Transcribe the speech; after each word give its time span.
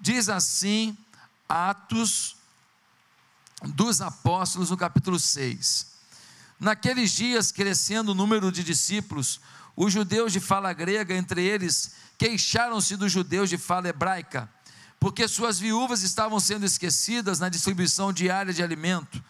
Diz 0.00 0.28
assim, 0.28 0.96
Atos 1.48 2.36
dos 3.62 4.00
Apóstolos, 4.00 4.70
no 4.70 4.76
capítulo 4.76 5.18
6. 5.18 5.94
Naqueles 6.58 7.12
dias, 7.12 7.52
crescendo 7.52 8.12
o 8.12 8.14
número 8.14 8.50
de 8.50 8.62
discípulos, 8.62 9.40
os 9.74 9.92
judeus 9.92 10.32
de 10.32 10.40
fala 10.40 10.72
grega, 10.72 11.14
entre 11.14 11.44
eles, 11.44 11.92
queixaram-se 12.18 12.96
dos 12.96 13.12
judeus 13.12 13.50
de 13.50 13.58
fala 13.58 13.88
hebraica, 13.88 14.50
porque 14.98 15.28
suas 15.28 15.58
viúvas 15.58 16.02
estavam 16.02 16.40
sendo 16.40 16.64
esquecidas 16.64 17.38
na 17.38 17.48
distribuição 17.48 18.12
diária 18.12 18.52
de 18.52 18.62
alimento. 18.62 19.22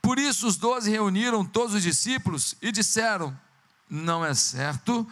Por 0.00 0.18
isso, 0.18 0.46
os 0.46 0.56
doze 0.56 0.90
reuniram 0.90 1.44
todos 1.44 1.74
os 1.74 1.82
discípulos 1.82 2.56
e 2.60 2.72
disseram: 2.72 3.38
Não 3.88 4.24
é 4.24 4.34
certo 4.34 5.06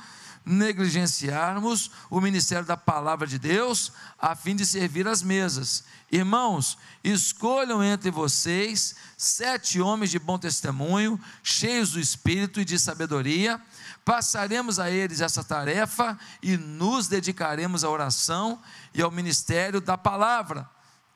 negligenciarmos 0.44 1.90
o 2.08 2.20
ministério 2.20 2.64
da 2.64 2.76
palavra 2.76 3.26
de 3.26 3.38
Deus 3.38 3.92
a 4.18 4.34
fim 4.34 4.56
de 4.56 4.64
servir 4.64 5.06
as 5.06 5.22
mesas. 5.22 5.84
Irmãos, 6.10 6.76
escolham 7.04 7.82
entre 7.82 8.10
vocês 8.10 8.96
sete 9.16 9.80
homens 9.80 10.10
de 10.10 10.18
bom 10.18 10.38
testemunho, 10.38 11.20
cheios 11.42 11.92
do 11.92 12.00
espírito 12.00 12.60
e 12.60 12.64
de 12.64 12.78
sabedoria. 12.78 13.60
Passaremos 14.04 14.78
a 14.78 14.90
eles 14.90 15.20
essa 15.20 15.44
tarefa 15.44 16.18
e 16.42 16.56
nos 16.56 17.06
dedicaremos 17.06 17.84
à 17.84 17.90
oração 17.90 18.60
e 18.94 19.02
ao 19.02 19.10
ministério 19.10 19.80
da 19.80 19.96
palavra. 19.96 20.68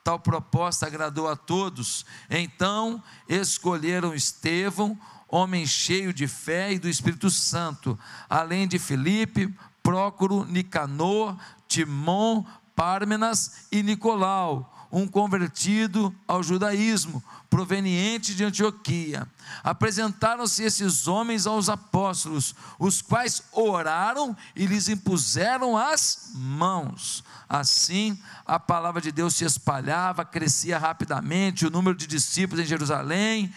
Tal 0.04 0.20
proposta 0.20 0.86
agradou 0.86 1.26
a 1.26 1.34
todos. 1.34 2.04
Então 2.28 3.02
escolheram 3.26 4.14
Estevão, 4.14 5.00
homem 5.28 5.66
cheio 5.66 6.12
de 6.12 6.26
fé 6.26 6.72
e 6.72 6.78
do 6.78 6.88
Espírito 6.88 7.30
Santo, 7.30 7.98
além 8.28 8.68
de 8.68 8.78
Filipe, 8.78 9.52
Prócoro, 9.82 10.44
Nicanor, 10.44 11.36
Timon, 11.68 12.44
Pármenas 12.74 13.66
e 13.70 13.82
Nicolau, 13.82 14.88
um 14.90 15.06
convertido 15.06 16.14
ao 16.26 16.42
judaísmo, 16.42 17.22
proveniente 17.50 18.34
de 18.34 18.44
Antioquia. 18.44 19.28
Apresentaram-se 19.62 20.62
esses 20.62 21.06
homens 21.06 21.46
aos 21.46 21.68
apóstolos, 21.68 22.54
os 22.78 23.00
quais 23.00 23.42
oraram 23.52 24.36
e 24.56 24.66
lhes 24.66 24.88
impuseram 24.88 25.76
as 25.76 26.32
mãos. 26.34 27.22
Assim, 27.48 28.18
a 28.44 28.58
palavra 28.58 29.00
de 29.00 29.12
Deus 29.12 29.36
se 29.36 29.44
espalhava, 29.44 30.24
crescia 30.24 30.78
rapidamente 30.78 31.66
o 31.66 31.70
número 31.70 31.96
de 31.96 32.06
discípulos 32.06 32.64
em 32.64 32.66
Jerusalém 32.66 33.52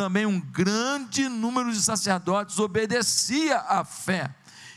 também 0.00 0.24
um 0.24 0.40
grande 0.40 1.28
número 1.28 1.70
de 1.70 1.78
sacerdotes 1.78 2.58
obedecia 2.58 3.58
à 3.58 3.84
fé. 3.84 4.34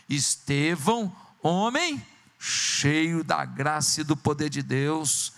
Estevão, 0.09 1.15
homem 1.41 2.05
cheio 2.37 3.23
da 3.23 3.45
graça 3.45 4.01
e 4.01 4.03
do 4.03 4.17
poder 4.17 4.49
de 4.49 4.61
Deus. 4.61 5.31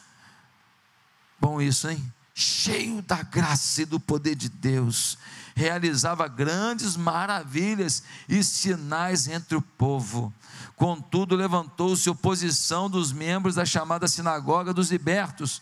Bom 1.39 1.61
isso, 1.61 1.88
hein? 1.88 2.03
Cheio 2.33 3.03
da 3.03 3.22
graça 3.22 3.83
e 3.83 3.86
do 3.86 4.00
poder 4.00 4.33
de 4.33 4.50
Deus, 4.50 5.19
realizava 5.53 6.28
grandes 6.28 6.97
maravilhas 6.97 8.02
e 8.28 8.44
sinais 8.44 9.28
entre 9.28 9.56
o 9.56 9.61
povo. 9.61 10.33
Contudo, 10.75 11.36
levantou-se 11.36 12.09
oposição 12.09 12.89
dos 12.89 13.11
membros 13.11 13.53
da 13.53 13.66
chamada 13.66 14.08
sinagoga 14.08 14.73
dos 14.73 14.89
libertos, 14.89 15.61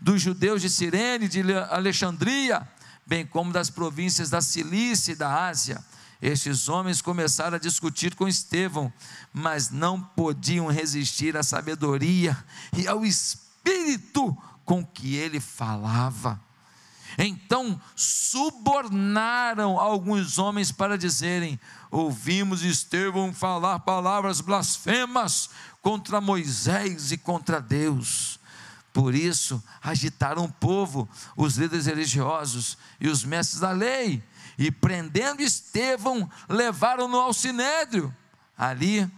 dos 0.00 0.20
judeus 0.20 0.60
de 0.60 0.68
Cirene, 0.68 1.28
de 1.28 1.42
Alexandria, 1.70 2.68
bem 3.06 3.26
como 3.26 3.52
das 3.52 3.70
províncias 3.70 4.30
da 4.30 4.40
Cilícia 4.40 5.12
e 5.12 5.16
da 5.16 5.46
Ásia. 5.46 5.84
Estes 6.20 6.68
homens 6.68 7.02
começaram 7.02 7.56
a 7.56 7.60
discutir 7.60 8.14
com 8.14 8.26
Estevão, 8.26 8.92
mas 9.32 9.70
não 9.70 10.00
podiam 10.00 10.68
resistir 10.68 11.36
à 11.36 11.42
sabedoria 11.42 12.36
e 12.76 12.88
ao 12.88 13.04
espírito 13.04 14.36
com 14.64 14.84
que 14.84 15.16
ele 15.16 15.38
falava. 15.38 16.40
Então 17.18 17.80
subornaram 17.94 19.78
alguns 19.78 20.38
homens 20.38 20.72
para 20.72 20.98
dizerem: 20.98 21.60
Ouvimos 21.90 22.62
Estevão 22.62 23.32
falar 23.32 23.80
palavras 23.80 24.40
blasfemas 24.40 25.50
contra 25.82 26.20
Moisés 26.20 27.12
e 27.12 27.18
contra 27.18 27.60
Deus. 27.60 28.40
Por 28.94 29.12
isso, 29.12 29.60
agitaram 29.82 30.44
o 30.44 30.52
povo, 30.52 31.08
os 31.36 31.56
líderes 31.56 31.86
religiosos 31.86 32.78
e 33.00 33.08
os 33.08 33.24
mestres 33.24 33.58
da 33.58 33.72
lei, 33.72 34.22
e 34.56 34.70
prendendo 34.70 35.42
Estevão, 35.42 36.30
levaram-no 36.48 37.18
ao 37.18 37.34
sinédrio. 37.34 38.14
Ali 38.56 39.10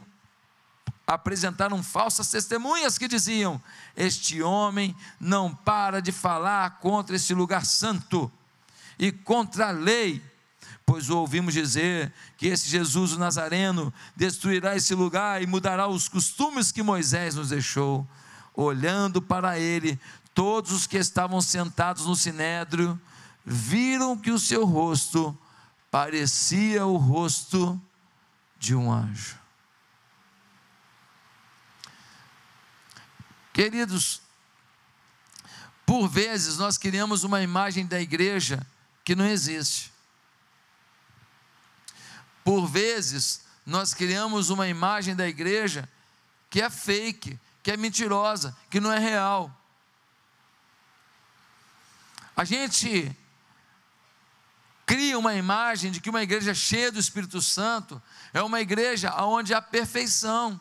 apresentaram 1.06 1.82
falsas 1.82 2.30
testemunhas 2.30 2.96
que 2.96 3.06
diziam: 3.06 3.60
Este 3.94 4.42
homem 4.42 4.96
não 5.20 5.54
para 5.54 6.00
de 6.00 6.10
falar 6.10 6.78
contra 6.80 7.14
este 7.14 7.34
lugar 7.34 7.66
santo 7.66 8.32
e 8.98 9.12
contra 9.12 9.68
a 9.68 9.72
lei, 9.72 10.24
pois 10.86 11.10
ouvimos 11.10 11.52
dizer 11.52 12.10
que 12.38 12.46
esse 12.46 12.66
Jesus 12.66 13.12
o 13.12 13.18
Nazareno 13.18 13.92
destruirá 14.16 14.74
esse 14.74 14.94
lugar 14.94 15.42
e 15.42 15.46
mudará 15.46 15.86
os 15.86 16.08
costumes 16.08 16.72
que 16.72 16.82
Moisés 16.82 17.34
nos 17.34 17.50
deixou 17.50 18.08
olhando 18.56 19.20
para 19.20 19.58
ele, 19.58 20.00
todos 20.34 20.72
os 20.72 20.86
que 20.86 20.96
estavam 20.96 21.40
sentados 21.40 22.06
no 22.06 22.16
sinédrio 22.16 23.00
viram 23.44 24.16
que 24.16 24.30
o 24.30 24.38
seu 24.38 24.64
rosto 24.64 25.36
parecia 25.90 26.84
o 26.86 26.96
rosto 26.96 27.80
de 28.58 28.74
um 28.74 28.90
anjo. 28.90 29.38
Queridos, 33.52 34.20
por 35.86 36.08
vezes 36.08 36.58
nós 36.58 36.76
criamos 36.76 37.22
uma 37.22 37.40
imagem 37.40 37.86
da 37.86 38.00
igreja 38.00 38.66
que 39.04 39.14
não 39.14 39.24
existe. 39.24 39.92
Por 42.44 42.66
vezes 42.66 43.42
nós 43.64 43.94
criamos 43.94 44.50
uma 44.50 44.68
imagem 44.68 45.16
da 45.16 45.26
igreja 45.26 45.88
que 46.50 46.60
é 46.60 46.68
fake, 46.68 47.38
que 47.66 47.72
é 47.72 47.76
mentirosa, 47.76 48.56
que 48.70 48.78
não 48.78 48.92
é 48.92 48.98
real. 49.00 49.50
A 52.36 52.44
gente 52.44 53.10
cria 54.86 55.18
uma 55.18 55.34
imagem 55.34 55.90
de 55.90 56.00
que 56.00 56.08
uma 56.08 56.22
igreja 56.22 56.54
cheia 56.54 56.92
do 56.92 57.00
Espírito 57.00 57.42
Santo 57.42 58.00
é 58.32 58.40
uma 58.40 58.60
igreja 58.60 59.12
onde 59.20 59.52
há 59.52 59.60
perfeição. 59.60 60.60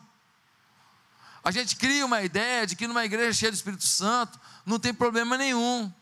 A 1.44 1.52
gente 1.52 1.76
cria 1.76 2.04
uma 2.04 2.22
ideia 2.22 2.66
de 2.66 2.74
que 2.74 2.88
numa 2.88 3.04
igreja 3.04 3.32
cheia 3.32 3.52
do 3.52 3.54
Espírito 3.54 3.86
Santo 3.86 4.40
não 4.64 4.80
tem 4.80 4.92
problema 4.92 5.38
nenhum. 5.38 5.94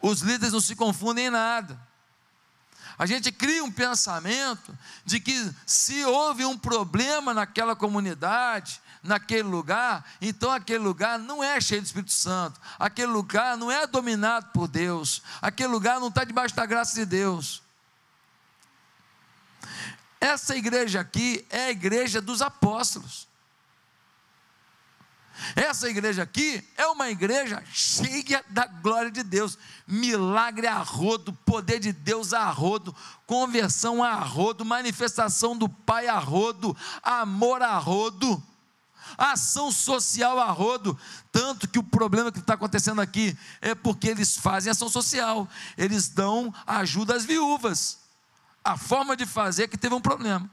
Os 0.00 0.20
líderes 0.20 0.52
não 0.52 0.60
se 0.60 0.76
confundem 0.76 1.26
em 1.26 1.30
nada. 1.30 1.76
A 2.98 3.04
gente 3.04 3.30
cria 3.30 3.62
um 3.62 3.70
pensamento 3.70 4.76
de 5.04 5.20
que 5.20 5.50
se 5.66 6.04
houve 6.04 6.44
um 6.44 6.56
problema 6.56 7.34
naquela 7.34 7.76
comunidade, 7.76 8.80
naquele 9.02 9.42
lugar, 9.42 10.04
então 10.20 10.50
aquele 10.50 10.78
lugar 10.78 11.18
não 11.18 11.44
é 11.44 11.60
cheio 11.60 11.82
do 11.82 11.86
Espírito 11.86 12.12
Santo, 12.12 12.60
aquele 12.78 13.12
lugar 13.12 13.56
não 13.56 13.70
é 13.70 13.86
dominado 13.86 14.50
por 14.52 14.66
Deus, 14.66 15.22
aquele 15.40 15.68
lugar 15.68 16.00
não 16.00 16.08
está 16.08 16.24
debaixo 16.24 16.56
da 16.56 16.66
graça 16.66 16.94
de 16.94 17.04
Deus. 17.04 17.62
Essa 20.20 20.56
igreja 20.56 21.00
aqui 21.00 21.46
é 21.50 21.66
a 21.66 21.70
igreja 21.70 22.20
dos 22.20 22.40
apóstolos. 22.40 23.28
Essa 25.54 25.88
igreja 25.88 26.22
aqui 26.22 26.62
é 26.76 26.86
uma 26.86 27.10
igreja 27.10 27.62
cheia 27.72 28.44
da 28.48 28.66
glória 28.66 29.10
de 29.10 29.22
Deus, 29.22 29.58
milagre 29.86 30.66
a 30.66 30.78
rodo, 30.78 31.32
poder 31.44 31.78
de 31.78 31.92
Deus 31.92 32.32
a 32.32 32.48
rodo, 32.50 32.94
conversão 33.26 34.02
a 34.02 34.14
rodo, 34.14 34.64
manifestação 34.64 35.56
do 35.56 35.68
Pai 35.68 36.08
a 36.08 36.18
rodo, 36.18 36.76
amor 37.02 37.62
a 37.62 37.76
rodo 37.78 38.42
ação 39.16 39.70
social 39.70 40.38
a 40.38 40.50
rodo. 40.50 40.98
Tanto 41.30 41.68
que 41.68 41.78
o 41.78 41.82
problema 41.82 42.32
que 42.32 42.38
está 42.38 42.54
acontecendo 42.54 43.00
aqui 43.00 43.36
é 43.60 43.74
porque 43.74 44.08
eles 44.08 44.36
fazem 44.36 44.70
ação 44.70 44.88
social, 44.88 45.48
eles 45.76 46.08
dão 46.08 46.52
ajuda 46.66 47.14
às 47.14 47.24
viúvas. 47.24 47.98
A 48.64 48.76
forma 48.76 49.16
de 49.16 49.24
fazer 49.24 49.64
é 49.64 49.68
que 49.68 49.78
teve 49.78 49.94
um 49.94 50.00
problema. 50.00 50.50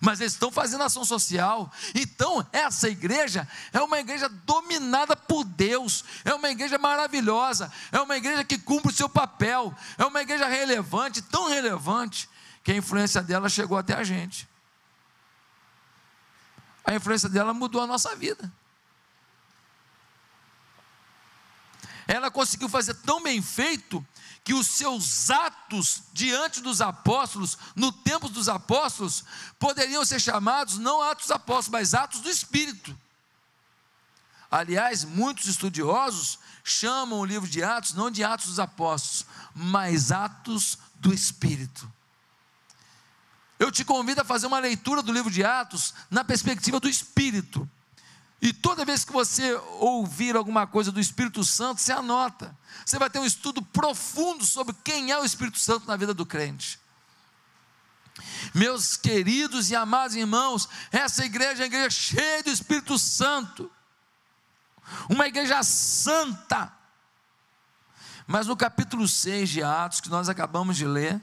Mas 0.00 0.20
eles 0.20 0.32
estão 0.32 0.50
fazendo 0.50 0.82
ação 0.82 1.04
social. 1.04 1.70
Então, 1.94 2.46
essa 2.52 2.88
igreja 2.88 3.48
é 3.72 3.80
uma 3.80 3.98
igreja 3.98 4.28
dominada 4.28 5.16
por 5.16 5.44
Deus. 5.44 6.04
É 6.24 6.34
uma 6.34 6.50
igreja 6.50 6.78
maravilhosa. 6.78 7.72
É 7.92 8.00
uma 8.00 8.16
igreja 8.16 8.44
que 8.44 8.58
cumpre 8.58 8.92
o 8.92 8.94
seu 8.94 9.08
papel. 9.08 9.74
É 9.96 10.04
uma 10.04 10.20
igreja 10.22 10.46
relevante, 10.46 11.22
tão 11.22 11.48
relevante, 11.48 12.28
que 12.62 12.72
a 12.72 12.76
influência 12.76 13.22
dela 13.22 13.48
chegou 13.48 13.78
até 13.78 13.94
a 13.94 14.04
gente 14.04 14.48
a 16.88 16.94
influência 16.94 17.28
dela 17.28 17.52
mudou 17.52 17.82
a 17.82 17.86
nossa 17.86 18.16
vida. 18.16 18.50
Ela 22.06 22.30
conseguiu 22.30 22.66
fazer 22.66 22.94
tão 22.94 23.22
bem 23.22 23.42
feito 23.42 24.04
que 24.48 24.54
os 24.54 24.66
seus 24.66 25.28
atos 25.28 26.04
diante 26.10 26.62
dos 26.62 26.80
apóstolos, 26.80 27.58
no 27.76 27.92
tempo 27.92 28.30
dos 28.30 28.48
apóstolos, 28.48 29.22
poderiam 29.58 30.02
ser 30.06 30.18
chamados 30.18 30.78
não 30.78 31.02
atos 31.02 31.30
apóstolos, 31.30 31.68
mas 31.68 31.92
atos 31.92 32.20
do 32.20 32.30
Espírito. 32.30 32.98
Aliás, 34.50 35.04
muitos 35.04 35.48
estudiosos 35.48 36.38
chamam 36.64 37.18
o 37.18 37.26
livro 37.26 37.46
de 37.46 37.62
Atos 37.62 37.92
não 37.92 38.10
de 38.10 38.24
Atos 38.24 38.46
dos 38.46 38.58
Apóstolos, 38.58 39.26
mas 39.54 40.10
Atos 40.10 40.78
do 40.94 41.12
Espírito. 41.12 41.86
Eu 43.58 43.70
te 43.70 43.84
convido 43.84 44.22
a 44.22 44.24
fazer 44.24 44.46
uma 44.46 44.60
leitura 44.60 45.02
do 45.02 45.12
livro 45.12 45.30
de 45.30 45.44
Atos 45.44 45.92
na 46.10 46.24
perspectiva 46.24 46.80
do 46.80 46.88
Espírito. 46.88 47.68
E 48.40 48.52
toda 48.52 48.84
vez 48.84 49.04
que 49.04 49.12
você 49.12 49.54
ouvir 49.80 50.36
alguma 50.36 50.66
coisa 50.66 50.92
do 50.92 51.00
Espírito 51.00 51.42
Santo, 51.42 51.80
você 51.80 51.92
anota. 51.92 52.56
Você 52.86 52.98
vai 52.98 53.10
ter 53.10 53.18
um 53.18 53.24
estudo 53.24 53.60
profundo 53.60 54.44
sobre 54.44 54.74
quem 54.84 55.10
é 55.10 55.18
o 55.18 55.24
Espírito 55.24 55.58
Santo 55.58 55.86
na 55.88 55.96
vida 55.96 56.14
do 56.14 56.24
crente. 56.24 56.78
Meus 58.54 58.96
queridos 58.96 59.70
e 59.70 59.76
amados 59.76 60.16
irmãos, 60.16 60.68
essa 60.90 61.24
igreja 61.24 61.62
é 61.62 61.66
uma 61.66 61.66
igreja 61.66 61.90
cheia 61.90 62.42
do 62.42 62.50
Espírito 62.50 62.98
Santo, 62.98 63.70
uma 65.08 65.26
igreja 65.26 65.62
santa. 65.62 66.72
Mas 68.26 68.46
no 68.46 68.56
capítulo 68.56 69.08
6 69.08 69.48
de 69.48 69.62
Atos, 69.62 70.00
que 70.00 70.08
nós 70.08 70.28
acabamos 70.28 70.76
de 70.76 70.86
ler, 70.86 71.20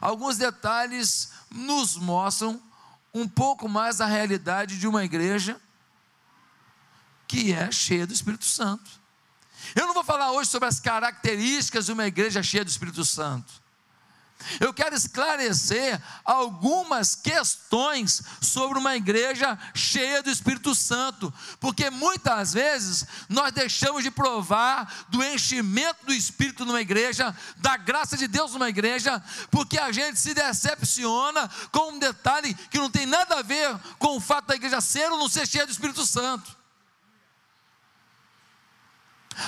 alguns 0.00 0.38
detalhes 0.38 1.32
nos 1.50 1.96
mostram 1.96 2.60
um 3.12 3.28
pouco 3.28 3.68
mais 3.68 3.98
da 3.98 4.06
realidade 4.06 4.78
de 4.78 4.88
uma 4.88 5.04
igreja 5.04 5.60
que 7.32 7.50
é 7.50 7.72
cheia 7.72 8.06
do 8.06 8.12
Espírito 8.12 8.44
Santo. 8.44 8.90
Eu 9.74 9.86
não 9.86 9.94
vou 9.94 10.04
falar 10.04 10.32
hoje 10.32 10.50
sobre 10.50 10.68
as 10.68 10.78
características 10.78 11.86
de 11.86 11.92
uma 11.92 12.06
igreja 12.06 12.42
cheia 12.42 12.62
do 12.62 12.68
Espírito 12.68 13.06
Santo. 13.06 13.50
Eu 14.60 14.74
quero 14.74 14.94
esclarecer 14.94 15.98
algumas 16.26 17.14
questões 17.14 18.20
sobre 18.42 18.78
uma 18.78 18.96
igreja 18.96 19.58
cheia 19.72 20.22
do 20.22 20.28
Espírito 20.28 20.74
Santo, 20.74 21.32
porque 21.58 21.88
muitas 21.88 22.52
vezes 22.52 23.06
nós 23.30 23.50
deixamos 23.50 24.02
de 24.02 24.10
provar 24.10 25.06
do 25.08 25.24
enchimento 25.24 26.04
do 26.04 26.12
Espírito 26.12 26.66
numa 26.66 26.82
igreja, 26.82 27.34
da 27.56 27.78
graça 27.78 28.14
de 28.14 28.28
Deus 28.28 28.52
numa 28.52 28.68
igreja, 28.68 29.22
porque 29.50 29.78
a 29.78 29.90
gente 29.90 30.20
se 30.20 30.34
decepciona 30.34 31.48
com 31.70 31.92
um 31.92 31.98
detalhe 31.98 32.52
que 32.68 32.78
não 32.78 32.90
tem 32.90 33.06
nada 33.06 33.38
a 33.38 33.42
ver 33.42 33.74
com 33.98 34.18
o 34.18 34.20
fato 34.20 34.48
da 34.48 34.56
igreja 34.56 34.82
ser 34.82 35.10
ou 35.10 35.16
não 35.16 35.30
ser 35.30 35.48
cheia 35.48 35.64
do 35.64 35.72
Espírito 35.72 36.04
Santo. 36.04 36.60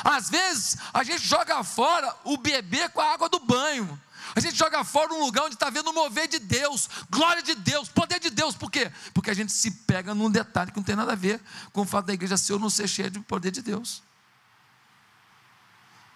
Às 0.03 0.31
vezes 0.31 0.77
a 0.93 1.03
gente 1.03 1.27
joga 1.27 1.63
fora 1.65 2.15
o 2.25 2.37
bebê 2.37 2.89
com 2.89 3.01
a 3.01 3.13
água 3.13 3.29
do 3.29 3.39
banho. 3.39 4.01
A 4.35 4.41
gente 4.41 4.57
joga 4.57 4.83
fora 4.83 5.13
um 5.13 5.21
lugar 5.21 5.45
onde 5.45 5.55
está 5.55 5.71
vendo 5.71 5.91
o 5.91 5.93
mover 5.93 6.27
de 6.27 6.39
Deus, 6.39 6.89
glória 7.11 7.43
de 7.43 7.55
Deus, 7.55 7.89
poder 7.89 8.19
de 8.19 8.31
Deus. 8.31 8.57
Por 8.57 8.71
quê? 8.71 8.91
Porque 9.13 9.31
a 9.31 9.35
gente 9.35 9.53
se 9.53 9.71
pega 9.71 10.15
num 10.15 10.31
detalhe 10.31 10.73
que 10.73 10.77
não 10.77 10.85
tem 10.85 10.97
nada 10.97 11.13
a 11.13 11.17
ver 11.17 11.41
com 11.73 11.83
o 11.83 11.85
fato 11.85 12.07
da 12.07 12.15
igreja 12.15 12.37
ser 12.37 12.55
ou 12.55 12.59
não 12.59 12.71
ser 12.71 12.89
cheia 12.89 13.11
de 13.11 13.21
poder 13.21 13.51
de 13.51 13.63
Deus. 13.63 14.03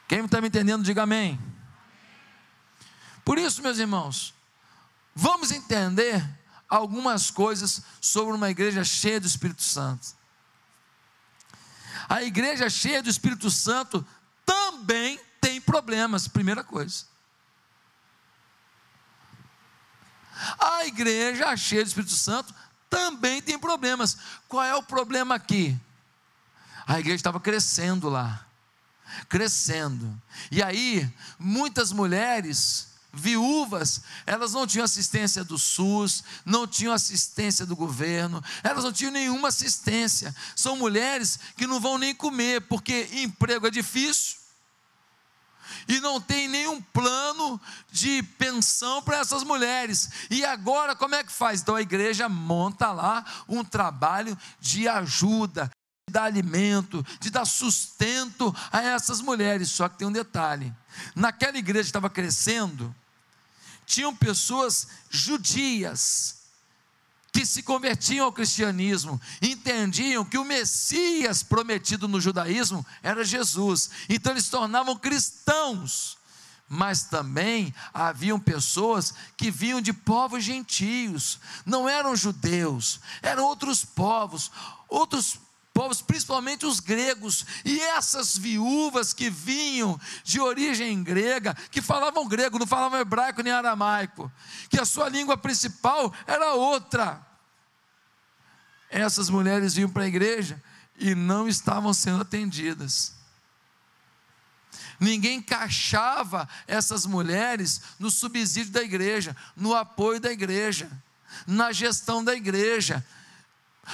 Quem 0.09 0.25
está 0.25 0.41
me 0.41 0.49
entendendo, 0.49 0.83
diga 0.83 1.03
amém. 1.03 1.39
Por 3.25 3.39
isso, 3.39 3.63
meus 3.63 3.79
irmãos, 3.79 4.35
vamos 5.15 5.53
entender 5.53 6.27
algumas 6.69 7.31
coisas 7.31 7.83
sobre 8.01 8.35
uma 8.35 8.51
igreja 8.51 8.83
cheia 8.83 9.21
do 9.21 9.27
Espírito 9.27 9.63
Santo. 9.63 10.18
A 12.09 12.23
igreja 12.23 12.71
cheia 12.71 13.03
do 13.03 13.11
Espírito 13.11 13.51
Santo 13.51 14.07
também 14.47 15.21
tem 15.41 15.61
problemas, 15.61 16.27
primeira 16.27 16.65
coisa. 16.65 17.05
A 20.59 20.87
igreja 20.87 21.57
cheia 21.57 21.85
do 21.85 21.89
Espírito 21.89 22.13
Santo 22.13 22.55
também 22.89 23.43
tem 23.43 23.59
problemas. 23.59 24.17
Qual 24.49 24.65
é 24.65 24.75
o 24.75 24.83
problema 24.83 25.35
aqui? 25.35 25.79
A 26.87 26.99
igreja 26.99 27.17
estava 27.17 27.39
crescendo 27.39 28.09
lá, 28.09 28.47
crescendo. 29.29 30.21
E 30.51 30.63
aí, 30.63 31.13
muitas 31.39 31.93
mulheres 31.93 32.89
viúvas, 33.19 34.03
elas 34.25 34.53
não 34.53 34.67
tinham 34.67 34.85
assistência 34.85 35.45
do 35.45 35.59
SUS, 35.59 36.25
não 36.45 36.67
tinham 36.67 36.93
assistência 36.93 37.67
do 37.67 37.77
governo, 37.77 38.43
elas 38.63 38.85
não 38.85 38.93
tinham 38.93 39.13
nenhuma 39.13 39.49
assistência. 39.49 40.35
São 40.55 40.77
mulheres 40.77 41.39
que 41.57 41.67
não 41.67 41.81
vão 41.81 41.99
nem 41.99 42.15
comer, 42.15 42.63
porque 42.63 43.09
emprego 43.13 43.67
é 43.67 43.71
difícil, 43.71 44.39
e 45.87 46.01
não 46.01 46.21
tem 46.21 46.49
nenhum 46.49 46.81
plano 46.81 47.61
de 47.91 48.23
pensão 48.39 49.03
para 49.03 49.19
essas 49.19 49.43
mulheres. 49.43 50.11
E 50.31 50.45
agora 50.45 50.95
como 50.95 51.15
é 51.15 51.25
que 51.25 51.33
faz? 51.33 51.61
Então 51.61 51.75
a 51.75 51.83
igreja 51.83 52.29
monta 52.29 52.93
lá 52.93 53.25
um 53.49 53.65
trabalho 53.65 54.37
de 54.61 54.87
ajuda, 54.87 55.71
de 56.07 56.13
dar 56.13 56.25
alimento, 56.25 57.05
de 57.21 57.31
dar 57.31 57.45
sustento 57.45 58.55
a 58.71 58.83
essas 58.83 59.21
mulheres. 59.21 59.71
Só 59.71 59.89
que 59.89 59.99
tem 59.99 60.07
um 60.07 60.13
detalhe: 60.13 60.73
naquela 61.15 61.57
igreja 61.57 61.85
que 61.85 61.91
estava 61.91 62.11
crescendo, 62.11 62.95
tinham 63.89 64.15
pessoas 64.15 64.87
judias 65.09 66.37
que 67.33 67.45
se 67.47 67.63
convertiam 67.63 68.27
ao 68.27 68.33
cristianismo, 68.33 69.21
entendiam 69.41 70.25
que 70.25 70.37
o 70.37 70.45
Messias 70.45 71.43
prometido 71.43 72.07
no 72.07 72.21
judaísmo 72.21 72.85
era 73.03 73.25
Jesus, 73.25 73.91
então 74.09 74.33
eles 74.33 74.45
se 74.45 74.51
tornavam 74.51 74.97
cristãos. 74.97 76.19
Mas 76.69 77.05
também 77.05 77.75
haviam 77.95 78.39
pessoas 78.39 79.15
que 79.39 79.51
vinham 79.51 79.81
de 79.81 79.91
povos 79.91 80.45
gentios, 80.45 81.39
não 81.65 81.89
eram 81.89 82.15
judeus, 82.15 83.01
eram 83.23 83.45
outros 83.45 83.87
povos, 83.87 84.51
outros 84.87 85.39
povos, 85.79 86.03
principalmente 86.03 86.67
os 86.67 86.81
gregos, 86.81 87.47
e 87.65 87.81
essas 87.81 88.37
viúvas 88.37 89.13
que 89.13 89.31
vinham 89.31 90.01
de 90.25 90.41
origem 90.41 91.03
grega, 91.05 91.55
que 91.71 91.81
falavam 91.81 92.27
grego, 92.27 92.59
não 92.59 92.67
falavam 92.67 92.99
hebraico 92.99 93.43
nem 93.43 93.53
aramaico, 93.53 94.31
que 94.69 94.81
a 94.81 94.85
sua 94.85 95.09
língua 95.09 95.37
principal 95.37 96.13
era 96.27 96.55
outra 96.55 97.29
essas 98.91 99.29
mulheres 99.29 99.75
vinham 99.75 99.91
para 99.91 100.05
a 100.05 100.09
igreja 100.09 100.63
e 100.99 101.15
não 101.15 101.47
estavam 101.47 101.93
sendo 101.93 102.23
atendidas. 102.23 103.15
Ninguém 104.99 105.39
encaixava 105.39 106.49
essas 106.67 107.07
mulheres 107.07 107.83
no 107.99 108.11
subsídio 108.11 108.73
da 108.73 108.83
igreja, 108.83 109.37
no 109.55 109.75
apoio 109.75 110.19
da 110.19 110.33
igreja, 110.33 110.91
na 111.47 111.71
gestão 111.71 112.25
da 112.25 112.35
igreja. 112.35 113.05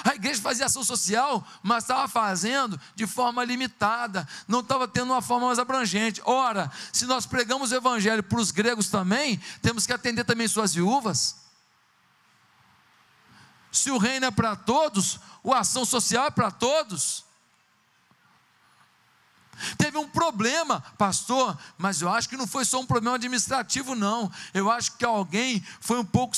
A 0.03 0.15
igreja 0.15 0.41
fazia 0.43 0.67
ação 0.67 0.83
social, 0.83 1.47
mas 1.63 1.85
estava 1.85 2.09
fazendo 2.09 2.81
de 2.95 3.07
forma 3.07 3.45
limitada, 3.45 4.27
não 4.49 4.61
estava 4.61 4.89
tendo 4.89 5.13
uma 5.13 5.23
forma 5.23 5.47
mais 5.47 5.59
abrangente. 5.59 6.21
Ora, 6.25 6.71
se 6.93 7.07
nós 7.07 7.27
pregamos 7.27 7.71
o 7.71 7.77
evangelho 7.77 8.23
para 8.23 8.41
os 8.41 8.51
gregos 8.51 8.89
também, 8.89 9.41
temos 9.63 9.87
que 9.87 9.93
atender 9.93 10.25
também 10.25 10.49
suas 10.49 10.75
viúvas. 10.75 11.37
Se 13.71 13.91
o 13.91 13.99
reino 13.99 14.27
é 14.27 14.31
para 14.31 14.57
todos, 14.57 15.21
a 15.45 15.59
ação 15.59 15.85
social 15.85 16.27
é 16.27 16.31
para 16.31 16.51
todos. 16.51 17.25
Teve 19.79 19.99
um 19.99 20.09
problema, 20.09 20.81
pastor, 20.99 21.57
mas 21.79 22.01
eu 22.01 22.09
acho 22.09 22.29
que 22.29 22.37
não 22.37 22.47
foi 22.47 22.65
só 22.65 22.81
um 22.81 22.87
problema 22.87 23.17
administrativo, 23.17 23.95
não. 23.95 24.31
Eu 24.53 24.71
acho 24.71 24.97
que 24.97 25.05
alguém 25.05 25.65
foi 25.81 25.99
um 25.99 26.05
pouco 26.05 26.37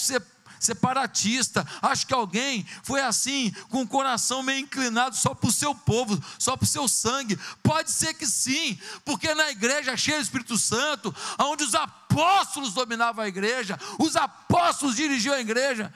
separatista. 0.60 1.66
Acho 1.82 2.06
que 2.06 2.14
alguém 2.14 2.66
foi 2.82 3.00
assim, 3.02 3.50
com 3.68 3.82
o 3.82 3.88
coração 3.88 4.42
meio 4.42 4.60
inclinado 4.60 5.16
só 5.16 5.34
para 5.34 5.48
o 5.48 5.52
seu 5.52 5.74
povo, 5.74 6.22
só 6.38 6.56
para 6.56 6.64
o 6.64 6.68
seu 6.68 6.88
sangue. 6.88 7.38
Pode 7.62 7.90
ser 7.90 8.14
que 8.14 8.26
sim, 8.26 8.78
porque 9.04 9.34
na 9.34 9.50
igreja 9.50 9.96
cheia 9.96 10.18
do 10.18 10.24
Espírito 10.24 10.56
Santo, 10.58 11.14
onde 11.38 11.64
os 11.64 11.74
apóstolos 11.74 12.72
dominavam 12.72 13.24
a 13.24 13.28
igreja, 13.28 13.78
os 13.98 14.16
apóstolos 14.16 14.96
dirigiam 14.96 15.34
a 15.34 15.40
igreja, 15.40 15.92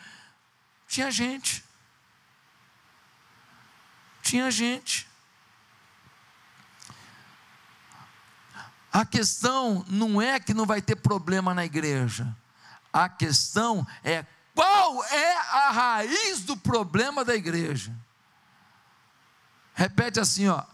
tinha 0.88 1.10
gente. 1.10 1.64
Tinha 4.22 4.50
gente. 4.50 5.08
A 8.92 9.04
questão 9.06 9.84
não 9.88 10.20
é 10.20 10.40
que 10.40 10.52
não 10.52 10.66
vai 10.66 10.82
ter 10.82 10.96
problema 10.96 11.54
na 11.54 11.64
igreja. 11.64 12.36
A 12.92 13.08
questão 13.08 13.86
é 14.02 14.24
qual 14.54 15.04
é 15.04 15.36
a 15.36 15.70
raiz 15.70 16.40
do 16.40 16.56
problema 16.56 17.24
da 17.24 17.34
igreja. 17.34 17.94
Repete 19.74 20.20
assim, 20.20 20.48
ó. 20.48 20.64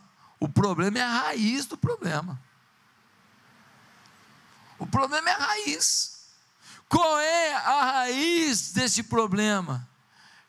O 0.40 0.48
problema 0.48 0.98
é 0.98 1.02
a 1.02 1.08
raiz 1.08 1.66
do 1.66 1.76
problema. 1.76 2.40
O 4.78 4.86
problema 4.86 5.30
é 5.30 5.32
a 5.32 5.38
raiz. 5.38 6.16
Qual 6.88 7.18
é 7.18 7.54
a 7.54 7.84
raiz 7.84 8.72
desse 8.72 9.02
problema? 9.02 9.88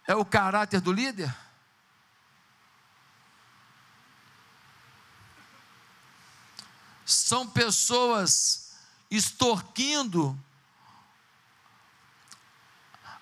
é 0.08 0.16
o 0.16 0.26
caráter 0.26 0.80
do 0.80 0.92
líder? 0.92 1.36
São 7.06 7.46
pessoas 7.48 8.72
extorquindo 9.12 10.38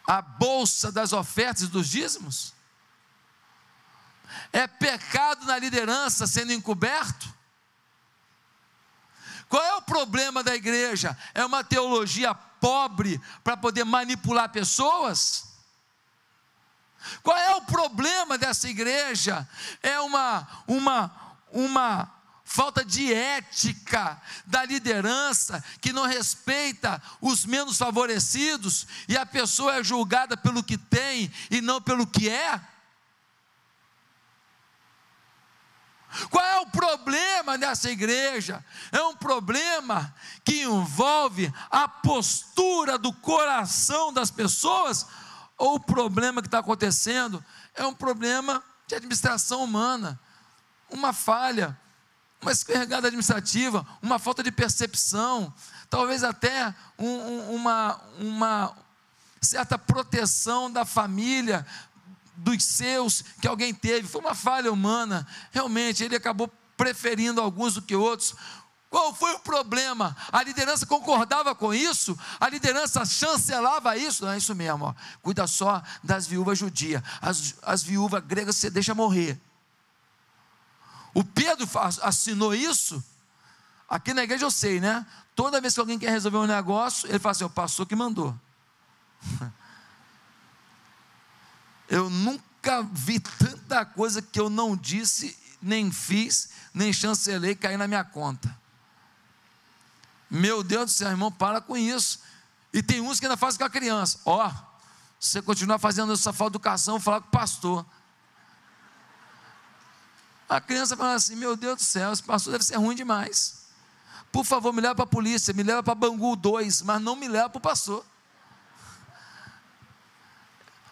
a 0.07 0.21
bolsa 0.21 0.91
das 0.91 1.13
ofertas 1.13 1.63
e 1.63 1.67
dos 1.67 1.87
dízimos? 1.87 2.53
É 4.51 4.67
pecado 4.67 5.45
na 5.45 5.57
liderança 5.57 6.27
sendo 6.27 6.53
encoberto? 6.53 7.33
Qual 9.47 9.63
é 9.63 9.75
o 9.75 9.81
problema 9.81 10.43
da 10.43 10.55
igreja? 10.55 11.17
É 11.33 11.45
uma 11.45 11.63
teologia 11.63 12.33
pobre 12.33 13.21
para 13.43 13.55
poder 13.55 13.83
manipular 13.83 14.49
pessoas? 14.49 15.45
Qual 17.21 17.37
é 17.37 17.55
o 17.55 17.61
problema 17.61 18.37
dessa 18.37 18.67
igreja? 18.67 19.47
É 19.81 19.99
uma 19.99 20.47
uma 20.67 21.11
uma 21.51 22.14
falta 22.45 22.85
de 22.85 23.11
ética 23.11 24.21
da 24.45 24.63
liderança 24.63 25.61
que 25.81 25.91
não 25.91 26.05
respeita 26.05 27.01
os 27.19 27.43
menos 27.43 27.77
favorecidos 27.77 28.85
e 29.09 29.17
a 29.17 29.25
pessoa 29.25 29.75
é 29.75 29.83
julgada 29.83 30.37
pelo 30.37 30.63
que 30.63 30.77
tem 30.77 31.33
e 31.49 31.59
não 31.59 31.81
pelo 31.81 32.05
que 32.05 32.29
é? 32.29 32.61
Qual 36.29 36.45
é 36.45 36.59
o 36.61 36.67
problema 36.67 37.57
dessa 37.57 37.89
igreja? 37.89 38.63
É 38.91 39.01
um 39.01 39.17
problema 39.17 40.15
que 40.45 40.61
envolve 40.61 41.51
a 41.69 41.87
postura 41.87 42.97
do 42.97 43.11
coração 43.11 44.13
das 44.13 44.31
pessoas, 44.31 45.05
ou 45.57 45.75
o 45.75 45.79
problema 45.79 46.41
que 46.41 46.47
está 46.47 46.59
acontecendo 46.59 47.43
é 47.73 47.85
um 47.85 47.93
problema 47.93 48.63
de 48.87 48.95
administração 48.95 49.63
humana, 49.63 50.19
uma 50.89 51.11
falha, 51.11 51.77
uma 52.45 52.51
escorregada 52.51 53.07
administrativa, 53.07 53.85
uma 54.03 54.19
falta 54.19 54.43
de 54.43 54.51
percepção, 54.51 55.51
talvez 55.89 56.23
até 56.23 56.75
um, 56.97 57.07
um, 57.07 57.55
uma, 57.55 57.99
uma 58.19 58.77
certa 59.41 59.79
proteção 59.79 60.71
da 60.71 60.85
família 60.85 61.65
dos 62.37 62.63
seus 62.63 63.23
que 63.41 63.47
alguém 63.47 63.73
teve, 63.73 64.07
foi 64.07 64.21
uma 64.21 64.35
falha 64.35 64.71
humana. 64.71 65.25
Realmente, 65.51 66.03
ele 66.03 66.15
acabou 66.15 66.47
preferindo 66.77 67.41
alguns 67.41 67.73
do 67.73 67.81
que 67.81 67.95
outros. 67.95 68.35
Qual 68.91 69.11
foi 69.11 69.33
o 69.33 69.39
problema? 69.39 70.15
A 70.31 70.43
liderança 70.43 70.85
concordava 70.85 71.55
com 71.55 71.73
isso? 71.73 72.15
A 72.39 72.47
liderança 72.47 73.03
chancelava 73.05 73.97
isso? 73.97 74.23
Não 74.23 74.33
é 74.33 74.37
isso 74.37 74.53
mesmo, 74.53 74.85
ó. 74.85 74.93
cuida 75.23 75.47
só 75.47 75.81
das 76.03 76.27
viúvas 76.27 76.59
judias. 76.59 77.01
As, 77.19 77.55
as 77.63 77.81
viúvas 77.81 78.23
gregas 78.23 78.55
você 78.55 78.69
deixa 78.69 78.93
morrer. 78.93 79.41
O 81.15 81.23
Pedro 81.23 81.65
assinou 82.03 82.53
isso. 82.53 83.01
Aqui 83.89 84.13
na 84.13 84.23
igreja 84.23 84.45
eu 84.45 84.51
sei, 84.51 84.81
né? 84.81 85.07
Toda 85.33 85.61
vez 85.61 85.73
que 85.73 85.79
alguém 85.79 85.97
quer 85.97 86.09
resolver 86.09 86.37
um 86.37 86.45
negócio, 86.45 87.07
ele 87.07 87.19
fala 87.19 87.31
assim: 87.31 87.45
o 87.45 87.49
pastor 87.49 87.85
que 87.85 87.95
mandou. 87.95 88.37
Eu 91.87 92.09
nunca 92.09 92.81
vi 92.81 93.19
tanta 93.19 93.85
coisa 93.85 94.19
que 94.19 94.39
eu 94.39 94.49
não 94.49 94.75
disse, 94.75 95.37
nem 95.61 95.91
fiz, 95.91 96.49
nem 96.73 96.91
chancelei 96.91 97.53
cair 97.53 97.77
na 97.77 97.87
minha 97.87 98.03
conta. 98.03 98.57
Meu 100.31 100.63
Deus 100.63 100.85
do 100.85 100.91
céu, 100.91 101.11
irmão, 101.11 101.31
para 101.31 101.61
com 101.61 101.77
isso. 101.77 102.21
E 102.73 102.81
tem 102.81 103.01
uns 103.01 103.19
que 103.19 103.27
ainda 103.27 103.37
fazem 103.37 103.59
com 103.59 103.65
a 103.65 103.69
criança. 103.69 104.19
Ó, 104.25 104.47
oh, 104.47 104.51
você 105.19 105.43
continuar 105.43 105.77
fazendo 105.77 106.11
essa 106.11 106.33
falta 106.33 106.53
de 106.53 106.57
educação, 106.57 106.99
falar 106.99 107.21
com 107.21 107.27
o 107.27 107.31
pastor. 107.31 107.85
A 110.47 110.61
criança 110.61 110.95
fala 110.95 111.13
assim: 111.13 111.35
Meu 111.35 111.55
Deus 111.55 111.77
do 111.77 111.83
céu, 111.83 112.11
esse 112.11 112.23
pastor 112.23 112.53
deve 112.53 112.63
ser 112.63 112.75
ruim 112.77 112.95
demais. 112.95 113.65
Por 114.31 114.43
favor, 114.43 114.73
me 114.73 114.81
leva 114.81 114.95
para 114.95 115.05
a 115.05 115.07
polícia, 115.07 115.53
me 115.53 115.63
leva 115.63 115.81
para 115.81 115.95
Bangu 115.95 116.35
2, 116.35 116.81
mas 116.81 117.01
não 117.01 117.15
me 117.15 117.27
leva 117.27 117.49
para 117.49 117.57
o 117.57 117.61
pastor. 117.61 118.05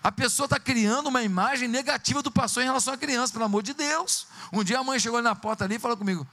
A 0.04 0.12
pessoa 0.12 0.46
está 0.46 0.60
criando 0.60 1.08
uma 1.08 1.24
imagem 1.24 1.68
negativa 1.68 2.22
do 2.22 2.32
pastor 2.32 2.64
em 2.64 2.66
relação 2.66 2.94
à 2.94 2.98
criança, 2.98 3.32
pelo 3.32 3.46
amor 3.46 3.64
de 3.64 3.74
Deus. 3.74 4.28
Um 4.52 4.64
dia 4.64 4.80
a 4.80 4.84
mãe 4.84 5.00
chegou 5.00 5.22
na 5.22 5.36
porta 5.36 5.64
ali 5.64 5.76
e 5.76 5.80
falou 5.80 5.96
comigo: 5.96 6.28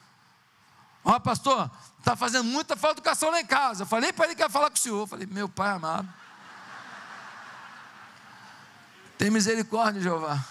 Ó, 1.04 1.14
oh, 1.14 1.20
pastor, 1.20 1.70
está 1.98 2.14
fazendo 2.14 2.44
muita 2.44 2.76
falta 2.76 2.96
de 2.96 3.00
educação 3.00 3.30
lá 3.30 3.40
em 3.40 3.46
casa. 3.46 3.82
Eu 3.82 3.86
falei 3.86 4.12
para 4.12 4.26
ele 4.26 4.34
que 4.34 4.42
ia 4.42 4.50
falar 4.50 4.68
com 4.70 4.76
o 4.76 4.78
senhor. 4.78 5.00
Eu 5.00 5.06
falei, 5.06 5.26
meu 5.26 5.48
pai 5.48 5.70
amado. 5.70 6.08
Tem 9.16 9.30
misericórdia, 9.30 10.00
Jeová. 10.00 10.42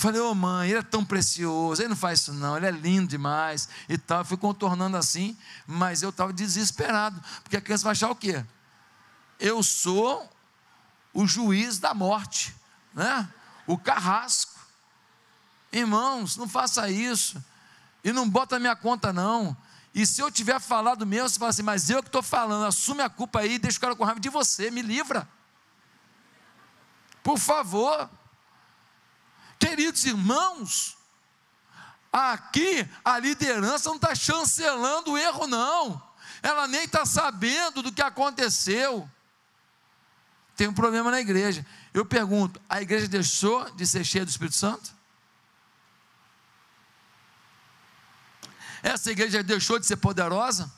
Falei, 0.00 0.18
ô 0.18 0.30
oh, 0.30 0.34
mãe, 0.34 0.70
ele 0.70 0.78
é 0.78 0.82
tão 0.82 1.04
precioso, 1.04 1.82
ele 1.82 1.90
não 1.90 1.96
faz 1.96 2.20
isso 2.20 2.32
não, 2.32 2.56
ele 2.56 2.64
é 2.64 2.70
lindo 2.70 3.06
demais 3.06 3.68
e 3.86 3.98
tal. 3.98 4.24
Fui 4.24 4.38
contornando 4.38 4.96
assim, 4.96 5.36
mas 5.66 6.02
eu 6.02 6.08
estava 6.08 6.32
desesperado, 6.32 7.22
porque 7.42 7.58
a 7.58 7.60
criança 7.60 7.84
vai 7.84 7.92
achar 7.92 8.08
o 8.08 8.16
quê? 8.16 8.42
Eu 9.38 9.62
sou 9.62 10.26
o 11.12 11.26
juiz 11.26 11.78
da 11.78 11.92
morte, 11.92 12.56
né? 12.94 13.28
o 13.66 13.76
carrasco. 13.76 14.58
Irmãos, 15.70 16.34
não 16.38 16.48
faça 16.48 16.88
isso. 16.88 17.36
E 18.02 18.10
não 18.10 18.26
bota 18.26 18.56
a 18.56 18.58
minha 18.58 18.74
conta, 18.74 19.12
não. 19.12 19.54
E 19.94 20.06
se 20.06 20.22
eu 20.22 20.30
tiver 20.30 20.58
falado 20.62 21.04
mesmo, 21.04 21.28
você 21.28 21.38
fala 21.38 21.50
assim, 21.50 21.62
mas 21.62 21.90
eu 21.90 22.02
que 22.02 22.08
estou 22.08 22.22
falando, 22.22 22.64
assume 22.64 23.02
a 23.02 23.10
culpa 23.10 23.40
aí, 23.40 23.58
deixa 23.58 23.76
o 23.76 23.80
cara 23.82 23.94
com 23.94 24.02
raiva 24.02 24.18
de 24.18 24.30
você, 24.30 24.70
me 24.70 24.80
livra. 24.80 25.28
Por 27.22 27.38
favor. 27.38 28.08
Queridos 29.70 30.04
irmãos, 30.04 30.96
aqui 32.12 32.88
a 33.04 33.18
liderança 33.18 33.88
não 33.88 33.96
está 33.96 34.14
chancelando 34.14 35.12
o 35.12 35.18
erro, 35.18 35.46
não. 35.46 36.02
Ela 36.42 36.66
nem 36.66 36.84
está 36.84 37.06
sabendo 37.06 37.82
do 37.82 37.92
que 37.92 38.02
aconteceu 38.02 39.08
tem 40.60 40.68
um 40.68 40.74
problema 40.74 41.10
na 41.10 41.18
igreja. 41.18 41.64
Eu 41.94 42.04
pergunto: 42.04 42.60
a 42.68 42.82
igreja 42.82 43.08
deixou 43.08 43.70
de 43.70 43.86
ser 43.86 44.04
cheia 44.04 44.26
do 44.26 44.28
Espírito 44.28 44.56
Santo? 44.56 44.94
Essa 48.82 49.10
igreja 49.10 49.42
deixou 49.42 49.78
de 49.78 49.86
ser 49.86 49.96
poderosa? 49.96 50.70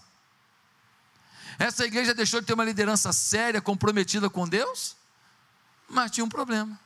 Essa 1.58 1.84
igreja 1.84 2.14
deixou 2.14 2.40
de 2.40 2.46
ter 2.46 2.54
uma 2.54 2.64
liderança 2.64 3.12
séria, 3.12 3.60
comprometida 3.60 4.30
com 4.30 4.48
Deus? 4.48 4.96
Mas 5.88 6.12
tinha 6.12 6.24
um 6.24 6.28
problema. 6.28 6.78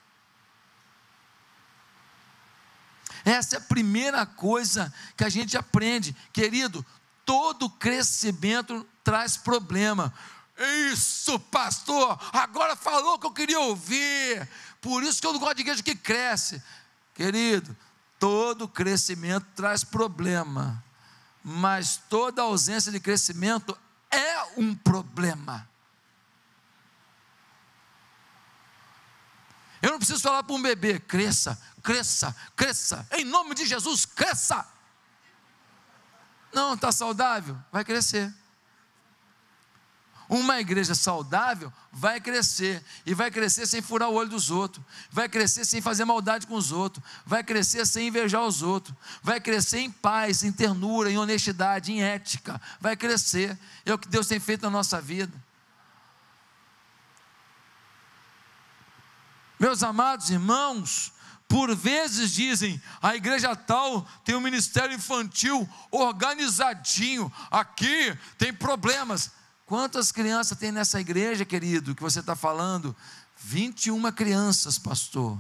Essa 3.26 3.56
é 3.56 3.58
a 3.58 3.62
primeira 3.62 4.24
coisa 4.24 4.94
que 5.16 5.24
a 5.24 5.28
gente 5.28 5.58
aprende, 5.58 6.14
querido. 6.32 6.86
Todo 7.24 7.68
crescimento 7.68 8.86
traz 9.02 9.36
problema. 9.36 10.14
Isso, 10.92 11.36
pastor, 11.40 12.16
agora 12.32 12.76
falou 12.76 13.18
que 13.18 13.26
eu 13.26 13.32
queria 13.32 13.58
ouvir. 13.58 14.48
Por 14.80 15.02
isso 15.02 15.20
que 15.20 15.26
eu 15.26 15.32
não 15.32 15.40
gosto 15.40 15.56
de 15.56 15.62
igreja 15.62 15.82
que 15.82 15.96
cresce. 15.96 16.62
Querido, 17.14 17.76
todo 18.16 18.68
crescimento 18.68 19.44
traz 19.56 19.82
problema, 19.82 20.80
mas 21.42 22.00
toda 22.08 22.42
ausência 22.42 22.92
de 22.92 23.00
crescimento 23.00 23.76
é 24.08 24.44
um 24.56 24.72
problema. 24.72 25.68
Eu 29.82 29.90
não 29.90 29.98
preciso 29.98 30.20
falar 30.20 30.42
para 30.42 30.54
um 30.54 30.62
bebê, 30.62 30.98
cresça, 30.98 31.60
cresça, 31.82 32.34
cresça, 32.54 33.06
em 33.12 33.24
nome 33.24 33.54
de 33.54 33.66
Jesus, 33.66 34.04
cresça. 34.04 34.66
Não, 36.52 36.74
está 36.74 36.90
saudável? 36.90 37.56
Vai 37.70 37.84
crescer. 37.84 38.32
Uma 40.28 40.60
igreja 40.60 40.94
saudável 40.94 41.72
vai 41.92 42.20
crescer, 42.20 42.82
e 43.04 43.14
vai 43.14 43.30
crescer 43.30 43.64
sem 43.66 43.80
furar 43.80 44.10
o 44.10 44.14
olho 44.14 44.28
dos 44.28 44.50
outros, 44.50 44.84
vai 45.10 45.28
crescer 45.28 45.64
sem 45.64 45.80
fazer 45.80 46.04
maldade 46.04 46.46
com 46.46 46.54
os 46.54 46.72
outros, 46.72 47.04
vai 47.24 47.44
crescer 47.44 47.86
sem 47.86 48.08
invejar 48.08 48.44
os 48.44 48.60
outros, 48.60 48.94
vai 49.22 49.40
crescer 49.40 49.78
em 49.78 49.90
paz, 49.90 50.42
em 50.42 50.50
ternura, 50.50 51.10
em 51.10 51.16
honestidade, 51.16 51.92
em 51.92 52.02
ética, 52.02 52.60
vai 52.80 52.96
crescer. 52.96 53.56
É 53.84 53.94
o 53.94 53.98
que 53.98 54.08
Deus 54.08 54.26
tem 54.26 54.40
feito 54.40 54.62
na 54.62 54.70
nossa 54.70 55.00
vida. 55.00 55.32
Meus 59.58 59.82
amados 59.82 60.30
irmãos, 60.30 61.12
por 61.48 61.74
vezes 61.74 62.32
dizem, 62.32 62.80
a 63.00 63.14
igreja 63.14 63.54
tal 63.54 64.06
tem 64.24 64.34
um 64.34 64.40
ministério 64.40 64.94
infantil 64.94 65.68
organizadinho, 65.90 67.32
aqui 67.50 68.16
tem 68.36 68.52
problemas. 68.52 69.30
Quantas 69.64 70.12
crianças 70.12 70.58
tem 70.58 70.70
nessa 70.70 71.00
igreja, 71.00 71.44
querido, 71.44 71.94
que 71.94 72.02
você 72.02 72.20
está 72.20 72.36
falando? 72.36 72.94
21 73.38 74.10
crianças, 74.12 74.78
pastor. 74.78 75.38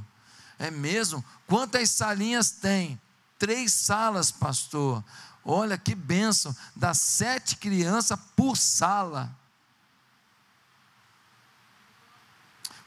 É 0.58 0.70
mesmo? 0.70 1.24
Quantas 1.46 1.90
salinhas 1.90 2.50
tem? 2.50 3.00
Três 3.38 3.72
salas, 3.72 4.30
pastor. 4.30 5.04
Olha 5.44 5.76
que 5.78 5.94
bênção, 5.94 6.54
dá 6.74 6.92
sete 6.94 7.56
crianças 7.56 8.18
por 8.34 8.56
sala. 8.56 9.30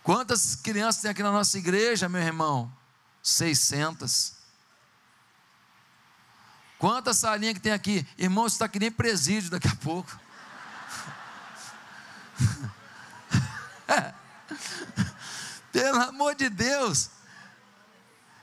Quantas 0.04 0.56
crianças 0.56 1.02
tem 1.02 1.12
aqui 1.12 1.24
na 1.24 1.32
nossa 1.32 1.58
igreja, 1.58 2.10
meu 2.10 2.22
irmão? 2.22 2.72
600. 3.22 4.34
Quantas 6.78 7.18
salinhas 7.18 7.56
que 7.56 7.60
tem 7.60 7.74
aqui? 7.74 8.08
Irmão, 8.18 8.48
você 8.48 8.56
está 8.56 8.68
que 8.68 8.80
nem 8.80 8.92
presídio 8.92 9.52
daqui 9.52 9.68
a 9.68 9.76
pouco. 9.76 10.18
Pelo 15.72 16.02
amor 16.02 16.36
de 16.36 16.50
Deus. 16.50 17.10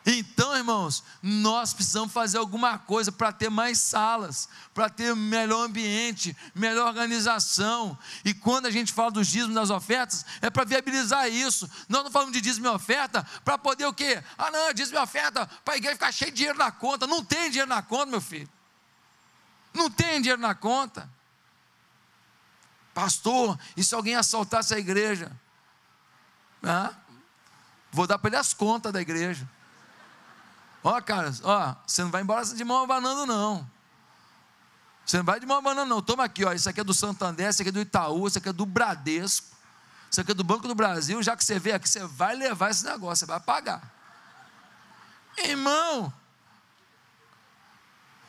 Então, 0.08 0.56
irmãos, 0.56 1.02
nós 1.20 1.75
precisamos 1.75 2.12
fazer 2.12 2.38
alguma 2.38 2.78
coisa 2.78 3.10
para 3.10 3.32
ter 3.32 3.50
mais 3.50 3.78
salas, 3.80 4.48
para 4.72 4.88
ter 4.88 5.16
melhor 5.16 5.64
ambiente, 5.64 6.36
melhor 6.54 6.86
organização. 6.86 7.98
E 8.25 8.32
quando 8.32 8.66
a 8.66 8.70
gente 8.70 8.92
fala 8.92 9.10
dos 9.10 9.26
dízimos 9.26 9.56
das 9.56 9.68
ofertas, 9.68 10.25
é 10.40 10.48
para 10.48 10.64
viabilizar 10.64 11.28
isso. 11.28 11.68
Nós 11.88 12.04
não 12.04 12.10
falamos 12.12 12.32
de 12.32 12.40
dízimo 12.40 12.68
e 12.68 12.70
oferta 12.70 13.26
para 13.44 13.58
poder 13.58 13.84
o 13.86 13.92
quê? 13.92 14.22
Ah, 14.38 14.48
não, 14.48 14.72
dízimo 14.72 14.96
e 14.96 15.02
oferta 15.02 15.44
para 15.64 15.75
a 15.75 15.76
igreja 15.76 15.96
ficar 15.96 16.12
cheio 16.12 16.30
de 16.30 16.36
dinheiro 16.36 16.58
na 16.58 16.70
conta. 16.70 17.04
Não 17.08 17.25
tem 17.25 17.50
dinheiro 17.50 17.68
na 17.68 17.82
conta, 17.82 18.06
meu 18.06 18.20
filho. 18.20 18.48
Não 19.75 19.90
tem 19.90 20.20
dinheiro 20.20 20.40
na 20.40 20.54
conta. 20.54 21.10
Pastor, 22.94 23.58
e 23.76 23.82
se 23.82 23.92
alguém 23.92 24.14
assaltasse 24.14 24.72
a 24.72 24.78
igreja? 24.78 25.32
Ah, 26.62 26.94
vou 27.90 28.06
dar 28.06 28.18
para 28.18 28.28
ele 28.28 28.36
as 28.36 28.54
contas 28.54 28.92
da 28.92 29.02
igreja. 29.02 29.55
Ó, 30.86 31.00
cara, 31.00 31.32
ó, 31.42 31.74
você 31.84 32.04
não 32.04 32.12
vai 32.12 32.22
embora 32.22 32.44
de 32.44 32.62
mão 32.64 32.84
abanando, 32.84 33.26
não. 33.26 33.68
Você 35.04 35.16
não 35.16 35.24
vai 35.24 35.40
de 35.40 35.44
mão 35.44 35.58
abanando, 35.58 35.88
não. 35.88 36.00
Toma 36.00 36.22
aqui, 36.22 36.44
ó. 36.44 36.52
Isso 36.52 36.68
aqui 36.68 36.78
é 36.78 36.84
do 36.84 36.94
Santander, 36.94 37.48
isso 37.48 37.60
aqui 37.60 37.70
é 37.70 37.72
do 37.72 37.80
Itaú, 37.80 38.28
isso 38.28 38.38
aqui 38.38 38.50
é 38.50 38.52
do 38.52 38.64
Bradesco, 38.64 39.48
isso 40.08 40.20
aqui 40.20 40.30
é 40.30 40.34
do 40.34 40.44
Banco 40.44 40.68
do 40.68 40.76
Brasil. 40.76 41.20
Já 41.24 41.36
que 41.36 41.44
você 41.44 41.58
veio 41.58 41.74
aqui, 41.74 41.88
você 41.88 42.06
vai 42.06 42.36
levar 42.36 42.70
esse 42.70 42.84
negócio, 42.84 43.26
você 43.26 43.26
vai 43.26 43.40
pagar. 43.40 43.82
Irmão, 45.38 46.12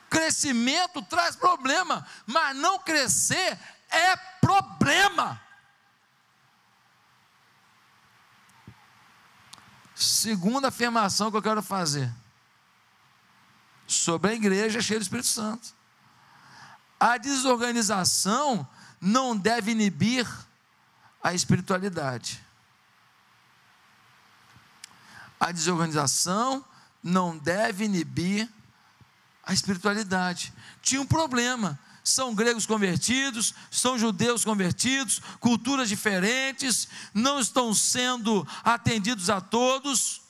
crescimento 0.09 1.03
traz 1.03 1.35
problema, 1.35 2.07
mas 2.25 2.57
não 2.57 2.79
crescer 2.79 3.59
é 3.87 4.15
problema. 4.41 5.39
Segunda 9.93 10.69
afirmação 10.69 11.29
que 11.29 11.37
eu 11.37 11.41
quero 11.43 11.61
fazer 11.61 12.11
sobre 13.87 14.31
a 14.31 14.33
igreja 14.33 14.81
cheia 14.81 14.99
do 14.99 15.03
Espírito 15.03 15.27
Santo. 15.27 15.73
A 16.99 17.17
desorganização 17.17 18.67
não 18.99 19.35
deve 19.35 19.71
inibir 19.71 20.27
a 21.23 21.33
espiritualidade. 21.33 22.43
A 25.39 25.51
desorganização 25.51 26.65
não 27.01 27.37
deve 27.37 27.85
inibir 27.85 28.49
a 29.43 29.53
espiritualidade. 29.53 30.53
Tinha 30.81 31.01
um 31.01 31.05
problema 31.05 31.79
são 32.07 32.33
gregos 32.33 32.65
convertidos, 32.65 33.53
são 33.69 33.99
judeus 33.99 34.45
convertidos, 34.45 35.21
culturas 35.41 35.89
diferentes, 35.89 36.87
não 37.13 37.37
estão 37.37 37.73
sendo 37.73 38.47
atendidos 38.63 39.29
a 39.29 39.41
todos. 39.41 40.21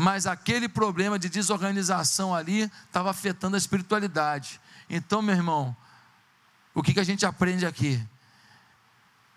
Mas 0.00 0.28
aquele 0.28 0.68
problema 0.68 1.18
de 1.18 1.28
desorganização 1.28 2.32
ali 2.32 2.70
estava 2.86 3.10
afetando 3.10 3.56
a 3.56 3.58
espiritualidade. 3.58 4.60
Então, 4.88 5.20
meu 5.20 5.34
irmão, 5.34 5.76
o 6.72 6.84
que, 6.84 6.94
que 6.94 7.00
a 7.00 7.04
gente 7.04 7.26
aprende 7.26 7.66
aqui? 7.66 8.00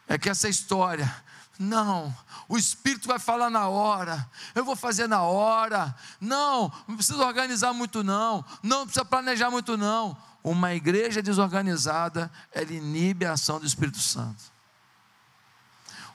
É 0.07 0.19
que 0.19 0.29
essa 0.29 0.47
história 0.47 1.11
não, 1.57 2.15
o 2.47 2.59
Espírito 2.59 3.07
vai 3.07 3.17
falar 3.17 3.49
na 3.49 3.67
hora, 3.67 4.29
eu 4.53 4.63
vou 4.63 4.75
fazer 4.75 5.07
na 5.07 5.23
hora. 5.23 5.95
Não, 6.19 6.71
não 6.87 6.95
precisa 6.95 7.25
organizar 7.25 7.73
muito, 7.73 8.03
não. 8.03 8.45
Não 8.61 8.83
precisa 8.83 9.03
planejar 9.03 9.49
muito, 9.49 9.75
não. 9.75 10.15
Uma 10.43 10.75
igreja 10.75 11.23
desorganizada, 11.23 12.31
ela 12.51 12.71
inibe 12.71 13.25
a 13.25 13.33
ação 13.33 13.59
do 13.59 13.65
Espírito 13.65 13.99
Santo. 13.99 14.50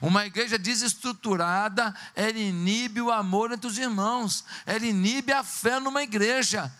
Uma 0.01 0.25
igreja 0.25 0.57
desestruturada, 0.57 1.93
ela 2.15 2.37
inibe 2.37 3.01
o 3.01 3.11
amor 3.11 3.51
entre 3.51 3.67
os 3.67 3.77
irmãos, 3.77 4.45
ela 4.65 4.85
inibe 4.85 5.33
a 5.33 5.43
fé 5.43 5.79
numa 5.79 6.03
igreja. 6.03 6.71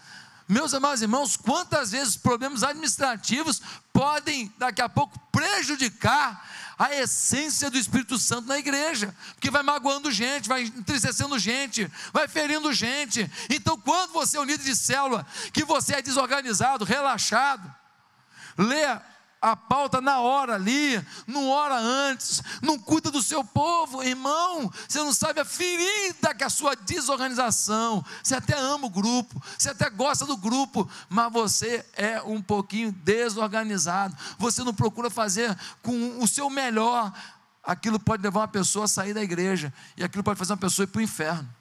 Meus 0.47 0.73
amados 0.73 1.01
irmãos, 1.01 1.35
quantas 1.35 1.91
vezes 1.91 2.15
problemas 2.15 2.63
administrativos 2.63 3.61
podem 3.91 4.53
daqui 4.57 4.81
a 4.81 4.87
pouco 4.87 5.19
prejudicar 5.31 6.47
a 6.79 6.93
essência 6.93 7.69
do 7.71 7.77
Espírito 7.77 8.17
Santo 8.19 8.47
na 8.47 8.57
igreja, 8.57 9.13
porque 9.33 9.49
vai 9.49 9.63
magoando 9.63 10.11
gente, 10.11 10.47
vai 10.47 10.61
entristecendo 10.61 11.37
gente, 11.39 11.91
vai 12.13 12.27
ferindo 12.27 12.71
gente. 12.71 13.29
Então, 13.49 13.77
quando 13.79 14.13
você 14.13 14.37
é 14.37 14.39
um 14.39 14.43
líder 14.43 14.63
de 14.63 14.75
célula, 14.75 15.25
que 15.51 15.65
você 15.65 15.95
é 15.95 16.01
desorganizado, 16.01 16.85
relaxado, 16.85 17.73
lê 18.57 18.85
a 19.41 19.55
pauta 19.55 20.01
na 20.01 20.19
hora 20.19 20.55
ali, 20.55 21.03
não 21.25 21.49
hora 21.49 21.75
antes, 21.75 22.41
não 22.61 22.77
cuida 22.79 23.11
do 23.11 23.21
seu 23.21 23.43
povo, 23.43 24.03
irmão. 24.03 24.71
Você 24.87 24.99
não 24.99 25.13
sabe 25.13 25.39
a 25.39 25.45
ferida 25.45 26.33
que 26.33 26.43
é 26.43 26.47
a 26.47 26.49
sua 26.49 26.75
desorganização. 26.75 28.03
Você 28.23 28.35
até 28.35 28.57
ama 28.57 28.87
o 28.87 28.89
grupo, 28.89 29.41
você 29.57 29.69
até 29.69 29.89
gosta 29.89 30.25
do 30.25 30.35
grupo, 30.35 30.89
mas 31.07 31.31
você 31.31 31.85
é 31.93 32.21
um 32.21 32.41
pouquinho 32.41 32.91
desorganizado. 32.91 34.17
Você 34.39 34.63
não 34.63 34.73
procura 34.73 35.09
fazer 35.09 35.57
com 35.81 36.19
o 36.19 36.27
seu 36.27 36.49
melhor. 36.49 37.13
Aquilo 37.63 37.99
pode 37.99 38.23
levar 38.23 38.41
uma 38.41 38.47
pessoa 38.47 38.85
a 38.85 38.87
sair 38.87 39.13
da 39.13 39.21
igreja, 39.21 39.73
e 39.95 40.03
aquilo 40.03 40.23
pode 40.23 40.39
fazer 40.39 40.53
uma 40.53 40.57
pessoa 40.57 40.85
ir 40.85 40.87
para 40.87 40.99
o 40.99 41.03
inferno. 41.03 41.57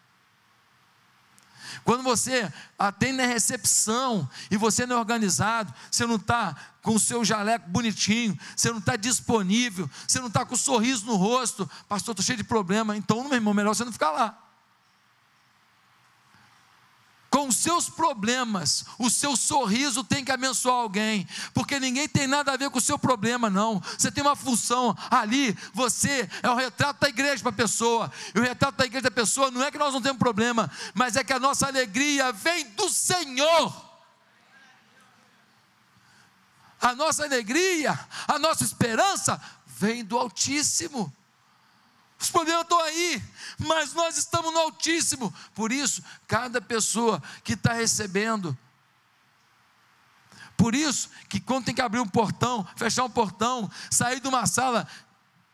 Quando 1.85 2.03
você 2.03 2.53
atende 2.79 3.23
a 3.23 3.27
recepção 3.27 4.29
e 4.51 4.57
você 4.57 4.87
não 4.87 4.97
é 4.97 4.99
organizado, 4.99 5.73
você 5.91 6.07
não 6.07 6.17
está 6.17 6.57
com 6.87 6.94
o 6.94 7.01
seu 7.01 7.25
jaleco 7.25 7.68
bonitinho, 7.68 8.38
você 8.55 8.70
não 8.70 8.79
está 8.79 8.94
disponível, 8.94 9.90
você 10.07 10.20
não 10.20 10.29
está 10.29 10.46
com 10.46 10.55
um 10.55 10.57
sorriso 10.57 11.05
no 11.05 11.16
rosto, 11.16 11.68
pastor, 11.88 12.12
estou 12.12 12.25
cheio 12.25 12.38
de 12.38 12.44
problema, 12.44 12.96
então, 12.96 13.25
meu 13.25 13.35
irmão, 13.35 13.53
melhor 13.53 13.75
você 13.75 13.85
não 13.85 13.90
ficar 13.90 14.12
lá 14.12 14.38
com 17.29 17.49
os 17.49 17.57
seus 17.57 17.90
problemas, 17.90 18.87
o 18.99 19.11
seu 19.11 19.37
sorriso 19.37 20.03
tem 20.03 20.25
que 20.25 20.33
abençoar 20.33 20.77
alguém, 20.77 21.29
porque 21.53 21.79
ninguém 21.79 22.09
tem 22.09 22.27
nada 22.27 22.53
a 22.53 22.57
ver 22.57 22.70
com 22.70 22.79
o 22.79 22.81
seu 22.81 22.99
problema, 22.99 23.51
não. 23.51 23.79
Você 23.99 24.11
tem 24.11 24.25
uma 24.25 24.35
função 24.35 24.96
ali, 25.11 25.55
você 25.75 26.31
é 26.42 26.49
o 26.49 26.55
retrato 26.55 27.01
da 27.01 27.11
igreja 27.11 27.42
para 27.42 27.51
a 27.51 27.53
pessoa, 27.53 28.11
e 28.35 28.38
o 28.38 28.42
retrato 28.42 28.77
da 28.77 28.87
igreja 28.87 29.03
da 29.03 29.11
pessoa 29.11 29.51
não 29.51 29.62
é 29.62 29.70
que 29.70 29.77
nós 29.77 29.92
não 29.92 30.01
temos 30.01 30.18
problema, 30.18 30.70
mas 30.94 31.14
é 31.14 31.22
que 31.22 31.33
a 31.33 31.38
nossa 31.38 31.66
alegria 31.66 32.33
vem 32.33 32.70
do 32.70 32.88
Senhor. 32.88 33.86
A 36.81 36.95
nossa 36.95 37.25
alegria, 37.25 37.99
a 38.29 38.39
nossa 38.39 38.65
esperança 38.65 39.41
vem 39.67 40.05
do 40.05 40.19
Altíssimo. 40.19 41.12
Os 42.19 42.31
problemas 42.31 42.62
estão 42.62 42.81
aí, 42.81 43.23
mas 43.59 43.93
nós 43.93 44.17
estamos 44.17 44.53
no 44.53 44.61
Altíssimo. 44.61 45.33
Por 45.55 45.71
isso, 45.71 46.03
cada 46.27 46.61
pessoa 46.61 47.23
que 47.45 47.53
está 47.53 47.73
recebendo, 47.73 48.57
por 50.57 50.75
isso 50.75 51.11
que 51.29 51.39
quando 51.39 51.67
tem 51.67 51.75
que 51.75 51.83
abrir 51.83 52.01
um 52.01 52.09
portão, 52.09 52.67
fechar 52.77 53.05
um 53.05 53.11
portão, 53.11 53.71
sair 53.91 54.21
de 54.21 54.29
uma 54.29 54.47
sala, 54.47 54.89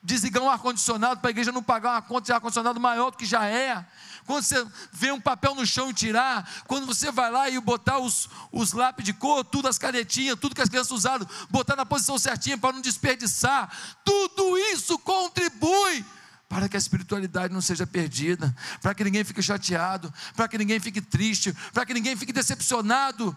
desligar 0.02 0.42
um 0.42 0.50
ar-condicionado 0.50 1.20
para 1.20 1.30
a 1.30 1.32
igreja 1.32 1.52
não 1.52 1.62
pagar 1.62 1.92
uma 1.92 2.02
conta 2.02 2.26
de 2.26 2.32
ar-condicionado 2.32 2.80
maior 2.80 3.10
do 3.10 3.16
que 3.16 3.24
já 3.24 3.46
é. 3.46 3.86
Quando 4.26 4.44
você 4.44 4.66
vê 4.92 5.12
um 5.12 5.20
papel 5.20 5.54
no 5.54 5.66
chão 5.66 5.90
e 5.90 5.94
tirar, 5.94 6.48
quando 6.66 6.86
você 6.86 7.10
vai 7.10 7.30
lá 7.30 7.48
e 7.48 7.60
botar 7.60 7.98
os, 7.98 8.28
os 8.50 8.72
lápis 8.72 9.04
de 9.04 9.12
cor, 9.12 9.44
tudo 9.44 9.68
as 9.68 9.78
canetinhas, 9.78 10.38
tudo 10.38 10.54
que 10.54 10.62
as 10.62 10.68
crianças 10.68 10.92
usaram, 10.92 11.26
botar 11.50 11.76
na 11.76 11.86
posição 11.86 12.18
certinha 12.18 12.58
para 12.58 12.72
não 12.72 12.80
desperdiçar, 12.80 13.70
tudo 14.04 14.58
isso 14.58 14.98
contribui 14.98 16.04
para 16.48 16.68
que 16.68 16.76
a 16.76 16.78
espiritualidade 16.78 17.54
não 17.54 17.62
seja 17.62 17.86
perdida, 17.86 18.54
para 18.80 18.94
que 18.94 19.02
ninguém 19.02 19.24
fique 19.24 19.42
chateado, 19.42 20.12
para 20.36 20.46
que 20.46 20.58
ninguém 20.58 20.78
fique 20.78 21.00
triste, 21.00 21.52
para 21.72 21.86
que 21.86 21.94
ninguém 21.94 22.14
fique 22.14 22.32
decepcionado 22.32 23.34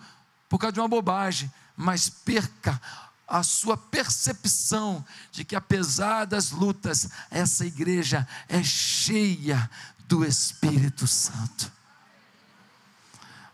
por 0.49 0.59
causa 0.59 0.73
de 0.73 0.79
uma 0.79 0.87
bobagem, 0.87 1.51
mas 1.77 2.09
perca 2.09 2.79
a 3.27 3.43
sua 3.43 3.75
percepção 3.75 5.03
de 5.31 5.43
que 5.43 5.55
apesar 5.55 6.25
das 6.25 6.51
lutas, 6.51 7.09
essa 7.29 7.65
igreja 7.65 8.27
é 8.47 8.63
cheia 8.63 9.69
do 10.07 10.23
Espírito 10.23 11.07
Santo. 11.07 11.71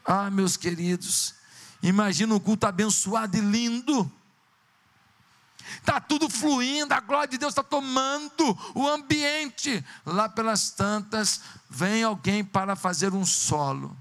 Ah, 0.06 0.30
meus 0.30 0.58
queridos, 0.58 1.36
imagina 1.82 2.34
um 2.36 2.40
culto 2.40 2.66
abençoado 2.66 3.38
e 3.38 3.42
lindo 3.42 4.12
está 5.78 6.00
tudo 6.00 6.30
fluindo, 6.30 6.94
a 6.94 7.00
glória 7.00 7.28
de 7.28 7.38
Deus 7.38 7.52
está 7.52 7.64
tomando 7.64 8.58
o 8.76 8.88
ambiente. 8.88 9.84
Lá 10.06 10.28
pelas 10.28 10.72
tantas, 10.72 11.42
vem 11.70 12.04
alguém 12.04 12.44
para 12.44 12.76
fazer 12.76 13.14
um 13.14 13.26
solo. 13.26 13.96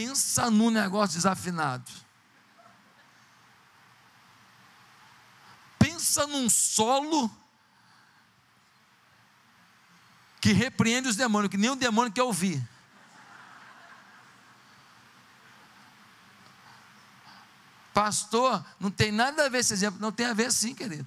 Pensa 0.00 0.50
num 0.50 0.70
negócio 0.70 1.16
desafinado. 1.16 1.84
Pensa 5.78 6.26
num 6.26 6.48
solo 6.48 7.30
que 10.40 10.52
repreende 10.52 11.06
os 11.06 11.16
demônios, 11.16 11.50
que 11.50 11.58
nem 11.58 11.68
o 11.68 11.76
demônio 11.76 12.10
quer 12.10 12.22
ouvir. 12.22 12.66
Pastor, 17.92 18.64
não 18.80 18.90
tem 18.90 19.12
nada 19.12 19.44
a 19.44 19.48
ver 19.50 19.58
esse 19.58 19.74
exemplo. 19.74 20.00
Não 20.00 20.10
tem 20.10 20.24
a 20.24 20.32
ver 20.32 20.50
sim, 20.50 20.74
querido. 20.74 21.06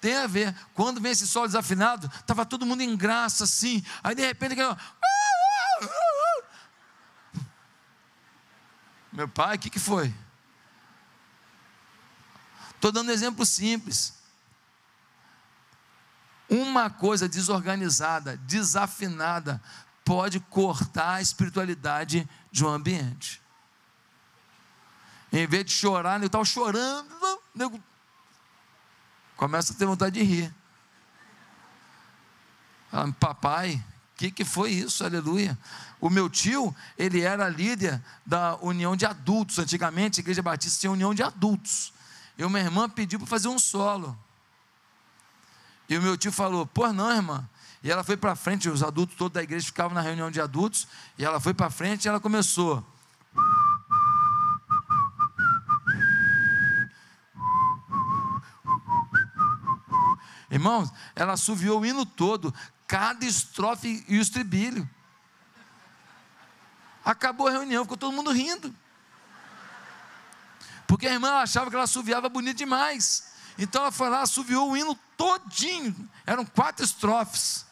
tem 0.00 0.16
a 0.16 0.26
ver. 0.26 0.56
Quando 0.72 1.02
vem 1.02 1.12
esse 1.12 1.26
solo 1.26 1.48
desafinado, 1.48 2.10
estava 2.18 2.46
todo 2.46 2.64
mundo 2.64 2.80
em 2.80 2.96
graça 2.96 3.44
assim. 3.44 3.84
Aí 4.02 4.14
de 4.14 4.24
repente. 4.24 4.56
Meu 9.16 9.26
pai, 9.26 9.56
o 9.56 9.58
que, 9.58 9.70
que 9.70 9.80
foi? 9.80 10.14
Estou 12.74 12.92
dando 12.92 13.08
um 13.08 13.12
exemplo 13.12 13.46
simples. 13.46 14.12
Uma 16.50 16.90
coisa 16.90 17.26
desorganizada, 17.26 18.36
desafinada, 18.36 19.58
pode 20.04 20.38
cortar 20.38 21.14
a 21.14 21.22
espiritualidade 21.22 22.28
de 22.52 22.62
um 22.62 22.68
ambiente. 22.68 23.40
Em 25.32 25.46
vez 25.46 25.64
de 25.64 25.72
chorar, 25.72 26.20
eu 26.20 26.26
estava 26.26 26.44
chorando, 26.44 27.40
nego, 27.54 27.82
começa 29.34 29.72
a 29.72 29.76
ter 29.76 29.86
vontade 29.86 30.20
de 30.20 30.22
rir. 30.22 30.54
Papai, 33.18 33.82
que, 34.16 34.30
que 34.30 34.44
foi 34.44 34.70
isso? 34.70 35.04
Aleluia. 35.04 35.58
O 36.00 36.08
meu 36.08 36.28
tio, 36.28 36.74
ele 36.96 37.20
era 37.20 37.48
líder 37.48 38.02
da 38.24 38.56
união 38.56 38.96
de 38.96 39.04
adultos. 39.04 39.58
Antigamente, 39.58 40.20
a 40.20 40.22
igreja 40.22 40.42
batista 40.42 40.80
tinha 40.80 40.90
união 40.90 41.14
de 41.14 41.22
adultos. 41.22 41.92
E 42.38 42.44
uma 42.44 42.58
irmã 42.58 42.88
pediu 42.88 43.18
para 43.18 43.28
fazer 43.28 43.48
um 43.48 43.58
solo. 43.58 44.18
E 45.88 45.96
o 45.96 46.02
meu 46.02 46.16
tio 46.16 46.32
falou: 46.32 46.66
Pô, 46.66 46.90
não, 46.92 47.10
irmã. 47.10 47.48
E 47.82 47.90
ela 47.90 48.02
foi 48.02 48.16
para 48.16 48.34
frente, 48.34 48.68
os 48.68 48.82
adultos 48.82 49.16
todos 49.16 49.34
da 49.34 49.42
igreja 49.42 49.66
ficavam 49.66 49.94
na 49.94 50.00
reunião 50.00 50.30
de 50.30 50.40
adultos. 50.40 50.88
E 51.18 51.24
ela 51.24 51.38
foi 51.38 51.52
para 51.52 51.68
frente 51.68 52.06
e 52.06 52.08
ela 52.08 52.18
começou. 52.18 52.84
Irmãos, 60.50 60.90
ela 61.14 61.34
assoviou 61.34 61.80
o 61.80 61.86
hino 61.86 62.06
todo, 62.06 62.54
cada 62.86 63.24
estrofe 63.24 64.04
e 64.08 64.18
o 64.18 64.20
estribilho. 64.20 64.88
Acabou 67.04 67.48
a 67.48 67.52
reunião, 67.52 67.84
ficou 67.84 67.96
todo 67.96 68.14
mundo 68.14 68.32
rindo. 68.32 68.74
Porque 70.86 71.06
a 71.06 71.12
irmã 71.12 71.34
achava 71.34 71.68
que 71.68 71.76
ela 71.76 71.84
assoviava 71.84 72.28
bonito 72.28 72.58
demais. 72.58 73.32
Então 73.58 73.82
ela 73.82 73.92
foi 73.92 74.08
lá, 74.08 74.22
assoviou 74.22 74.70
o 74.70 74.76
hino 74.76 74.94
todinho. 75.16 75.94
Eram 76.24 76.44
quatro 76.44 76.84
estrofes. 76.84 77.64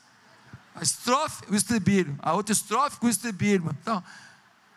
A 0.75 0.83
estrofe, 0.83 1.45
o 1.49 1.55
estribilho. 1.55 2.19
A 2.21 2.33
outra 2.33 2.53
estrofe 2.53 2.99
com 2.99 3.07
o 3.07 3.11
estribilho. 3.11 3.77
Então, 3.81 4.03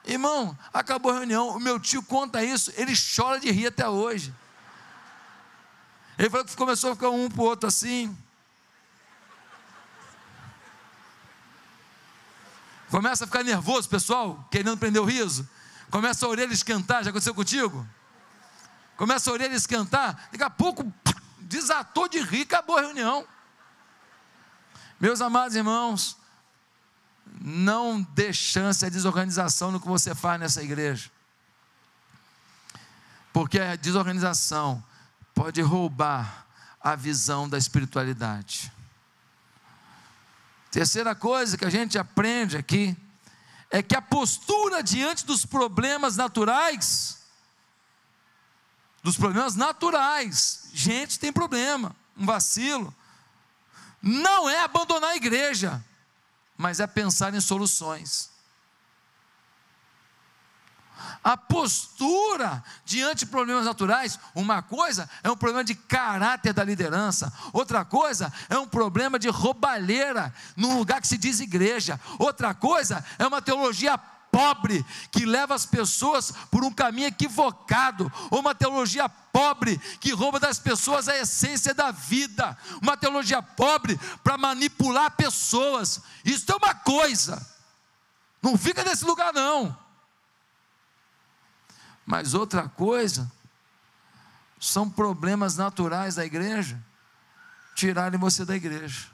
irmão, 0.06 0.58
acabou 0.74 1.12
a 1.12 1.16
reunião. 1.16 1.50
O 1.50 1.60
meu 1.60 1.80
tio 1.80 2.04
conta 2.04 2.44
isso, 2.44 2.72
ele 2.76 2.94
chora 2.96 3.40
de 3.40 3.50
rir 3.52 3.68
até 3.68 3.88
hoje. 3.88 4.34
Ele 6.18 6.30
falou 6.30 6.46
que 6.46 6.56
começou 6.56 6.92
a 6.92 6.96
ficar 6.96 7.10
um 7.10 7.30
para 7.30 7.42
o 7.42 7.46
outro 7.46 7.68
assim. 7.68 8.16
Começa 12.90 13.26
a 13.26 13.28
ficar 13.28 13.44
nervoso, 13.44 13.90
pessoal, 13.90 14.48
querendo 14.50 14.78
prender 14.78 15.02
o 15.02 15.06
riso. 15.06 15.48
Começa 15.90 16.26
a 16.26 16.30
orelha 16.30 16.54
esquentar, 16.54 17.04
já 17.04 17.10
aconteceu 17.10 17.34
contigo? 17.34 17.88
Começa 18.96 19.30
a 19.30 19.34
orelha 19.34 19.56
esquentar, 19.56 20.30
daqui 20.32 20.44
a 20.44 20.50
pouco 20.50 20.92
desatou 21.40 22.08
de 22.08 22.20
rir, 22.20 22.42
acabou 22.42 22.78
a 22.78 22.82
reunião. 22.82 23.28
Meus 25.00 25.22
amados 25.22 25.56
irmãos, 25.56 26.18
não 27.40 28.02
dê 28.02 28.34
chance 28.34 28.86
à 28.86 28.90
desorganização 28.90 29.72
no 29.72 29.80
que 29.80 29.88
você 29.88 30.16
faz 30.16 30.40
nessa 30.40 30.64
igreja. 30.64 31.12
Porque 33.32 33.60
a 33.60 33.76
desorganização 33.76 34.84
pode 35.36 35.62
roubar 35.62 36.48
a 36.82 36.96
visão 36.96 37.48
da 37.48 37.58
espiritualidade. 37.58 38.72
Terceira 40.72 41.16
coisa 41.16 41.58
que 41.58 41.66
a 41.66 41.70
gente 41.70 41.98
aprende 41.98 42.58
aqui 42.58 42.96
é 43.70 43.82
que 43.82 43.96
a 43.96 44.02
postura 44.02 44.82
diante 44.82 45.26
dos 45.26 45.46
problemas 45.46 46.16
naturais 46.16 47.18
dos 49.08 49.16
problemas 49.16 49.56
naturais. 49.56 50.70
Gente 50.74 51.18
tem 51.18 51.32
problema, 51.32 51.96
um 52.18 52.26
vacilo. 52.26 52.94
Não 54.02 54.50
é 54.50 54.60
abandonar 54.60 55.12
a 55.12 55.16
igreja, 55.16 55.84
mas 56.58 56.82
é 56.82 56.88
pensar 56.88 57.34
em 57.34 57.40
soluções. 57.40 58.30
A 61.24 61.36
postura 61.36 62.64
diante 62.86 63.20
de 63.20 63.26
problemas 63.28 63.66
naturais, 63.66 64.20
uma 64.34 64.62
coisa 64.62 65.10
é 65.24 65.32
um 65.32 65.38
problema 65.38 65.64
de 65.64 65.76
caráter 65.76 66.54
da 66.54 66.64
liderança, 66.64 67.32
outra 67.54 67.84
coisa 67.84 68.32
é 68.50 68.58
um 68.58 68.68
problema 68.68 69.18
de 69.18 69.30
roubalheira 69.30 70.34
num 70.56 70.78
lugar 70.78 71.02
que 71.02 71.08
se 71.08 71.18
diz 71.18 71.40
igreja, 71.40 72.00
outra 72.20 72.54
coisa 72.54 73.04
é 73.18 73.26
uma 73.26 73.42
teologia 73.42 73.98
pobre 74.32 74.86
que 75.12 75.26
leva 75.26 75.56
as 75.56 75.66
pessoas 75.66 76.32
por 76.52 76.64
um 76.64 76.72
caminho 76.72 77.08
equivocado, 77.08 78.12
ou 78.30 78.40
uma 78.40 78.54
teologia 78.54 79.10
pobre 79.10 79.78
que 80.00 80.12
rouba 80.14 80.40
das 80.40 80.60
pessoas 80.60 81.08
a 81.08 81.18
essência 81.18 81.74
da 81.74 81.92
vida, 81.92 82.58
uma 82.82 82.96
teologia 82.96 83.42
pobre 83.42 84.00
para 84.24 84.38
manipular 84.38 85.12
pessoas. 85.12 86.02
Isso 86.24 86.52
é 86.52 86.56
uma 86.56 86.76
coisa. 86.76 87.46
Não 88.42 88.58
fica 88.58 88.84
nesse 88.84 89.06
lugar 89.06 89.34
não. 89.34 89.76
Mas 92.08 92.34
outra 92.34 92.70
coisa 92.70 93.30
são 94.58 94.90
problemas 94.90 95.58
naturais 95.58 96.16
da 96.16 96.26
igreja 96.26 96.82
tirarem 97.76 98.18
você 98.18 98.46
da 98.46 98.56
igreja. 98.56 99.08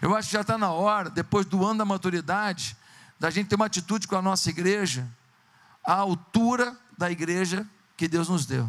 Eu 0.00 0.16
acho 0.16 0.28
que 0.28 0.32
já 0.32 0.40
está 0.40 0.56
na 0.56 0.70
hora, 0.70 1.10
depois 1.10 1.44
do 1.46 1.64
ano 1.64 1.78
da 1.78 1.84
maturidade, 1.84 2.76
da 3.20 3.30
gente 3.30 3.48
ter 3.48 3.56
uma 3.56 3.66
atitude 3.66 4.08
com 4.08 4.16
a 4.16 4.22
nossa 4.22 4.48
igreja, 4.48 5.06
à 5.84 5.92
altura 5.92 6.76
da 6.96 7.10
igreja 7.10 7.68
que 7.94 8.08
Deus 8.08 8.28
nos 8.28 8.46
deu. 8.46 8.68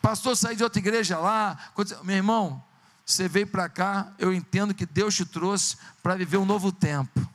Pastor 0.00 0.36
saiu 0.36 0.56
de 0.56 0.64
outra 0.64 0.78
igreja 0.78 1.18
lá, 1.18 1.58
meu 2.02 2.16
irmão, 2.16 2.64
você 3.04 3.28
veio 3.28 3.46
para 3.46 3.68
cá, 3.68 4.12
eu 4.18 4.32
entendo 4.32 4.72
que 4.72 4.86
Deus 4.86 5.14
te 5.14 5.26
trouxe 5.26 5.76
para 6.02 6.14
viver 6.14 6.36
um 6.36 6.46
novo 6.46 6.72
tempo. 6.72 7.31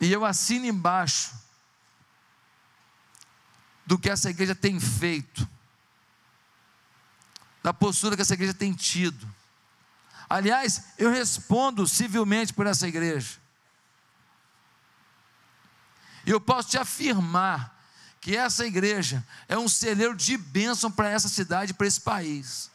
E 0.00 0.12
eu 0.12 0.24
assino 0.24 0.66
embaixo 0.66 1.34
do 3.84 3.98
que 3.98 4.10
essa 4.10 4.30
igreja 4.30 4.54
tem 4.54 4.78
feito, 4.78 5.48
da 7.62 7.72
postura 7.72 8.14
que 8.14 8.22
essa 8.22 8.34
igreja 8.34 8.54
tem 8.54 8.72
tido. 8.72 9.26
Aliás, 10.28 10.82
eu 10.98 11.10
respondo 11.10 11.86
civilmente 11.86 12.52
por 12.52 12.66
essa 12.66 12.86
igreja. 12.86 13.38
E 16.26 16.30
eu 16.30 16.40
posso 16.40 16.68
te 16.68 16.78
afirmar 16.78 17.74
que 18.20 18.36
essa 18.36 18.66
igreja 18.66 19.26
é 19.48 19.56
um 19.56 19.68
celeiro 19.68 20.14
de 20.14 20.36
bênção 20.36 20.90
para 20.90 21.08
essa 21.08 21.28
cidade, 21.28 21.72
para 21.72 21.86
esse 21.86 22.00
país. 22.00 22.70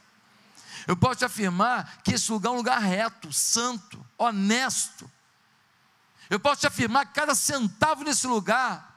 Eu 0.87 0.97
posso 0.97 1.17
te 1.17 1.25
afirmar 1.25 2.01
que 2.03 2.15
esse 2.15 2.31
lugar 2.31 2.49
é 2.49 2.53
um 2.53 2.57
lugar 2.57 2.79
reto, 2.81 3.31
santo, 3.31 4.03
honesto. 4.17 5.09
Eu 6.29 6.39
posso 6.39 6.61
te 6.61 6.67
afirmar 6.67 7.05
que 7.05 7.13
cada 7.13 7.35
centavo 7.35 8.03
nesse 8.03 8.27
lugar 8.27 8.93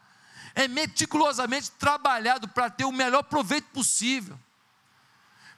é 0.55 0.67
meticulosamente 0.67 1.71
trabalhado 1.73 2.49
para 2.49 2.71
ter 2.71 2.85
o 2.85 2.93
melhor 2.93 3.23
proveito 3.25 3.67
possível. 3.67 4.39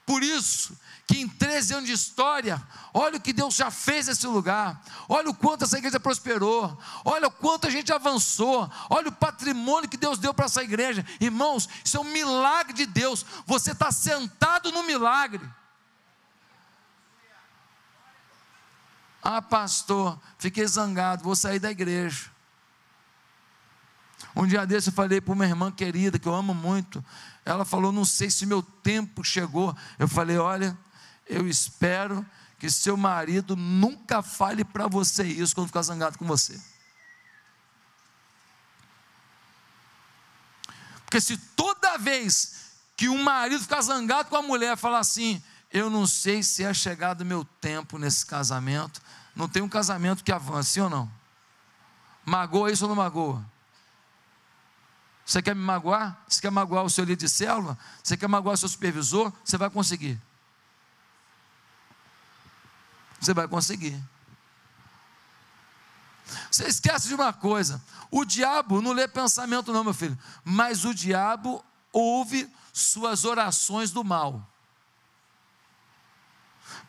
Por 0.04 0.22
isso, 0.22 0.74
que 1.06 1.20
em 1.20 1.28
13 1.28 1.74
anos 1.74 1.86
de 1.86 1.92
história, 1.92 2.62
olha 2.94 3.18
o 3.18 3.20
que 3.20 3.32
Deus 3.32 3.54
já 3.54 3.70
fez 3.70 4.06
nesse 4.06 4.26
lugar, 4.26 4.82
olha 5.08 5.28
o 5.28 5.34
quanto 5.34 5.64
essa 5.64 5.76
igreja 5.76 6.00
prosperou, 6.00 6.78
olha 7.04 7.28
o 7.28 7.30
quanto 7.30 7.66
a 7.66 7.70
gente 7.70 7.92
avançou, 7.92 8.70
olha 8.88 9.08
o 9.08 9.12
patrimônio 9.12 9.88
que 9.88 9.98
Deus 9.98 10.18
deu 10.18 10.32
para 10.32 10.46
essa 10.46 10.62
igreja. 10.62 11.04
Irmãos, 11.20 11.68
isso 11.84 11.98
é 11.98 12.00
um 12.00 12.04
milagre 12.04 12.72
de 12.72 12.86
Deus. 12.86 13.24
Você 13.46 13.72
está 13.72 13.92
sentado 13.92 14.72
no 14.72 14.82
milagre. 14.82 15.46
Ah, 19.22 19.42
pastor, 19.42 20.18
fiquei 20.38 20.66
zangado, 20.66 21.24
vou 21.24 21.34
sair 21.34 21.58
da 21.58 21.70
igreja. 21.70 22.30
Um 24.34 24.46
dia 24.46 24.66
desse 24.66 24.88
eu 24.88 24.92
falei 24.92 25.20
para 25.20 25.32
uma 25.32 25.46
irmã 25.46 25.70
querida, 25.70 26.18
que 26.18 26.28
eu 26.28 26.34
amo 26.34 26.54
muito. 26.54 27.04
Ela 27.44 27.64
falou: 27.64 27.90
Não 27.90 28.04
sei 28.04 28.30
se 28.30 28.46
meu 28.46 28.62
tempo 28.62 29.24
chegou. 29.24 29.76
Eu 29.98 30.06
falei: 30.06 30.38
Olha, 30.38 30.78
eu 31.26 31.48
espero 31.48 32.24
que 32.58 32.70
seu 32.70 32.96
marido 32.96 33.56
nunca 33.56 34.22
fale 34.22 34.64
para 34.64 34.86
você 34.86 35.24
isso 35.24 35.54
quando 35.54 35.68
ficar 35.68 35.82
zangado 35.82 36.18
com 36.18 36.26
você. 36.26 36.60
Porque 41.04 41.20
se 41.20 41.36
toda 41.38 41.96
vez 41.96 42.72
que 42.96 43.08
um 43.08 43.22
marido 43.22 43.62
ficar 43.62 43.80
zangado 43.80 44.28
com 44.28 44.36
a 44.36 44.42
mulher, 44.42 44.76
falar 44.76 44.98
assim: 44.98 45.42
Eu 45.70 45.90
não 45.90 46.06
sei 46.06 46.42
se 46.42 46.64
é 46.64 46.72
chegado 46.72 47.20
o 47.20 47.26
meu 47.26 47.44
tempo 47.44 47.98
nesse 47.98 48.24
casamento, 48.24 49.02
não 49.36 49.48
tem 49.48 49.62
um 49.62 49.68
casamento 49.68 50.24
que 50.24 50.32
avance, 50.32 50.72
sim 50.72 50.80
ou 50.80 50.90
não? 50.90 51.10
Magoa 52.24 52.72
isso 52.72 52.84
ou 52.84 52.88
não 52.88 52.96
magoa? 52.96 53.44
Você 55.24 55.42
quer 55.42 55.54
me 55.54 55.62
magoar? 55.62 56.18
Você 56.26 56.40
quer 56.40 56.50
magoar 56.50 56.84
o 56.84 56.90
seu 56.90 57.04
líder 57.04 57.26
de 57.26 57.28
célula? 57.28 57.76
Você 58.02 58.16
quer 58.16 58.28
magoar 58.28 58.54
o 58.54 58.56
seu 58.56 58.68
supervisor? 58.68 59.30
Você 59.44 59.58
vai 59.58 59.68
conseguir. 59.68 60.18
Você 63.20 63.34
vai 63.34 63.46
conseguir. 63.46 64.02
Você 66.50 66.66
esquece 66.66 67.08
de 67.08 67.14
uma 67.14 67.32
coisa: 67.32 67.82
o 68.10 68.24
diabo 68.24 68.80
não 68.80 68.92
lê 68.92 69.06
pensamento, 69.06 69.72
não, 69.72 69.84
meu 69.84 69.94
filho, 69.94 70.18
mas 70.42 70.84
o 70.84 70.94
diabo 70.94 71.62
ouve 71.92 72.50
suas 72.72 73.24
orações 73.24 73.90
do 73.90 74.02
mal. 74.02 74.46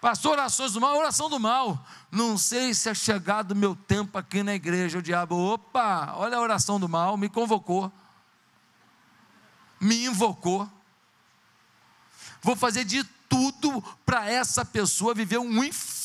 Pastor, 0.01 0.31
orações 0.33 0.73
do 0.73 0.81
mal, 0.81 0.97
oração 0.97 1.29
do 1.29 1.39
mal. 1.39 1.85
Não 2.09 2.37
sei 2.37 2.73
se 2.73 2.89
é 2.89 2.93
chegado 2.93 3.51
o 3.51 3.55
meu 3.55 3.75
tempo 3.75 4.17
aqui 4.17 4.41
na 4.41 4.55
igreja. 4.55 4.99
O 4.99 5.01
diabo, 5.01 5.35
opa, 5.35 6.13
olha 6.15 6.37
a 6.37 6.41
oração 6.41 6.79
do 6.79 6.87
mal, 6.87 7.17
me 7.17 7.27
convocou, 7.27 7.91
me 9.79 10.05
invocou. 10.05 10.69
Vou 12.41 12.55
fazer 12.55 12.85
de 12.85 13.03
tudo 13.27 13.83
para 14.05 14.29
essa 14.29 14.63
pessoa 14.63 15.13
viver 15.13 15.37
um 15.37 15.63
inferno 15.63 15.98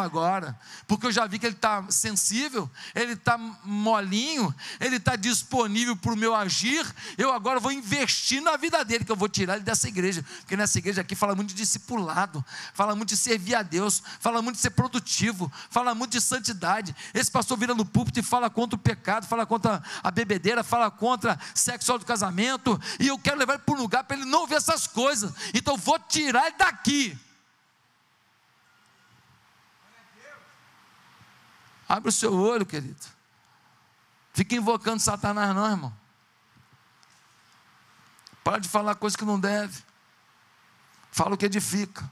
agora, 0.00 0.58
porque 0.86 1.06
eu 1.06 1.12
já 1.12 1.26
vi 1.26 1.38
que 1.38 1.46
ele 1.46 1.54
está 1.54 1.84
sensível, 1.90 2.70
ele 2.94 3.12
está 3.12 3.38
molinho, 3.64 4.54
ele 4.80 4.96
está 4.96 5.16
disponível 5.16 5.96
para 5.96 6.12
o 6.12 6.16
meu 6.16 6.34
agir. 6.34 6.86
Eu 7.16 7.32
agora 7.32 7.58
vou 7.58 7.72
investir 7.72 8.40
na 8.40 8.56
vida 8.56 8.84
dele, 8.84 9.04
que 9.04 9.12
eu 9.12 9.16
vou 9.16 9.28
tirar 9.28 9.54
ele 9.54 9.64
dessa 9.64 9.88
igreja, 9.88 10.24
porque 10.40 10.56
nessa 10.56 10.78
igreja 10.78 11.00
aqui 11.00 11.14
fala 11.14 11.34
muito 11.34 11.50
de 11.50 11.54
discipulado, 11.54 12.44
fala 12.74 12.94
muito 12.94 13.10
de 13.10 13.16
servir 13.16 13.54
a 13.54 13.62
Deus, 13.62 14.02
fala 14.20 14.42
muito 14.42 14.56
de 14.56 14.62
ser 14.62 14.70
produtivo, 14.70 15.50
fala 15.70 15.94
muito 15.94 16.12
de 16.12 16.20
santidade. 16.20 16.94
Esse 17.14 17.30
pastor 17.30 17.56
vira 17.56 17.74
no 17.74 17.84
púlpito 17.84 18.20
e 18.20 18.22
fala 18.22 18.50
contra 18.50 18.76
o 18.76 18.78
pecado, 18.78 19.26
fala 19.26 19.46
contra 19.46 19.82
a 20.02 20.10
bebedeira, 20.10 20.62
fala 20.62 20.90
contra 20.90 21.38
sexual 21.54 21.98
do 21.98 22.04
casamento, 22.04 22.80
e 23.00 23.08
eu 23.08 23.18
quero 23.18 23.38
levar 23.38 23.54
ele 23.54 23.62
para 23.62 23.74
um 23.74 23.78
lugar 23.78 24.04
para 24.04 24.16
ele 24.16 24.26
não 24.26 24.46
ver 24.46 24.56
essas 24.56 24.86
coisas. 24.86 25.32
Então 25.54 25.74
eu 25.74 25.78
vou 25.78 25.98
tirar 25.98 26.46
ele 26.46 26.56
daqui. 26.56 27.18
Abre 31.88 32.08
o 32.08 32.12
seu 32.12 32.32
olho, 32.34 32.66
querido. 32.66 33.06
Fica 34.32 34.54
invocando 34.54 35.00
Satanás, 35.00 35.54
não, 35.54 35.70
irmão. 35.70 35.96
Para 38.42 38.58
de 38.58 38.68
falar 38.68 38.94
coisa 38.94 39.16
que 39.16 39.24
não 39.24 39.40
deve. 39.40 39.82
Fala 41.10 41.34
o 41.34 41.38
que 41.38 41.46
edifica. 41.46 42.10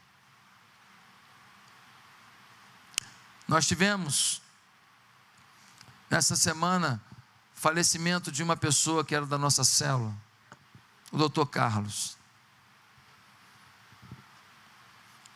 Nós 3.47 3.67
tivemos, 3.67 4.41
nessa 6.09 6.35
semana, 6.35 7.03
falecimento 7.55 8.33
de 8.33 8.43
uma 8.43 8.57
pessoa 8.57 9.05
que 9.05 9.15
era 9.15 9.27
da 9.27 9.37
nossa 9.37 9.63
célula, 9.63 10.15
o 11.13 11.19
doutor 11.19 11.47
Carlos. 11.47 12.17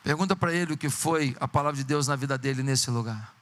Pergunta 0.02 0.34
para 0.34 0.54
ele 0.54 0.72
o 0.72 0.78
que 0.78 0.88
foi 0.88 1.36
a 1.38 1.46
palavra 1.46 1.76
de 1.76 1.84
Deus 1.84 2.06
na 2.06 2.16
vida 2.16 2.38
dele 2.38 2.62
nesse 2.62 2.90
lugar. 2.90 3.37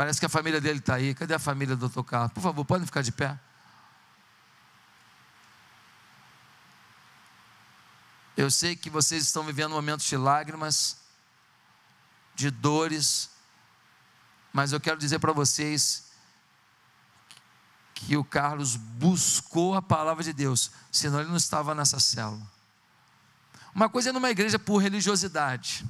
Parece 0.00 0.18
que 0.18 0.24
a 0.24 0.30
família 0.30 0.62
dele 0.62 0.78
está 0.78 0.94
aí. 0.94 1.14
Cadê 1.14 1.34
a 1.34 1.38
família 1.38 1.76
do 1.76 1.86
Dr. 1.86 2.02
Carlos? 2.02 2.32
Por 2.32 2.40
favor, 2.40 2.64
podem 2.64 2.86
ficar 2.86 3.02
de 3.02 3.12
pé. 3.12 3.38
Eu 8.34 8.50
sei 8.50 8.74
que 8.74 8.88
vocês 8.88 9.24
estão 9.24 9.44
vivendo 9.44 9.72
momentos 9.72 10.06
de 10.06 10.16
lágrimas, 10.16 10.96
de 12.34 12.50
dores, 12.50 13.28
mas 14.54 14.72
eu 14.72 14.80
quero 14.80 14.96
dizer 14.96 15.18
para 15.18 15.34
vocês 15.34 16.06
que 17.92 18.16
o 18.16 18.24
Carlos 18.24 18.76
buscou 18.76 19.74
a 19.74 19.82
palavra 19.82 20.24
de 20.24 20.32
Deus, 20.32 20.70
senão 20.90 21.20
ele 21.20 21.28
não 21.28 21.36
estava 21.36 21.74
nessa 21.74 22.00
célula. 22.00 22.50
Uma 23.74 23.90
coisa 23.90 24.08
é 24.08 24.12
numa 24.14 24.30
igreja 24.30 24.58
por 24.58 24.78
religiosidade, 24.78 25.84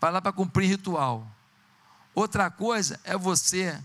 vai 0.00 0.10
lá 0.10 0.20
para 0.20 0.32
cumprir 0.32 0.66
ritual. 0.66 1.30
Outra 2.14 2.50
coisa 2.50 2.98
é 3.04 3.16
você 3.16 3.78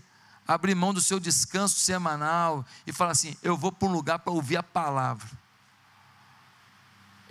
abrir 0.46 0.74
mão 0.74 0.94
do 0.94 1.00
seu 1.00 1.18
descanso 1.18 1.78
semanal 1.78 2.64
e 2.86 2.92
falar 2.92 3.12
assim: 3.12 3.36
eu 3.42 3.56
vou 3.56 3.72
para 3.72 3.88
um 3.88 3.92
lugar 3.92 4.18
para 4.18 4.32
ouvir 4.32 4.56
a 4.56 4.62
palavra. 4.62 5.28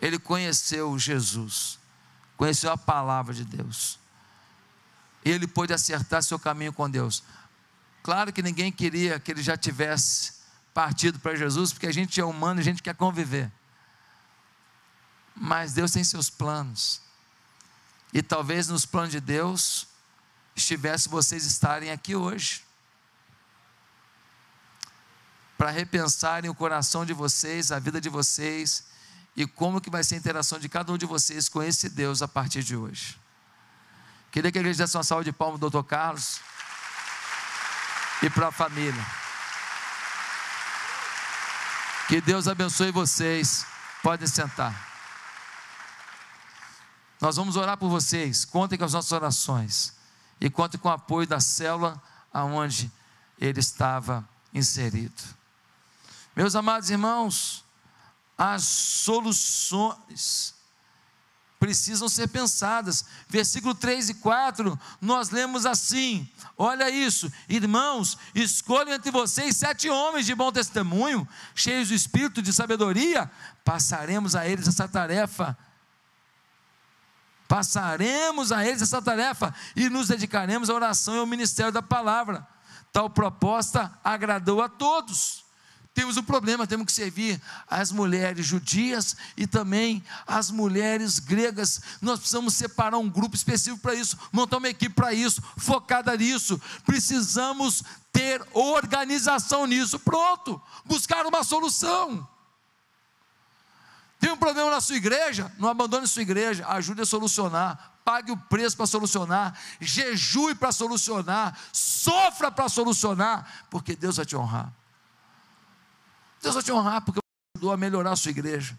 Ele 0.02 0.20
conheceu 0.20 0.98
Jesus, 1.00 1.80
conheceu 2.38 2.72
a 2.72 2.78
palavra 2.78 3.34
de 3.34 3.44
Deus. 3.44 4.00
Ele 5.24 5.48
pôde 5.48 5.74
acertar 5.74 6.22
seu 6.22 6.38
caminho 6.38 6.72
com 6.72 6.90
Deus. 6.90 7.24
Claro 8.04 8.32
que 8.32 8.44
ninguém 8.44 8.72
queria 8.72 9.20
que 9.20 9.32
ele 9.32 9.42
já 9.42 9.58
tivesse 9.58 10.34
partido 10.74 11.18
para 11.20 11.36
Jesus, 11.36 11.74
porque 11.74 11.88
a 11.88 11.92
gente 11.92 12.20
é 12.22 12.24
humano 12.24 12.60
e 12.60 12.62
a 12.62 12.64
gente 12.64 12.84
quer 12.84 12.94
conviver. 12.94 13.52
Mas 15.36 15.74
Deus 15.74 15.92
tem 15.92 16.04
seus 16.04 16.30
planos. 16.30 17.02
E 18.14 18.22
talvez 18.22 18.68
nos 18.68 18.86
planos 18.86 19.12
de 19.12 19.20
Deus, 19.20 19.88
estivesse 20.56 21.10
vocês 21.10 21.46
estarem 21.46 21.92
aqui 21.92 22.16
hoje. 22.16 22.64
Para 25.58 25.70
repensarem 25.70 26.50
o 26.50 26.56
coração 26.56 27.06
de 27.06 27.14
vocês, 27.14 27.72
a 27.72 27.80
vida 27.80 28.00
de 28.00 28.10
vocês 28.10 28.86
e 29.36 29.46
como 29.46 29.82
que 29.82 29.90
vai 29.90 30.04
ser 30.04 30.16
a 30.16 30.18
interação 30.18 30.60
de 30.60 30.70
cada 30.70 30.92
um 30.92 30.98
de 30.98 31.06
vocês 31.06 31.50
com 31.50 31.62
esse 31.62 31.90
Deus 31.90 32.22
a 32.22 32.28
partir 32.28 32.64
de 32.64 32.76
hoje. 32.76 33.20
Queria 34.32 34.52
que 34.52 34.58
a 34.58 34.62
igreja 34.62 34.84
desse 34.84 34.98
uma 34.98 35.04
salva 35.04 35.24
de 35.24 35.32
palmas 35.32 35.60
do 35.60 35.70
Dr. 35.70 35.84
Carlos 35.84 36.40
e 38.22 38.30
para 38.30 38.48
a 38.48 38.52
família. 38.52 39.06
Que 42.08 42.22
Deus 42.22 42.48
abençoe 42.48 42.92
vocês. 42.92 43.66
Podem 44.04 44.28
sentar. 44.28 44.74
Nós 47.20 47.36
vamos 47.38 47.56
orar 47.56 47.78
por 47.78 47.90
vocês. 47.90 48.46
Contem 48.46 48.78
com 48.78 48.86
as 48.86 48.94
nossas 48.94 49.12
orações 49.12 49.96
e 50.46 50.50
conte 50.50 50.78
com 50.78 50.88
o 50.88 50.92
apoio 50.92 51.26
da 51.26 51.40
célula 51.40 52.00
aonde 52.32 52.92
ele 53.40 53.60
estava 53.60 54.24
inserido. 54.54 55.24
Meus 56.36 56.56
amados 56.56 56.92
irmãos, 56.92 57.66
as 58.38 58.64
soluções 58.64 60.54
precisam 61.60 62.08
ser 62.08 62.28
pensadas. 62.28 63.06
Versículo 63.28 63.74
3 63.74 64.10
e 64.10 64.14
4, 64.14 64.80
nós 65.02 65.32
lemos 65.32 65.66
assim: 65.66 66.30
Olha 66.56 66.92
isso, 66.92 67.32
irmãos, 67.50 68.16
escolham 68.36 68.94
entre 68.94 69.10
vocês 69.10 69.58
sete 69.58 69.90
homens 69.90 70.28
de 70.28 70.36
bom 70.36 70.52
testemunho, 70.52 71.28
cheios 71.56 71.88
do 71.88 71.96
espírito 71.96 72.40
de 72.40 72.54
sabedoria, 72.54 73.32
passaremos 73.64 74.36
a 74.36 74.48
eles 74.48 74.68
essa 74.68 74.88
tarefa 74.88 75.58
Passaremos 77.48 78.52
a 78.52 78.66
eles 78.66 78.82
essa 78.82 79.02
tarefa 79.02 79.54
e 79.76 79.90
nos 79.90 80.08
dedicaremos 80.08 80.70
à 80.70 80.74
oração 80.74 81.16
e 81.16 81.20
ao 81.20 81.26
ministério 81.26 81.72
da 81.72 81.82
palavra. 81.82 82.48
Tal 82.92 83.10
proposta 83.10 83.92
agradou 84.04 84.62
a 84.62 84.70
todos. 84.70 85.46
Temos 85.94 86.18
um 86.18 86.24
problema, 86.24 86.68
temos 86.68 86.88
que 86.88 86.92
servir 86.92 87.42
as 87.70 87.90
mulheres 87.90 88.46
judias 88.46 89.16
e 89.38 89.48
também 89.48 90.04
as 90.28 90.52
mulheres 90.52 91.20
gregas. 91.20 91.82
Nós 92.02 92.20
precisamos 92.20 92.54
separar 92.54 92.98
um 92.98 93.10
grupo 93.10 93.34
específico 93.34 93.82
para 93.82 93.96
isso, 93.96 94.18
montar 94.30 94.58
uma 94.58 94.68
equipe 94.68 94.94
para 94.94 95.14
isso, 95.14 95.42
focada 95.56 96.16
nisso. 96.18 96.60
Precisamos 96.86 97.82
ter 98.12 98.46
organização 98.54 99.66
nisso. 99.66 99.98
Pronto, 99.98 100.62
buscar 100.84 101.26
uma 101.26 101.46
solução. 101.46 102.28
Tem 104.26 104.32
um 104.32 104.38
problema 104.38 104.72
na 104.72 104.82
sua 104.82 104.96
igreja? 104.96 105.54
Não 105.60 105.70
abandone 105.70 106.08
sua 106.08 106.24
igreja, 106.24 106.68
ajude 106.70 107.00
a 107.00 107.06
solucionar. 107.06 107.92
Pague 108.04 108.32
o 108.32 108.38
preço 108.38 108.76
para 108.76 108.88
solucionar, 108.88 109.56
jejue 109.80 110.56
para 110.56 110.72
solucionar, 110.72 111.56
sofra 111.72 112.50
para 112.50 112.68
solucionar, 112.68 113.68
porque 113.70 113.96
Deus 113.96 114.18
vai 114.18 114.26
te 114.26 114.36
honrar. 114.36 114.74
Deus 116.42 116.56
vai 116.56 116.64
te 116.64 116.72
honrar 116.72 117.04
porque 117.04 117.20
ajudou 117.56 117.72
a 117.72 117.78
melhorar 117.78 118.14
a 118.14 118.16
sua 118.16 118.32
igreja, 118.32 118.76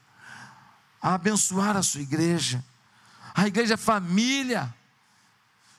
a 1.01 1.15
abençoar 1.15 1.77
a 1.77 1.83
sua 1.85 2.01
igreja. 2.01 2.65
A 3.33 3.47
igreja 3.47 3.75
é 3.75 3.77
família. 3.77 4.75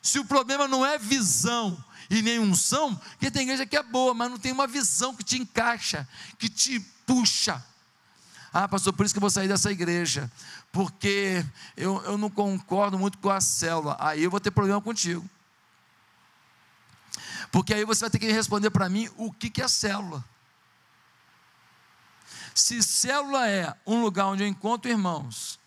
Se 0.01 0.17
o 0.17 0.23
problema 0.23 0.65
não 0.65 0.85
é 0.85 0.97
visão 0.97 1.77
e 2.09 2.21
nem 2.21 2.39
unção, 2.39 2.95
porque 2.95 3.29
tem 3.29 3.41
igreja 3.41 3.65
que 3.65 3.75
é 3.75 3.83
boa, 3.83 4.13
mas 4.13 4.31
não 4.31 4.39
tem 4.39 4.53
uma 4.53 4.65
visão 4.65 5.13
que 5.13 5.25
te 5.25 5.37
encaixa, 5.37 6.07
que 6.39 6.47
te 6.47 6.79
puxa. 7.05 7.61
Ah, 8.53 8.67
pastor, 8.67 8.93
por 8.93 9.05
isso 9.05 9.13
que 9.13 9.17
eu 9.17 9.21
vou 9.21 9.29
sair 9.29 9.47
dessa 9.47 9.71
igreja, 9.71 10.31
porque 10.71 11.45
eu, 11.75 12.01
eu 12.03 12.17
não 12.17 12.29
concordo 12.29 12.97
muito 12.97 13.17
com 13.17 13.29
a 13.29 13.41
célula. 13.41 13.95
Aí 13.99 14.23
eu 14.23 14.31
vou 14.31 14.39
ter 14.39 14.51
problema 14.51 14.81
contigo. 14.81 15.27
Porque 17.51 17.73
aí 17.73 17.85
você 17.85 18.01
vai 18.01 18.09
ter 18.09 18.19
que 18.19 18.31
responder 18.31 18.69
para 18.69 18.89
mim 18.89 19.09
o 19.17 19.31
que, 19.31 19.49
que 19.49 19.61
é 19.61 19.67
célula. 19.67 20.23
Se 22.53 22.81
célula 22.81 23.47
é 23.47 23.73
um 23.85 24.01
lugar 24.01 24.25
onde 24.25 24.43
eu 24.43 24.47
encontro 24.47 24.89
irmãos, 24.89 25.59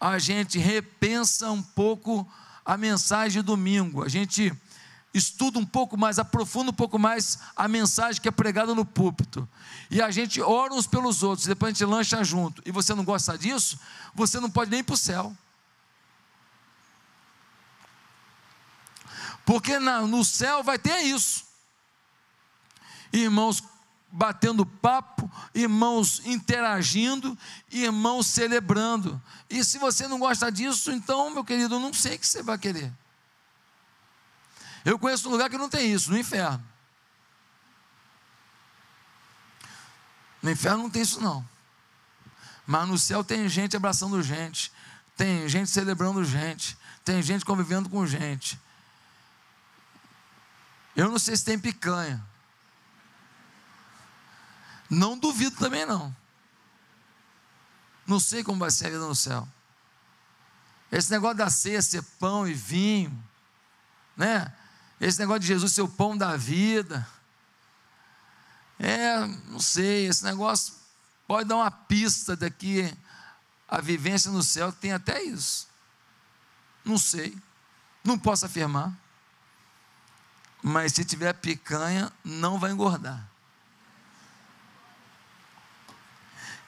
a 0.00 0.18
gente 0.18 0.58
repensa 0.58 1.50
um 1.50 1.62
pouco 1.62 2.30
a 2.64 2.76
mensagem 2.76 3.40
de 3.40 3.46
domingo, 3.46 4.04
a 4.04 4.08
gente 4.08 4.52
estuda 5.12 5.58
um 5.58 5.66
pouco 5.66 5.96
mais, 5.96 6.18
aprofunda 6.18 6.70
um 6.70 6.74
pouco 6.74 6.98
mais 6.98 7.38
a 7.56 7.66
mensagem 7.66 8.20
que 8.20 8.28
é 8.28 8.30
pregada 8.30 8.74
no 8.74 8.84
púlpito, 8.84 9.48
e 9.90 10.00
a 10.00 10.10
gente 10.10 10.40
ora 10.40 10.72
uns 10.72 10.86
pelos 10.86 11.22
outros, 11.22 11.46
depois 11.46 11.70
a 11.70 11.72
gente 11.72 11.84
lancha 11.84 12.22
junto, 12.22 12.62
e 12.64 12.70
você 12.70 12.94
não 12.94 13.04
gosta 13.04 13.36
disso, 13.36 13.78
você 14.14 14.38
não 14.38 14.50
pode 14.50 14.70
nem 14.70 14.80
ir 14.80 14.84
para 14.84 14.94
o 14.94 14.98
céu. 14.98 15.36
Porque 19.44 19.78
na, 19.80 20.02
no 20.02 20.24
céu 20.24 20.62
vai 20.62 20.78
ter 20.78 21.00
isso. 21.00 21.44
Irmãos 23.12 23.60
batendo 24.12 24.66
papo, 24.66 25.30
irmãos 25.54 26.20
interagindo, 26.24 27.36
irmãos 27.70 28.26
celebrando. 28.26 29.20
E 29.48 29.64
se 29.64 29.78
você 29.78 30.06
não 30.06 30.18
gosta 30.18 30.50
disso, 30.50 30.90
então, 30.92 31.30
meu 31.30 31.44
querido, 31.44 31.76
eu 31.76 31.80
não 31.80 31.92
sei 31.92 32.16
o 32.16 32.18
que 32.18 32.26
você 32.26 32.42
vai 32.42 32.58
querer. 32.58 32.92
Eu 34.84 34.98
conheço 34.98 35.28
um 35.28 35.32
lugar 35.32 35.50
que 35.50 35.58
não 35.58 35.68
tem 35.68 35.92
isso, 35.92 36.10
no 36.10 36.18
inferno. 36.18 36.64
No 40.42 40.50
inferno 40.50 40.84
não 40.84 40.90
tem 40.90 41.02
isso 41.02 41.20
não. 41.20 41.46
Mas 42.66 42.88
no 42.88 42.98
céu 42.98 43.22
tem 43.22 43.48
gente 43.48 43.76
abraçando 43.76 44.22
gente, 44.22 44.72
tem 45.16 45.48
gente 45.48 45.70
celebrando 45.70 46.24
gente, 46.24 46.78
tem 47.04 47.22
gente 47.22 47.44
convivendo 47.44 47.88
com 47.88 48.06
gente. 48.06 48.58
Eu 50.96 51.10
não 51.10 51.18
sei 51.18 51.36
se 51.36 51.44
tem 51.44 51.58
picanha. 51.58 52.24
Não 54.88 55.18
duvido 55.18 55.56
também 55.56 55.86
não. 55.86 56.14
Não 58.06 58.18
sei 58.18 58.42
como 58.42 58.58
vai 58.58 58.70
ser 58.70 58.86
a 58.86 58.90
vida 58.90 59.06
no 59.06 59.14
céu. 59.14 59.46
Esse 60.90 61.10
negócio 61.10 61.36
da 61.36 61.48
ceia 61.48 61.80
ser 61.80 62.02
pão 62.18 62.46
e 62.48 62.52
vinho, 62.52 63.24
né? 64.16 64.52
Esse 65.00 65.18
negócio 65.18 65.40
de 65.40 65.46
Jesus 65.46 65.72
ser 65.72 65.82
o 65.82 65.88
pão 65.88 66.16
da 66.16 66.36
vida. 66.36 67.06
É, 68.78 69.26
não 69.48 69.60
sei, 69.60 70.06
esse 70.06 70.24
negócio 70.24 70.74
pode 71.26 71.48
dar 71.48 71.56
uma 71.56 71.70
pista 71.70 72.36
daqui 72.36 72.92
a 73.70 73.80
vivência 73.80 74.32
no 74.32 74.42
céu 74.42 74.72
tem 74.72 74.92
até 74.92 75.22
isso. 75.22 75.68
Não 76.84 76.98
sei. 76.98 77.38
Não 78.02 78.18
posso 78.18 78.44
afirmar. 78.44 78.92
Mas 80.60 80.92
se 80.92 81.04
tiver 81.04 81.32
picanha, 81.34 82.12
não 82.24 82.58
vai 82.58 82.72
engordar. 82.72 83.24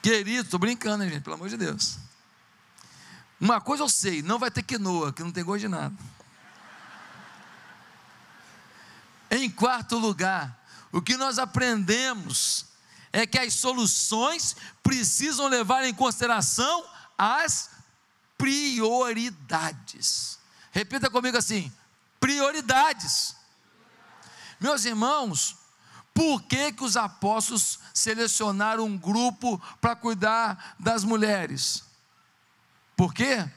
Querido, 0.01 0.45
estou 0.45 0.59
brincando, 0.59 1.03
gente, 1.07 1.21
pelo 1.21 1.35
amor 1.35 1.49
de 1.49 1.57
Deus. 1.57 1.97
Uma 3.39 3.59
coisa 3.59 3.83
eu 3.83 3.89
sei, 3.89 4.21
não 4.21 4.39
vai 4.39 4.49
ter 4.49 4.63
quinoa, 4.63 5.11
que 5.11 5.21
não 5.21 5.31
tem 5.31 5.43
gosto 5.43 5.61
de 5.61 5.67
nada. 5.67 5.93
Em 9.35 9.49
quarto 9.49 9.97
lugar, 9.97 10.63
o 10.91 11.01
que 11.01 11.17
nós 11.17 11.39
aprendemos 11.39 12.67
é 13.11 13.25
que 13.25 13.39
as 13.39 13.55
soluções 13.55 14.55
precisam 14.83 15.47
levar 15.47 15.83
em 15.85 15.93
consideração 15.93 16.85
as 17.17 17.71
prioridades. 18.37 20.37
Repita 20.71 21.09
comigo 21.09 21.35
assim: 21.35 21.73
prioridades. 22.19 23.35
Meus 24.59 24.85
irmãos, 24.85 25.55
por 26.13 26.43
que, 26.43 26.71
que 26.71 26.83
os 26.83 26.95
apóstolos 26.95 27.79
selecionaram 27.91 28.85
um 28.85 28.95
grupo 28.95 29.59
para 29.81 29.95
cuidar 29.95 30.75
das 30.79 31.03
mulheres? 31.03 31.83
Por 32.95 33.11
quê? 33.11 33.49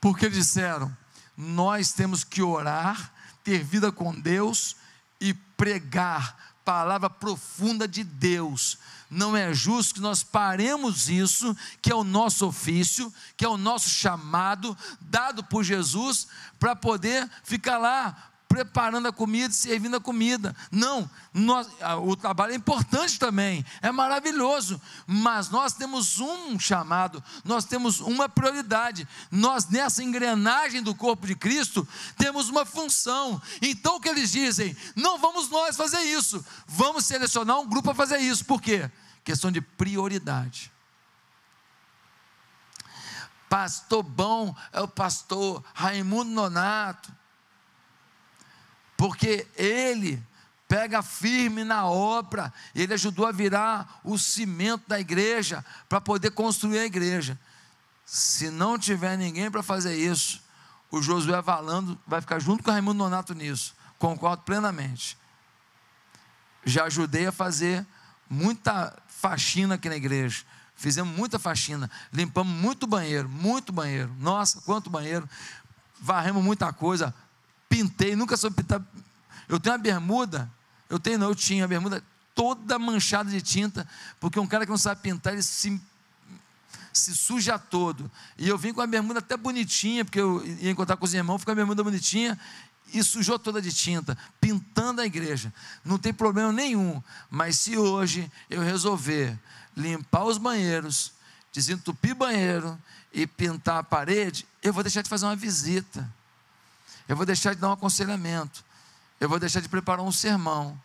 Porque 0.00 0.28
disseram: 0.28 0.92
nós 1.36 1.92
temos 1.92 2.24
que 2.24 2.42
orar, 2.42 3.12
ter 3.42 3.62
vida 3.62 3.90
com 3.90 4.14
Deus 4.14 4.76
e 5.20 5.34
pregar 5.34 6.52
palavra 6.64 7.10
profunda 7.10 7.86
de 7.88 8.04
Deus. 8.04 8.78
Não 9.10 9.36
é 9.36 9.52
justo 9.52 9.94
que 9.94 10.00
nós 10.00 10.22
paremos 10.22 11.08
isso, 11.08 11.56
que 11.80 11.92
é 11.92 11.94
o 11.94 12.04
nosso 12.04 12.46
ofício, 12.46 13.12
que 13.36 13.44
é 13.44 13.48
o 13.48 13.58
nosso 13.58 13.90
chamado, 13.90 14.76
dado 15.00 15.44
por 15.44 15.62
Jesus, 15.62 16.26
para 16.58 16.74
poder 16.74 17.28
ficar 17.44 17.78
lá 17.78 18.31
preparando 18.52 19.08
a 19.08 19.12
comida 19.12 19.54
servindo 19.54 19.96
a 19.96 20.00
comida. 20.00 20.54
Não, 20.70 21.10
nós, 21.32 21.66
o 22.02 22.14
trabalho 22.14 22.52
é 22.52 22.56
importante 22.56 23.18
também, 23.18 23.64
é 23.80 23.90
maravilhoso, 23.90 24.78
mas 25.06 25.48
nós 25.48 25.72
temos 25.72 26.20
um 26.20 26.60
chamado, 26.60 27.24
nós 27.46 27.64
temos 27.64 28.00
uma 28.00 28.28
prioridade. 28.28 29.08
Nós, 29.30 29.66
nessa 29.68 30.02
engrenagem 30.02 30.82
do 30.82 30.94
corpo 30.94 31.26
de 31.26 31.34
Cristo, 31.34 31.88
temos 32.18 32.50
uma 32.50 32.66
função. 32.66 33.40
Então, 33.62 33.96
o 33.96 34.00
que 34.00 34.10
eles 34.10 34.30
dizem? 34.30 34.76
Não 34.94 35.16
vamos 35.16 35.48
nós 35.48 35.74
fazer 35.74 36.02
isso, 36.02 36.44
vamos 36.66 37.06
selecionar 37.06 37.58
um 37.58 37.66
grupo 37.66 37.84
para 37.84 37.94
fazer 37.94 38.18
isso. 38.18 38.44
Por 38.44 38.60
quê? 38.60 38.90
Questão 39.24 39.50
de 39.50 39.62
prioridade. 39.62 40.70
Pastor 43.48 44.02
bom 44.02 44.54
é 44.72 44.82
o 44.82 44.88
pastor 44.88 45.64
Raimundo 45.72 46.30
Nonato 46.30 47.21
porque 49.02 49.48
ele 49.56 50.22
pega 50.68 51.02
firme 51.02 51.64
na 51.64 51.86
obra, 51.86 52.52
ele 52.72 52.94
ajudou 52.94 53.26
a 53.26 53.32
virar 53.32 53.98
o 54.04 54.16
cimento 54.16 54.84
da 54.86 55.00
igreja 55.00 55.64
para 55.88 56.00
poder 56.00 56.30
construir 56.30 56.78
a 56.78 56.84
igreja. 56.84 57.36
Se 58.06 58.48
não 58.48 58.78
tiver 58.78 59.18
ninguém 59.18 59.50
para 59.50 59.60
fazer 59.60 59.96
isso, 59.96 60.40
o 60.88 61.02
Josué 61.02 61.42
Valando 61.42 62.00
vai 62.06 62.20
ficar 62.20 62.38
junto 62.38 62.62
com 62.62 62.70
o 62.70 62.72
Raimundo 62.72 62.98
Nonato 62.98 63.34
nisso. 63.34 63.74
Concordo 63.98 64.44
plenamente. 64.44 65.18
Já 66.64 66.84
ajudei 66.84 67.26
a 67.26 67.32
fazer 67.32 67.84
muita 68.30 68.96
faxina 69.08 69.74
aqui 69.74 69.88
na 69.88 69.96
igreja. 69.96 70.44
Fizemos 70.76 71.12
muita 71.12 71.40
faxina, 71.40 71.90
limpamos 72.12 72.54
muito 72.54 72.86
banheiro, 72.86 73.28
muito 73.28 73.72
banheiro. 73.72 74.14
Nossa, 74.20 74.60
quanto 74.60 74.88
banheiro. 74.88 75.28
Varremos 76.00 76.44
muita 76.44 76.72
coisa, 76.72 77.12
pintei, 77.72 78.14
nunca 78.14 78.36
soube 78.36 78.56
pintar. 78.56 78.82
Eu 79.48 79.58
tenho 79.58 79.74
uma 79.74 79.82
bermuda, 79.82 80.50
eu 80.90 80.98
tenho, 81.00 81.18
não, 81.18 81.28
eu 81.28 81.34
tinha 81.34 81.64
a 81.64 81.68
bermuda 81.68 82.04
toda 82.34 82.78
manchada 82.78 83.30
de 83.30 83.40
tinta, 83.40 83.88
porque 84.20 84.38
um 84.38 84.46
cara 84.46 84.66
que 84.66 84.70
não 84.70 84.76
sabe 84.76 85.00
pintar, 85.00 85.32
ele 85.32 85.42
se, 85.42 85.80
se 86.92 87.16
suja 87.16 87.58
todo. 87.58 88.10
E 88.36 88.46
eu 88.46 88.58
vim 88.58 88.74
com 88.74 88.82
a 88.82 88.86
bermuda 88.86 89.20
até 89.20 89.38
bonitinha, 89.38 90.04
porque 90.04 90.20
eu 90.20 90.44
ia 90.60 90.70
encontrar 90.70 90.98
com 90.98 91.06
os 91.06 91.14
irmãos, 91.14 91.38
ficou 91.38 91.52
a 91.52 91.54
bermuda 91.54 91.82
bonitinha, 91.82 92.38
e 92.92 93.02
sujou 93.02 93.38
toda 93.38 93.62
de 93.62 93.72
tinta, 93.72 94.18
pintando 94.38 95.00
a 95.00 95.06
igreja. 95.06 95.50
Não 95.82 95.98
tem 95.98 96.12
problema 96.12 96.52
nenhum, 96.52 97.02
mas 97.30 97.58
se 97.58 97.78
hoje 97.78 98.30
eu 98.50 98.60
resolver 98.60 99.38
limpar 99.74 100.24
os 100.24 100.36
banheiros, 100.36 101.12
desentupir 101.50 102.14
banheiro 102.14 102.78
e 103.14 103.26
pintar 103.26 103.78
a 103.78 103.82
parede, 103.82 104.46
eu 104.62 104.74
vou 104.74 104.82
deixar 104.82 105.00
de 105.00 105.08
fazer 105.08 105.24
uma 105.24 105.36
visita 105.36 106.06
eu 107.08 107.16
vou 107.16 107.26
deixar 107.26 107.54
de 107.54 107.60
dar 107.60 107.68
um 107.68 107.72
aconselhamento, 107.72 108.64
eu 109.20 109.28
vou 109.28 109.38
deixar 109.38 109.60
de 109.60 109.68
preparar 109.68 110.04
um 110.04 110.12
sermão. 110.12 110.80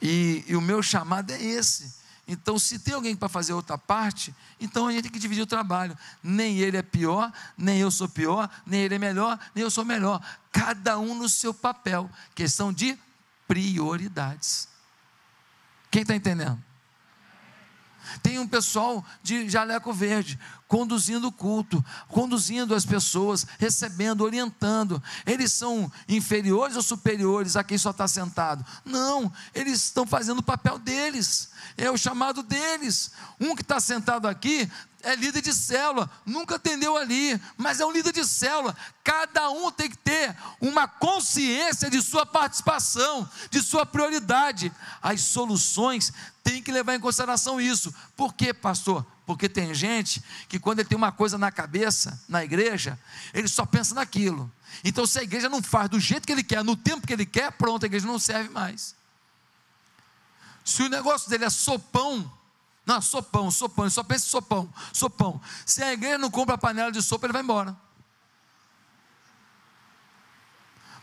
E, 0.00 0.44
e 0.46 0.56
o 0.56 0.60
meu 0.60 0.82
chamado 0.82 1.32
é 1.32 1.42
esse. 1.42 1.98
Então, 2.26 2.58
se 2.58 2.78
tem 2.78 2.92
alguém 2.92 3.16
para 3.16 3.28
fazer 3.28 3.54
outra 3.54 3.78
parte, 3.78 4.34
então 4.60 4.86
a 4.86 4.92
gente 4.92 5.04
tem 5.04 5.12
que 5.12 5.18
dividir 5.18 5.42
o 5.42 5.46
trabalho. 5.46 5.96
Nem 6.22 6.58
ele 6.58 6.76
é 6.76 6.82
pior, 6.82 7.32
nem 7.56 7.78
eu 7.78 7.90
sou 7.90 8.06
pior, 8.06 8.50
nem 8.66 8.82
ele 8.82 8.96
é 8.96 8.98
melhor, 8.98 9.38
nem 9.54 9.64
eu 9.64 9.70
sou 9.70 9.82
melhor. 9.82 10.20
Cada 10.52 10.98
um 10.98 11.14
no 11.14 11.26
seu 11.26 11.54
papel. 11.54 12.08
Questão 12.34 12.70
de 12.70 12.98
prioridades. 13.46 14.68
Quem 15.90 16.02
está 16.02 16.14
entendendo? 16.14 16.62
Tem 18.22 18.38
um 18.38 18.46
pessoal 18.46 19.04
de 19.22 19.48
jaleco 19.48 19.92
verde 19.92 20.38
conduzindo 20.68 21.28
o 21.28 21.32
culto, 21.32 21.82
conduzindo 22.08 22.74
as 22.74 22.84
pessoas, 22.84 23.46
recebendo, 23.58 24.22
orientando. 24.22 25.02
Eles 25.26 25.50
são 25.50 25.90
inferiores 26.06 26.76
ou 26.76 26.82
superiores 26.82 27.56
a 27.56 27.64
quem 27.64 27.78
só 27.78 27.90
está 27.90 28.06
sentado? 28.06 28.64
Não, 28.84 29.32
eles 29.54 29.84
estão 29.84 30.06
fazendo 30.06 30.40
o 30.40 30.42
papel 30.42 30.78
deles, 30.78 31.48
é 31.76 31.90
o 31.90 31.96
chamado 31.96 32.42
deles. 32.42 33.10
Um 33.40 33.56
que 33.56 33.62
está 33.62 33.80
sentado 33.80 34.28
aqui 34.28 34.70
é 35.02 35.14
líder 35.14 35.40
de 35.40 35.54
célula, 35.54 36.10
nunca 36.26 36.56
atendeu 36.56 36.96
ali, 36.96 37.40
mas 37.56 37.78
é 37.78 37.86
um 37.86 37.92
líder 37.92 38.12
de 38.12 38.24
célula. 38.24 38.76
Cada 39.04 39.48
um 39.50 39.70
tem 39.70 39.88
que 39.88 39.96
ter 39.96 40.36
uma 40.60 40.88
consciência 40.88 41.88
de 41.88 42.02
sua 42.02 42.26
participação, 42.26 43.28
de 43.50 43.62
sua 43.62 43.86
prioridade. 43.86 44.72
As 45.00 45.20
soluções 45.20 46.12
têm 46.42 46.62
que 46.62 46.72
levar 46.72 46.94
em 46.94 47.00
consideração 47.00 47.60
isso. 47.60 47.94
Por 48.16 48.34
quê, 48.34 48.52
pastor? 48.52 49.06
Porque 49.24 49.48
tem 49.48 49.72
gente 49.72 50.22
que 50.48 50.58
quando 50.58 50.80
ele 50.80 50.88
tem 50.88 50.98
uma 50.98 51.12
coisa 51.12 51.38
na 51.38 51.52
cabeça, 51.52 52.20
na 52.28 52.42
igreja, 52.42 52.98
ele 53.32 53.46
só 53.46 53.64
pensa 53.64 53.94
naquilo. 53.94 54.50
Então, 54.82 55.06
se 55.06 55.18
a 55.18 55.22
igreja 55.22 55.48
não 55.48 55.62
faz 55.62 55.88
do 55.88 56.00
jeito 56.00 56.26
que 56.26 56.32
ele 56.32 56.42
quer, 56.42 56.64
no 56.64 56.76
tempo 56.76 57.06
que 57.06 57.12
ele 57.12 57.26
quer, 57.26 57.52
pronto, 57.52 57.84
a 57.84 57.86
igreja 57.86 58.06
não 58.06 58.18
serve 58.18 58.48
mais. 58.48 58.96
Se 60.64 60.82
o 60.82 60.88
negócio 60.88 61.30
dele 61.30 61.44
é 61.44 61.50
sopão, 61.50 62.30
não, 62.88 63.02
sopão, 63.02 63.50
sopão, 63.50 63.84
ele 63.84 63.92
só 63.92 64.02
pensa 64.02 64.24
em 64.24 64.30
sopão, 64.30 64.74
sopão. 64.94 65.38
Se 65.66 65.82
a 65.82 65.92
igreja 65.92 66.16
não 66.16 66.30
compra 66.30 66.54
a 66.54 66.58
panela 66.58 66.90
de 66.90 67.02
sopa, 67.02 67.26
ele 67.26 67.34
vai 67.34 67.42
embora. 67.42 67.76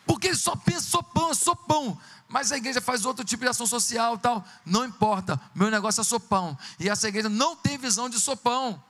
Porque 0.04 0.30
ele 0.30 0.36
só 0.36 0.56
pensa 0.56 0.90
sopão, 0.90 1.32
sopão. 1.36 2.02
Mas 2.28 2.52
a 2.52 2.58
igreja 2.58 2.82
faz 2.82 3.06
outro 3.06 3.24
tipo 3.24 3.44
de 3.44 3.50
ação 3.50 3.68
social 3.68 4.18
tal. 4.18 4.44
Não 4.66 4.84
importa, 4.84 5.40
meu 5.54 5.70
negócio 5.70 6.02
é 6.02 6.04
sopão. 6.04 6.58
E 6.80 6.90
essa 6.90 7.08
igreja 7.08 7.30
não 7.30 7.56
tem 7.56 7.78
visão 7.78 8.10
de 8.10 8.20
sopão. 8.20 8.84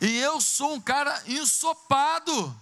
E 0.00 0.16
eu 0.16 0.40
sou 0.40 0.74
um 0.74 0.80
cara 0.80 1.24
ensopado. 1.26 2.56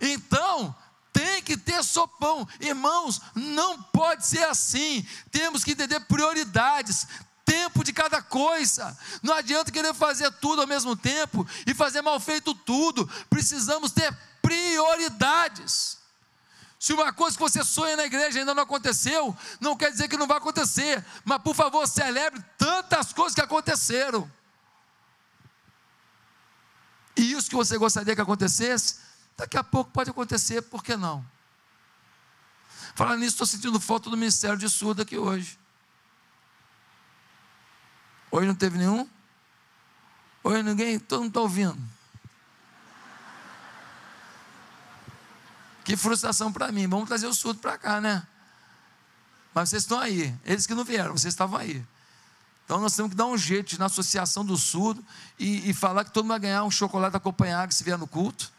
Então, 0.00 0.74
tem 1.18 1.42
que 1.42 1.56
ter 1.56 1.82
sopão. 1.82 2.46
Irmãos, 2.60 3.20
não 3.34 3.82
pode 3.82 4.24
ser 4.24 4.44
assim. 4.44 5.04
Temos 5.32 5.64
que 5.64 5.72
entender 5.72 5.98
prioridades, 6.00 7.08
tempo 7.44 7.82
de 7.82 7.92
cada 7.92 8.22
coisa. 8.22 8.96
Não 9.20 9.34
adianta 9.34 9.72
querer 9.72 9.92
fazer 9.94 10.30
tudo 10.34 10.60
ao 10.60 10.66
mesmo 10.68 10.94
tempo 10.94 11.44
e 11.66 11.74
fazer 11.74 12.02
mal 12.02 12.20
feito 12.20 12.54
tudo. 12.54 13.04
Precisamos 13.28 13.90
ter 13.90 14.16
prioridades. 14.40 15.98
Se 16.78 16.92
uma 16.92 17.12
coisa 17.12 17.36
que 17.36 17.42
você 17.42 17.64
sonha 17.64 17.96
na 17.96 18.06
igreja 18.06 18.38
ainda 18.38 18.54
não 18.54 18.62
aconteceu, 18.62 19.36
não 19.60 19.76
quer 19.76 19.90
dizer 19.90 20.06
que 20.06 20.16
não 20.16 20.28
vai 20.28 20.38
acontecer, 20.38 21.04
mas 21.24 21.42
por 21.42 21.52
favor, 21.52 21.84
celebre 21.88 22.40
tantas 22.56 23.12
coisas 23.12 23.34
que 23.34 23.40
aconteceram. 23.40 24.30
E 27.16 27.32
isso 27.32 27.50
que 27.50 27.56
você 27.56 27.76
gostaria 27.76 28.14
que 28.14 28.20
acontecesse, 28.20 29.07
Daqui 29.38 29.56
a 29.56 29.62
pouco 29.62 29.92
pode 29.92 30.10
acontecer, 30.10 30.62
por 30.62 30.82
que 30.82 30.96
não? 30.96 31.24
Falando 32.96 33.20
nisso, 33.20 33.34
estou 33.34 33.46
sentindo 33.46 33.78
falta 33.78 34.10
do 34.10 34.16
Ministério 34.16 34.58
de 34.58 34.68
Surdo 34.68 35.02
aqui 35.02 35.16
hoje. 35.16 35.56
Hoje 38.32 38.48
não 38.48 38.54
teve 38.56 38.76
nenhum? 38.76 39.08
Hoje 40.42 40.64
ninguém? 40.64 40.98
Todo 40.98 41.20
mundo 41.20 41.28
está 41.28 41.40
ouvindo. 41.40 41.78
Que 45.84 45.96
frustração 45.96 46.52
para 46.52 46.72
mim. 46.72 46.88
Vamos 46.88 47.06
trazer 47.06 47.28
o 47.28 47.32
surdo 47.32 47.60
para 47.60 47.78
cá, 47.78 48.00
né? 48.00 48.26
Mas 49.54 49.70
vocês 49.70 49.84
estão 49.84 50.00
aí. 50.00 50.36
Eles 50.44 50.66
que 50.66 50.74
não 50.74 50.84
vieram, 50.84 51.16
vocês 51.16 51.32
estavam 51.32 51.58
aí. 51.58 51.86
Então 52.64 52.80
nós 52.80 52.94
temos 52.94 53.12
que 53.12 53.16
dar 53.16 53.26
um 53.26 53.38
jeito 53.38 53.78
na 53.78 53.86
associação 53.86 54.44
do 54.44 54.56
surdo 54.56 55.02
e, 55.38 55.70
e 55.70 55.72
falar 55.72 56.04
que 56.04 56.10
todo 56.10 56.24
mundo 56.24 56.32
vai 56.32 56.40
ganhar 56.40 56.64
um 56.64 56.70
chocolate 56.70 57.16
acompanhado 57.16 57.72
se 57.72 57.84
vier 57.84 57.96
no 57.96 58.06
culto 58.06 58.57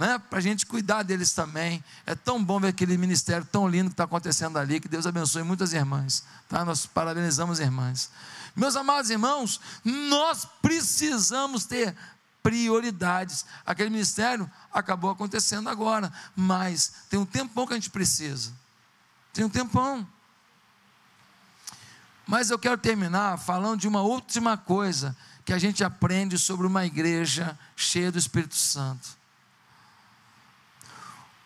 né, 0.00 0.18
para 0.18 0.38
a 0.38 0.42
gente 0.42 0.64
cuidar 0.64 1.02
deles 1.02 1.30
também. 1.34 1.84
É 2.06 2.14
tão 2.14 2.42
bom 2.42 2.58
ver 2.58 2.68
aquele 2.68 2.96
ministério 2.96 3.46
tão 3.52 3.68
lindo 3.68 3.90
que 3.90 3.92
está 3.92 4.04
acontecendo 4.04 4.58
ali. 4.58 4.80
Que 4.80 4.88
Deus 4.88 5.06
abençoe 5.06 5.42
muitas 5.42 5.74
irmãs. 5.74 6.24
Tá? 6.48 6.64
Nós 6.64 6.86
parabenizamos 6.86 7.60
irmãs. 7.60 8.10
Meus 8.56 8.76
amados 8.76 9.10
irmãos, 9.10 9.60
nós 9.84 10.48
precisamos 10.62 11.66
ter 11.66 11.94
prioridades. 12.42 13.44
Aquele 13.66 13.90
ministério 13.90 14.50
acabou 14.72 15.10
acontecendo 15.10 15.68
agora, 15.68 16.10
mas 16.34 16.92
tem 17.10 17.20
um 17.20 17.26
tempão 17.26 17.66
que 17.66 17.74
a 17.74 17.76
gente 17.76 17.90
precisa. 17.90 18.52
Tem 19.34 19.44
um 19.44 19.50
tempão. 19.50 20.08
Mas 22.26 22.48
eu 22.48 22.58
quero 22.58 22.78
terminar 22.78 23.38
falando 23.38 23.80
de 23.80 23.86
uma 23.86 24.00
última 24.00 24.56
coisa 24.56 25.14
que 25.44 25.52
a 25.52 25.58
gente 25.58 25.84
aprende 25.84 26.38
sobre 26.38 26.66
uma 26.66 26.86
igreja 26.86 27.58
cheia 27.76 28.10
do 28.10 28.18
Espírito 28.18 28.56
Santo. 28.56 29.19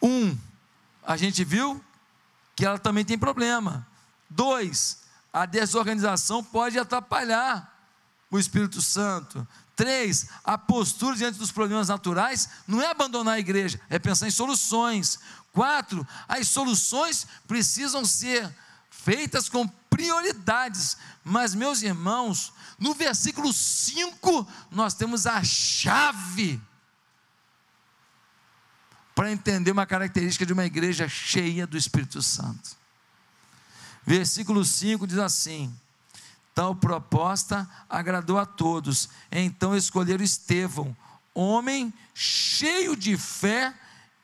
Um, 0.04 0.36
a 1.02 1.16
gente 1.16 1.42
viu 1.42 1.82
que 2.54 2.66
ela 2.66 2.78
também 2.78 3.06
tem 3.06 3.18
problema. 3.18 3.86
Dois, 4.28 4.98
a 5.32 5.46
desorganização 5.46 6.44
pode 6.44 6.78
atrapalhar 6.78 7.74
o 8.30 8.38
Espírito 8.38 8.82
Santo. 8.82 9.48
Três, 9.74 10.28
a 10.44 10.58
postura 10.58 11.16
diante 11.16 11.38
dos 11.38 11.50
problemas 11.50 11.88
naturais 11.88 12.50
não 12.68 12.82
é 12.82 12.86
abandonar 12.90 13.36
a 13.36 13.40
igreja, 13.40 13.80
é 13.88 13.98
pensar 13.98 14.28
em 14.28 14.30
soluções. 14.30 15.18
Quatro, 15.54 16.06
as 16.28 16.48
soluções 16.48 17.26
precisam 17.48 18.04
ser 18.04 18.54
feitas 18.90 19.48
com 19.48 19.66
prioridades. 19.88 20.98
Mas, 21.24 21.54
meus 21.54 21.80
irmãos, 21.80 22.52
no 22.78 22.92
versículo 22.92 23.54
5, 23.54 24.46
nós 24.70 24.92
temos 24.92 25.26
a 25.26 25.42
chave 25.42 26.60
para 29.14 29.30
entender 29.30 29.70
uma 29.70 29.86
característica 29.86 30.44
de 30.44 30.52
uma 30.52 30.64
igreja 30.64 31.08
cheia 31.08 31.66
do 31.66 31.76
Espírito 31.76 32.20
Santo. 32.20 32.76
Versículo 34.04 34.64
5 34.64 35.06
diz 35.06 35.18
assim: 35.18 35.74
Tal 36.54 36.74
proposta 36.74 37.68
agradou 37.88 38.38
a 38.38 38.44
todos, 38.44 39.08
então 39.30 39.76
escolheram 39.76 40.22
Estevão, 40.22 40.96
homem 41.32 41.92
cheio 42.12 42.96
de 42.96 43.16
fé 43.16 43.74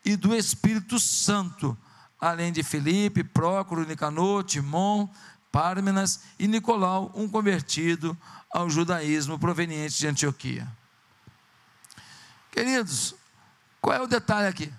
e 0.05 0.17
do 0.17 0.35
Espírito 0.35 0.99
Santo, 0.99 1.77
além 2.21 2.53
de 2.53 2.63
Felipe, 2.63 3.25
Prócoro, 3.25 3.87
Nicanor, 3.87 4.45
Timon, 4.45 5.09
Pármenas 5.51 6.21
e 6.39 6.47
Nicolau, 6.47 7.11
um 7.15 7.29
convertido 7.29 8.17
ao 8.51 8.69
judaísmo 8.69 9.39
proveniente 9.39 9.99
de 9.99 10.07
Antioquia. 10.07 10.69
Queridos, 12.51 13.15
qual 13.81 13.97
é 13.97 14.01
o 14.01 14.07
detalhe 14.07 14.47
aqui? 14.47 14.73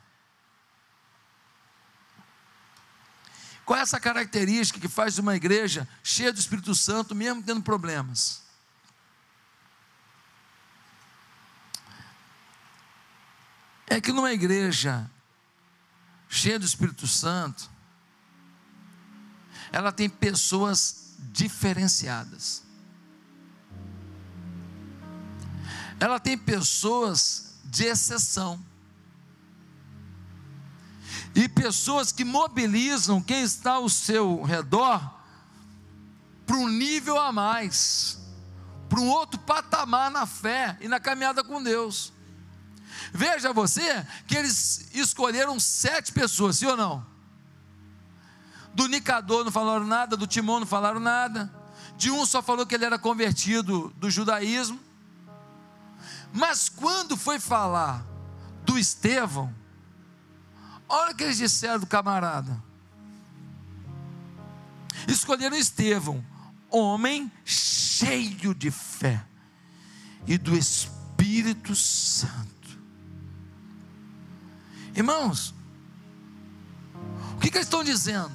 Qual 3.66 3.80
é 3.80 3.82
essa 3.82 4.00
característica 4.00 4.80
que 4.80 4.88
faz 4.88 5.18
uma 5.18 5.36
igreja 5.36 5.88
cheia 6.04 6.34
do 6.34 6.40
Espírito 6.40 6.76
Santo, 6.76 7.16
mesmo 7.16 7.42
tendo 7.42 7.62
problemas? 7.62 8.42
É 13.88 14.00
que 14.00 14.12
numa 14.12 14.32
igreja 14.32 15.10
cheia 16.30 16.58
do 16.58 16.66
Espírito 16.66 17.08
Santo, 17.08 17.70
ela 19.72 19.92
tem 19.92 20.10
pessoas 20.10 21.16
diferenciadas. 21.20 22.64
Ela 26.00 26.20
tem 26.20 26.38
pessoas 26.38 27.60
de 27.64 27.86
exceção 27.86 28.71
e 31.34 31.48
pessoas 31.48 32.12
que 32.12 32.24
mobilizam 32.26 33.22
quem 33.22 33.42
está 33.42 33.74
ao 33.74 33.90
seu 33.90 34.42
redor 34.44 35.20
para 36.46 36.58
um 36.58 36.68
nível 36.68 37.18
a 37.20 37.32
mais, 37.32 38.20
para 38.90 39.00
um 39.00 39.08
outro 39.08 39.40
patamar 39.40 40.12
na 40.12 40.26
fé 40.26 40.78
e 40.82 40.88
na 40.88 41.00
caminhada 41.00 41.44
com 41.44 41.64
Deus. 41.64 42.12
Veja 43.14 43.54
você 43.54 44.06
que 44.28 44.36
eles 44.36 44.90
escolheram 44.94 45.60
sete 45.60 46.12
pessoas, 46.12 46.58
sim 46.58 46.66
ou 46.66 46.76
não? 46.76 47.06
Do 48.74 48.88
Nicador 48.88 49.44
não 49.44 49.52
falaram 49.52 49.86
nada, 49.86 50.18
do 50.18 50.28
Timão 50.28 50.60
não 50.60 50.68
falaram 50.68 51.00
nada, 51.00 51.54
de 51.98 52.12
um 52.12 52.26
só 52.26 52.42
falou 52.42 52.66
que 52.66 52.76
ele 52.76 52.86
era 52.86 53.00
convertido 53.00 53.94
do 53.98 54.10
judaísmo. 54.10 54.80
Mas 56.34 56.70
quando 56.70 57.16
foi 57.18 57.40
falar 57.40 58.06
do 58.64 58.78
Estevão, 58.78 59.54
Olha 60.94 61.14
o 61.14 61.16
que 61.16 61.24
eles 61.24 61.38
disseram 61.38 61.80
do 61.80 61.88
camarada. 61.88 62.62
Escolheram 65.08 65.56
Estevão, 65.56 66.22
homem 66.70 67.32
cheio 67.46 68.54
de 68.54 68.70
fé 68.70 69.26
e 70.28 70.38
do 70.38 70.54
Espírito 70.54 71.74
Santo. 71.78 72.78
Irmãos, 74.94 75.56
o 77.36 77.40
que, 77.40 77.50
que 77.50 77.58
eles 77.58 77.68
estão 77.68 77.86
dizendo? 77.86 78.34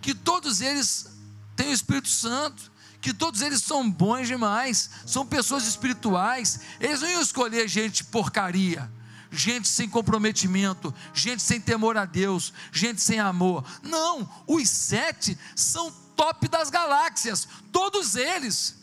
Que 0.00 0.12
todos 0.12 0.60
eles 0.60 1.06
têm 1.54 1.68
o 1.68 1.74
Espírito 1.74 2.08
Santo, 2.08 2.72
que 3.00 3.14
todos 3.14 3.40
eles 3.40 3.62
são 3.62 3.88
bons 3.88 4.26
demais, 4.26 4.90
são 5.06 5.24
pessoas 5.24 5.64
espirituais, 5.64 6.58
eles 6.80 7.00
não 7.00 7.08
iam 7.08 7.22
escolher 7.22 7.68
gente 7.68 8.02
porcaria 8.02 8.97
gente 9.30 9.68
sem 9.68 9.88
comprometimento, 9.88 10.94
gente 11.12 11.42
sem 11.42 11.60
temor 11.60 11.96
a 11.96 12.04
Deus, 12.04 12.52
gente 12.72 13.00
sem 13.00 13.20
amor. 13.20 13.64
Não, 13.82 14.28
os 14.46 14.68
sete 14.68 15.38
são 15.54 15.90
top 16.16 16.48
das 16.48 16.70
galáxias, 16.70 17.46
todos 17.70 18.16
eles. 18.16 18.76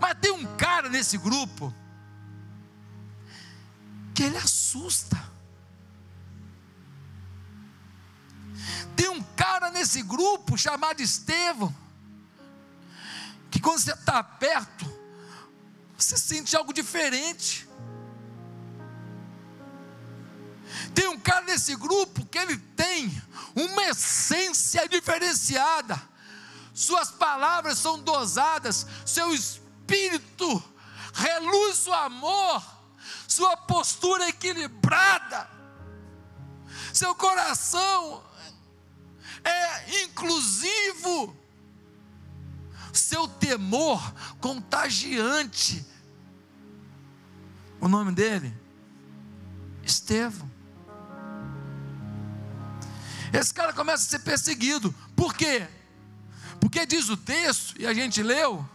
Mas 0.00 0.18
tem 0.20 0.30
um 0.30 0.56
cara 0.56 0.88
nesse 0.88 1.16
grupo 1.16 1.74
que 4.14 4.22
ele 4.22 4.36
assusta. 4.36 5.16
Tem 8.94 9.08
um 9.08 9.22
cara 9.22 9.70
nesse 9.70 10.02
grupo 10.02 10.56
chamado 10.56 11.00
Estevão, 11.00 11.74
que 13.50 13.60
quando 13.60 13.80
você 13.80 13.92
está 13.92 14.22
perto, 14.22 14.86
você 15.96 16.16
sente 16.16 16.56
algo 16.56 16.72
diferente. 16.72 17.65
Tem 20.94 21.08
um 21.08 21.18
cara 21.18 21.44
nesse 21.44 21.74
grupo 21.76 22.24
que 22.26 22.38
ele 22.38 22.56
tem 22.56 23.10
uma 23.54 23.84
essência 23.84 24.88
diferenciada. 24.88 26.00
Suas 26.74 27.10
palavras 27.10 27.78
são 27.78 27.98
dosadas, 27.98 28.86
seu 29.04 29.32
espírito 29.32 30.62
reluz 31.14 31.86
o 31.86 31.92
amor, 31.94 32.62
sua 33.26 33.56
postura 33.56 34.28
equilibrada, 34.28 35.48
seu 36.92 37.14
coração 37.14 38.22
é 39.42 40.02
inclusivo, 40.04 41.34
seu 42.92 43.26
temor 43.26 44.00
contagiante. 44.40 45.84
O 47.80 47.88
nome 47.88 48.12
dele? 48.12 48.52
Estevão. 49.82 50.55
Esse 53.38 53.52
cara 53.52 53.72
começa 53.72 54.02
a 54.02 54.08
ser 54.08 54.20
perseguido. 54.20 54.94
Por 55.14 55.34
quê? 55.34 55.66
Porque 56.58 56.86
diz 56.86 57.10
o 57.10 57.16
texto, 57.18 57.74
e 57.78 57.86
a 57.86 57.92
gente 57.92 58.22
leu, 58.22 58.66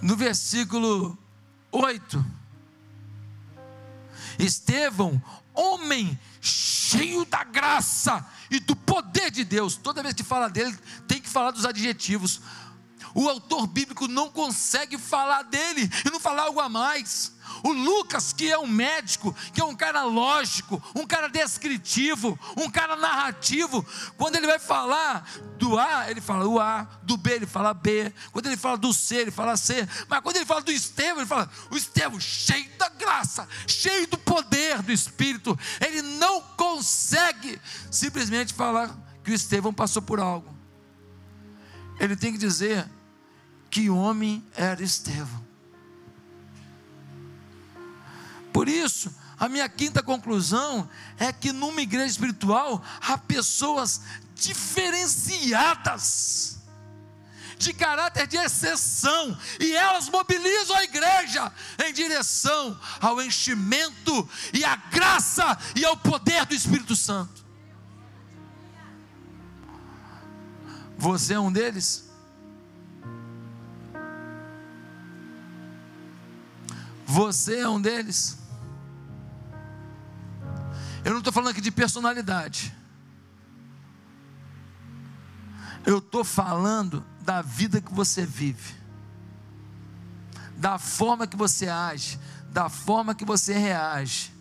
no 0.00 0.16
versículo 0.16 1.18
8: 1.70 2.24
Estevão, 4.38 5.22
homem 5.52 6.18
cheio 6.40 7.26
da 7.26 7.44
graça 7.44 8.26
e 8.50 8.58
do 8.58 8.74
poder 8.74 9.30
de 9.30 9.44
Deus. 9.44 9.76
Toda 9.76 10.02
vez 10.02 10.14
que 10.14 10.24
fala 10.24 10.48
dele, 10.48 10.76
tem 11.06 11.20
que 11.20 11.28
falar 11.28 11.50
dos 11.50 11.66
adjetivos. 11.66 12.40
O 13.14 13.28
autor 13.28 13.66
bíblico 13.66 14.06
não 14.06 14.30
consegue 14.30 14.96
falar 14.98 15.42
dele 15.42 15.90
e 16.04 16.10
não 16.10 16.20
falar 16.20 16.44
algo 16.44 16.60
a 16.60 16.68
mais. 16.68 17.32
O 17.62 17.72
Lucas, 17.72 18.32
que 18.32 18.50
é 18.50 18.58
um 18.58 18.66
médico, 18.66 19.34
que 19.52 19.60
é 19.60 19.64
um 19.64 19.74
cara 19.74 20.04
lógico, 20.04 20.82
um 20.94 21.06
cara 21.06 21.28
descritivo, 21.28 22.38
um 22.56 22.70
cara 22.70 22.96
narrativo, 22.96 23.84
quando 24.16 24.36
ele 24.36 24.46
vai 24.46 24.58
falar 24.58 25.28
do 25.58 25.78
A, 25.78 26.10
ele 26.10 26.20
fala 26.20 26.46
o 26.46 26.58
A, 26.58 26.88
do 27.02 27.16
B, 27.16 27.32
ele 27.32 27.46
fala 27.46 27.74
B, 27.74 28.12
quando 28.32 28.46
ele 28.46 28.56
fala 28.56 28.78
do 28.78 28.92
C, 28.92 29.16
ele 29.16 29.30
fala 29.30 29.56
C, 29.56 29.86
mas 30.08 30.20
quando 30.20 30.36
ele 30.36 30.46
fala 30.46 30.62
do 30.62 30.72
Estevão, 30.72 31.18
ele 31.18 31.26
fala 31.26 31.50
o 31.70 31.76
Estevão, 31.76 32.20
cheio 32.20 32.70
da 32.78 32.88
graça, 32.88 33.48
cheio 33.66 34.06
do 34.06 34.16
poder 34.16 34.80
do 34.82 34.92
Espírito, 34.92 35.58
ele 35.80 36.02
não 36.02 36.40
consegue 36.40 37.60
simplesmente 37.90 38.54
falar 38.54 38.96
que 39.22 39.30
o 39.30 39.34
Estevão 39.34 39.72
passou 39.72 40.00
por 40.00 40.20
algo, 40.20 40.54
ele 41.98 42.16
tem 42.16 42.32
que 42.32 42.38
dizer 42.38 42.88
que 43.70 43.88
homem 43.88 44.44
era 44.56 44.82
Estevão. 44.82 45.48
Por 48.52 48.68
isso, 48.68 49.14
a 49.38 49.48
minha 49.48 49.68
quinta 49.68 50.02
conclusão 50.02 50.90
é 51.18 51.32
que 51.32 51.52
numa 51.52 51.80
igreja 51.80 52.06
espiritual 52.06 52.82
há 53.00 53.16
pessoas 53.16 54.00
diferenciadas, 54.34 56.58
de 57.56 57.72
caráter 57.72 58.26
de 58.26 58.36
exceção, 58.36 59.38
e 59.60 59.72
elas 59.72 60.08
mobilizam 60.08 60.76
a 60.76 60.82
igreja 60.82 61.52
em 61.86 61.92
direção 61.92 62.76
ao 63.00 63.22
enchimento 63.22 64.28
e 64.52 64.64
à 64.64 64.74
graça 64.74 65.56
e 65.76 65.84
ao 65.84 65.96
poder 65.96 66.44
do 66.46 66.54
Espírito 66.54 66.96
Santo. 66.96 67.46
Você 70.98 71.34
é 71.34 71.40
um 71.40 71.52
deles? 71.52 72.09
Você 77.10 77.58
é 77.58 77.68
um 77.68 77.80
deles? 77.80 78.38
Eu 81.04 81.10
não 81.10 81.18
estou 81.18 81.32
falando 81.32 81.50
aqui 81.50 81.60
de 81.60 81.72
personalidade. 81.72 82.72
Eu 85.84 85.98
estou 85.98 86.22
falando 86.22 87.04
da 87.22 87.42
vida 87.42 87.80
que 87.80 87.92
você 87.92 88.24
vive, 88.24 88.76
da 90.56 90.78
forma 90.78 91.26
que 91.26 91.36
você 91.36 91.68
age, 91.68 92.16
da 92.52 92.68
forma 92.68 93.12
que 93.12 93.24
você 93.24 93.54
reage. 93.54 94.32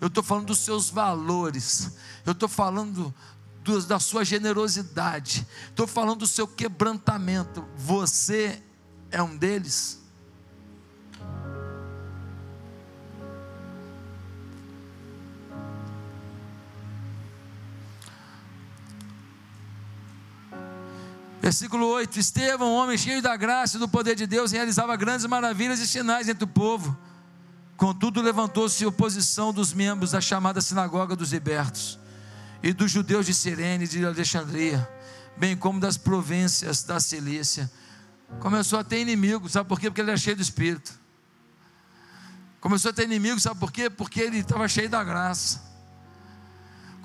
Eu 0.00 0.08
estou 0.08 0.22
falando 0.22 0.46
dos 0.46 0.60
seus 0.60 0.88
valores. 0.88 1.98
Eu 2.24 2.32
estou 2.32 2.48
falando 2.48 3.14
do, 3.62 3.82
da 3.82 4.00
sua 4.00 4.24
generosidade. 4.24 5.46
Estou 5.68 5.86
falando 5.86 6.20
do 6.20 6.26
seu 6.26 6.48
quebrantamento. 6.48 7.62
Você 7.76 8.62
é 9.10 9.22
um 9.22 9.36
deles? 9.36 10.05
Versículo 21.46 21.86
8: 21.86 22.18
Estevão, 22.18 22.74
homem 22.74 22.98
cheio 22.98 23.22
da 23.22 23.36
graça 23.36 23.76
e 23.76 23.78
do 23.78 23.88
poder 23.88 24.16
de 24.16 24.26
Deus, 24.26 24.50
realizava 24.50 24.96
grandes 24.96 25.24
maravilhas 25.26 25.78
e 25.78 25.86
sinais 25.86 26.28
entre 26.28 26.42
o 26.42 26.48
povo. 26.48 26.98
Contudo, 27.76 28.20
levantou-se 28.20 28.84
oposição 28.84 29.52
dos 29.52 29.72
membros 29.72 30.10
da 30.10 30.20
chamada 30.20 30.60
sinagoga 30.60 31.14
dos 31.14 31.30
libertos 31.30 32.00
e 32.64 32.72
dos 32.72 32.90
judeus 32.90 33.26
de 33.26 33.32
Sirene 33.32 33.84
e 33.84 33.86
de 33.86 34.04
Alexandria, 34.04 34.88
bem 35.36 35.56
como 35.56 35.78
das 35.78 35.96
províncias 35.96 36.82
da 36.82 36.98
Cilícia. 36.98 37.70
Começou 38.40 38.80
a 38.80 38.82
ter 38.82 38.98
inimigo, 38.98 39.48
sabe 39.48 39.68
por 39.68 39.78
quê? 39.78 39.88
Porque 39.88 40.00
ele 40.00 40.10
era 40.10 40.18
cheio 40.18 40.34
do 40.34 40.42
Espírito. 40.42 40.98
Começou 42.60 42.90
a 42.90 42.92
ter 42.92 43.04
inimigo, 43.04 43.38
sabe 43.38 43.60
por 43.60 43.70
quê? 43.70 43.88
Porque 43.88 44.20
ele 44.20 44.38
estava 44.38 44.66
cheio 44.66 44.90
da 44.90 45.04
graça. 45.04 45.62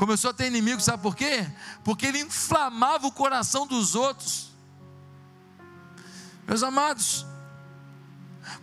Começou 0.02 0.32
a 0.32 0.34
ter 0.34 0.48
inimigo, 0.48 0.82
sabe 0.82 1.04
por 1.04 1.16
quê? 1.16 1.48
Porque 1.84 2.08
ele 2.08 2.22
inflamava 2.22 3.06
o 3.06 3.12
coração 3.12 3.68
dos 3.68 3.94
outros. 3.94 4.50
Meus 6.48 6.64
amados, 6.64 7.24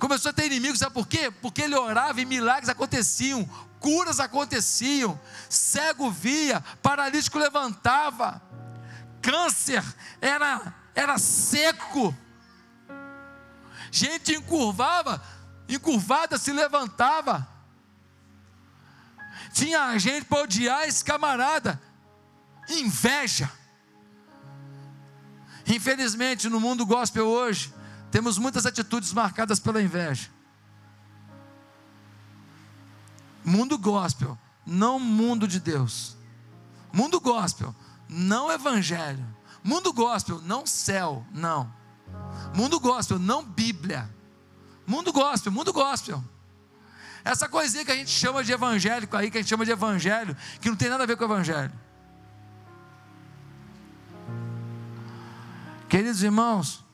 começou 0.00 0.30
a 0.30 0.32
ter 0.32 0.46
inimigo, 0.46 0.76
sabe 0.76 0.92
por 0.92 1.06
quê? 1.06 1.30
Porque 1.30 1.62
ele 1.62 1.76
orava 1.76 2.20
e 2.20 2.24
milagres 2.24 2.68
aconteciam, 2.68 3.48
curas 3.78 4.18
aconteciam, 4.18 5.16
cego 5.48 6.10
via, 6.10 6.60
paralítico 6.82 7.38
levantava, 7.38 8.42
câncer 9.22 9.84
era, 10.20 10.74
era 10.92 11.18
seco, 11.18 12.12
gente 13.92 14.34
encurvava, 14.34 15.22
encurvada 15.68 16.36
se 16.36 16.50
levantava 16.50 17.57
tinha 19.58 19.98
gente 19.98 20.24
para 20.24 20.42
odiar 20.42 20.86
esse 20.86 21.04
camarada. 21.04 21.80
Inveja. 22.68 23.50
Infelizmente, 25.66 26.48
no 26.48 26.60
mundo 26.60 26.86
gospel 26.86 27.26
hoje, 27.26 27.74
temos 28.10 28.38
muitas 28.38 28.64
atitudes 28.64 29.12
marcadas 29.12 29.58
pela 29.58 29.82
inveja. 29.82 30.30
Mundo 33.44 33.76
gospel, 33.76 34.38
não 34.64 35.00
mundo 35.00 35.48
de 35.48 35.58
Deus. 35.58 36.16
Mundo 36.92 37.20
gospel, 37.20 37.74
não 38.08 38.52
evangelho. 38.52 39.26
Mundo 39.64 39.92
gospel, 39.92 40.40
não 40.42 40.64
céu, 40.64 41.26
não. 41.32 41.72
Mundo 42.54 42.78
gospel, 42.78 43.18
não 43.18 43.44
Bíblia. 43.44 44.08
Mundo 44.86 45.12
gospel, 45.12 45.50
mundo 45.50 45.72
gospel. 45.72 46.22
Essa 47.24 47.48
coisinha 47.48 47.84
que 47.84 47.90
a 47.90 47.96
gente 47.96 48.10
chama 48.10 48.42
de 48.44 48.52
evangélico 48.52 49.16
aí, 49.16 49.30
que 49.30 49.38
a 49.38 49.40
gente 49.40 49.50
chama 49.50 49.64
de 49.64 49.70
evangelho, 49.70 50.36
que 50.60 50.68
não 50.68 50.76
tem 50.76 50.88
nada 50.88 51.04
a 51.04 51.06
ver 51.06 51.16
com 51.16 51.24
o 51.24 51.26
evangelho. 51.26 51.72
Queridos 55.88 56.22
irmãos, 56.22 56.84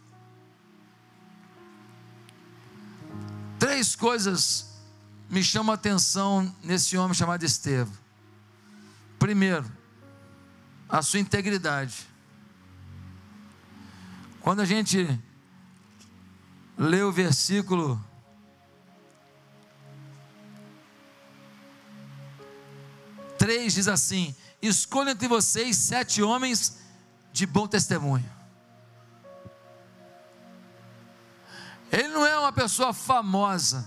três 3.58 3.96
coisas 3.96 4.72
me 5.28 5.42
chamam 5.42 5.72
a 5.72 5.74
atenção 5.74 6.54
nesse 6.62 6.96
homem 6.96 7.14
chamado 7.14 7.42
Estevão. 7.44 7.92
Primeiro, 9.18 9.64
a 10.88 11.02
sua 11.02 11.18
integridade. 11.18 12.06
Quando 14.40 14.60
a 14.60 14.64
gente 14.64 15.18
lê 16.78 17.02
o 17.02 17.10
versículo 17.10 18.02
3 23.44 23.74
diz 23.74 23.88
assim: 23.88 24.34
Escolha 24.62 25.10
entre 25.10 25.28
vocês 25.28 25.76
sete 25.76 26.22
homens 26.22 26.78
de 27.30 27.44
bom 27.44 27.66
testemunho. 27.66 28.24
Ele 31.92 32.08
não 32.08 32.24
é 32.24 32.38
uma 32.38 32.52
pessoa 32.54 32.94
famosa. 32.94 33.86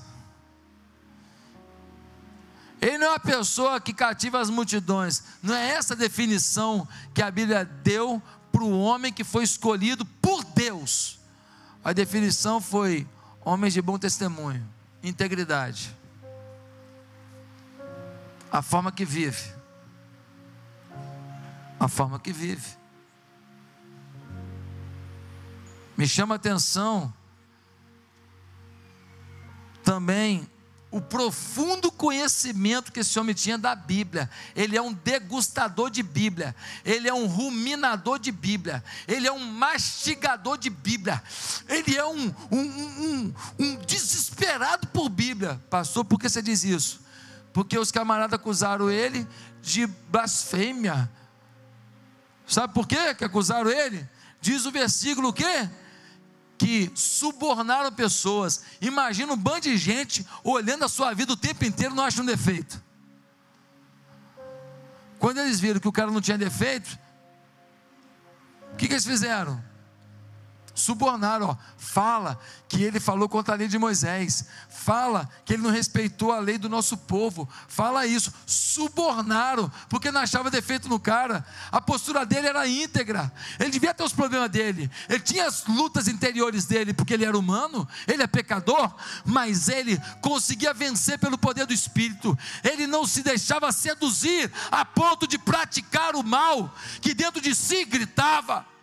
Ele 2.80 2.99
não 2.99 3.08
é 3.08 3.10
uma 3.10 3.20
pessoa 3.20 3.82
que 3.82 3.95
cativa 3.95 4.39
as 4.39 4.51
multidões. 4.51 5.24
Não 5.41 5.55
é 5.55 5.70
essa 5.70 5.95
a 5.95 5.97
definição 5.97 6.88
que 7.12 7.24
a 7.24 7.32
Bíblia 7.32 7.66
deu 7.66 8.22
para 8.51 8.64
o 8.64 8.80
homem 8.80 9.12
que 9.12 9.24
foi 9.24 9.43
escolhido 9.43 10.05
por 10.05 10.43
Deus. 10.43 11.18
A 11.84 11.93
definição 11.93 12.62
foi 12.62 13.08
homens 13.43 13.74
de 13.74 13.82
bom 13.82 13.97
testemunho, 13.97 14.64
integridade 15.01 15.97
a 18.51 18.61
forma 18.61 18.91
que 18.91 19.05
vive. 19.05 19.53
A 21.79 21.87
forma 21.87 22.19
que 22.19 22.31
vive. 22.31 22.77
Me 25.95 26.07
chama 26.07 26.35
a 26.35 26.37
atenção 26.37 27.13
também 29.83 30.47
o 30.91 31.01
profundo 31.01 31.91
conhecimento 31.91 32.91
que 32.91 33.01
esse 33.01 33.19
homem 33.19 33.35
tinha 33.35 33.57
da 33.57 33.75
Bíblia. 33.75 34.29
Ele 34.55 34.77
é 34.77 34.81
um 34.81 34.93
degustador 34.93 35.89
de 35.89 36.01
Bíblia, 36.01 36.55
ele 36.85 37.07
é 37.07 37.13
um 37.13 37.25
ruminador 37.25 38.19
de 38.19 38.31
Bíblia, 38.31 38.83
ele 39.07 39.27
é 39.27 39.31
um 39.31 39.39
mastigador 39.39 40.57
de 40.57 40.69
Bíblia, 40.69 41.21
ele 41.67 41.95
é 41.95 42.05
um, 42.05 42.33
um, 42.51 42.59
um, 42.59 43.33
um 43.59 43.75
desesperado 43.77 44.87
por 44.87 45.09
Bíblia. 45.09 45.61
Pastor, 45.69 46.05
por 46.05 46.19
que 46.19 46.29
você 46.29 46.41
diz 46.41 46.63
isso? 46.63 47.07
Porque 47.58 47.76
os 47.76 47.91
camaradas 47.91 48.36
acusaram 48.36 48.88
ele 48.88 49.28
de 49.64 49.88
blasfêmia. 49.88 51.12
Sabe 52.45 52.72
por 52.72 52.88
quê 52.88 53.16
que 53.16 53.26
acusaram 53.26 53.68
ele? 53.72 54.08
Diz 54.39 54.68
o 54.68 54.72
versículo 54.72 55.30
o 55.30 55.34
quê? 55.34 55.68
que 56.55 56.91
subornaram 56.93 57.91
pessoas. 57.91 58.62
Imagina 58.80 59.34
um 59.34 59.38
bando 59.38 59.62
de 59.62 59.76
gente 59.76 60.24
olhando 60.43 60.86
a 60.86 60.88
sua 60.88 61.16
vida 61.16 61.34
o 61.34 61.38
tempo 61.38 61.66
inteiro 61.66 61.95
não 61.95 62.03
acha 62.03 62.22
um 62.22 62.26
defeito. 62.26 62.80
Quando 65.18 65.39
eles 65.39 65.60
viram 65.60 65.80
que 65.80 65.88
o 65.88 65.91
cara 65.91 66.12
não 66.12 66.22
tinha 66.22 66.38
defeito, 66.38 66.95
o 68.72 68.76
que, 68.76 68.88
que 68.88 68.93
eles 68.93 69.05
fizeram? 69.05 69.64
Subornaram, 70.78 71.47
ó, 71.47 71.57
fala 71.78 72.39
que 72.69 72.84
ele 72.84 72.99
falou 72.99 73.28
contra 73.28 73.55
a 73.55 73.57
lei 73.57 73.67
de 73.67 73.80
Moisés, 73.80 74.45
fala 74.69 75.28
que 75.43 75.53
ele 75.53 75.63
não 75.63 75.71
respeitou 75.71 76.32
a 76.32 76.39
lei 76.39 76.57
do 76.57 76.69
nosso 76.69 76.95
povo, 76.95 77.49
fala 77.67 78.05
isso, 78.05 78.32
subornaram, 78.45 79.71
porque 79.89 80.11
não 80.11 80.21
achava 80.21 80.51
defeito 80.51 80.88
no 80.88 80.99
cara, 80.99 81.45
a 81.71 81.82
postura 81.82 82.25
dele 82.25 82.47
era 82.47 82.67
íntegra, 82.67 83.32
ele 83.59 83.71
devia 83.71 83.93
ter 83.93 84.03
os 84.03 84.13
problemas 84.13 84.49
dele, 84.51 84.89
ele 85.09 85.19
tinha 85.19 85.47
as 85.47 85.65
lutas 85.65 86.07
interiores 86.07 86.65
dele, 86.65 86.93
porque 86.93 87.13
ele 87.13 87.25
era 87.25 87.38
humano, 87.38 87.88
ele 88.07 88.21
é 88.21 88.28
pecador, 88.28 88.93
mas 89.25 89.69
ele 89.69 89.99
conseguia 90.21 90.73
vencer 90.73 91.17
pelo 91.17 91.38
poder 91.38 91.65
do 91.65 91.73
Espírito, 91.73 92.38
ele 92.63 92.86
não 92.86 93.07
se 93.07 93.23
deixava 93.23 93.71
seduzir 93.71 94.51
a 94.69 94.86
ponto 94.86 95.25
de 95.28 95.38
praticar 95.38 96.15
o 96.15 96.23
mal 96.23 96.71
que 97.01 97.13
dentro 97.13 97.41
de 97.41 97.55
si 97.55 97.84
gritava. 97.86 98.76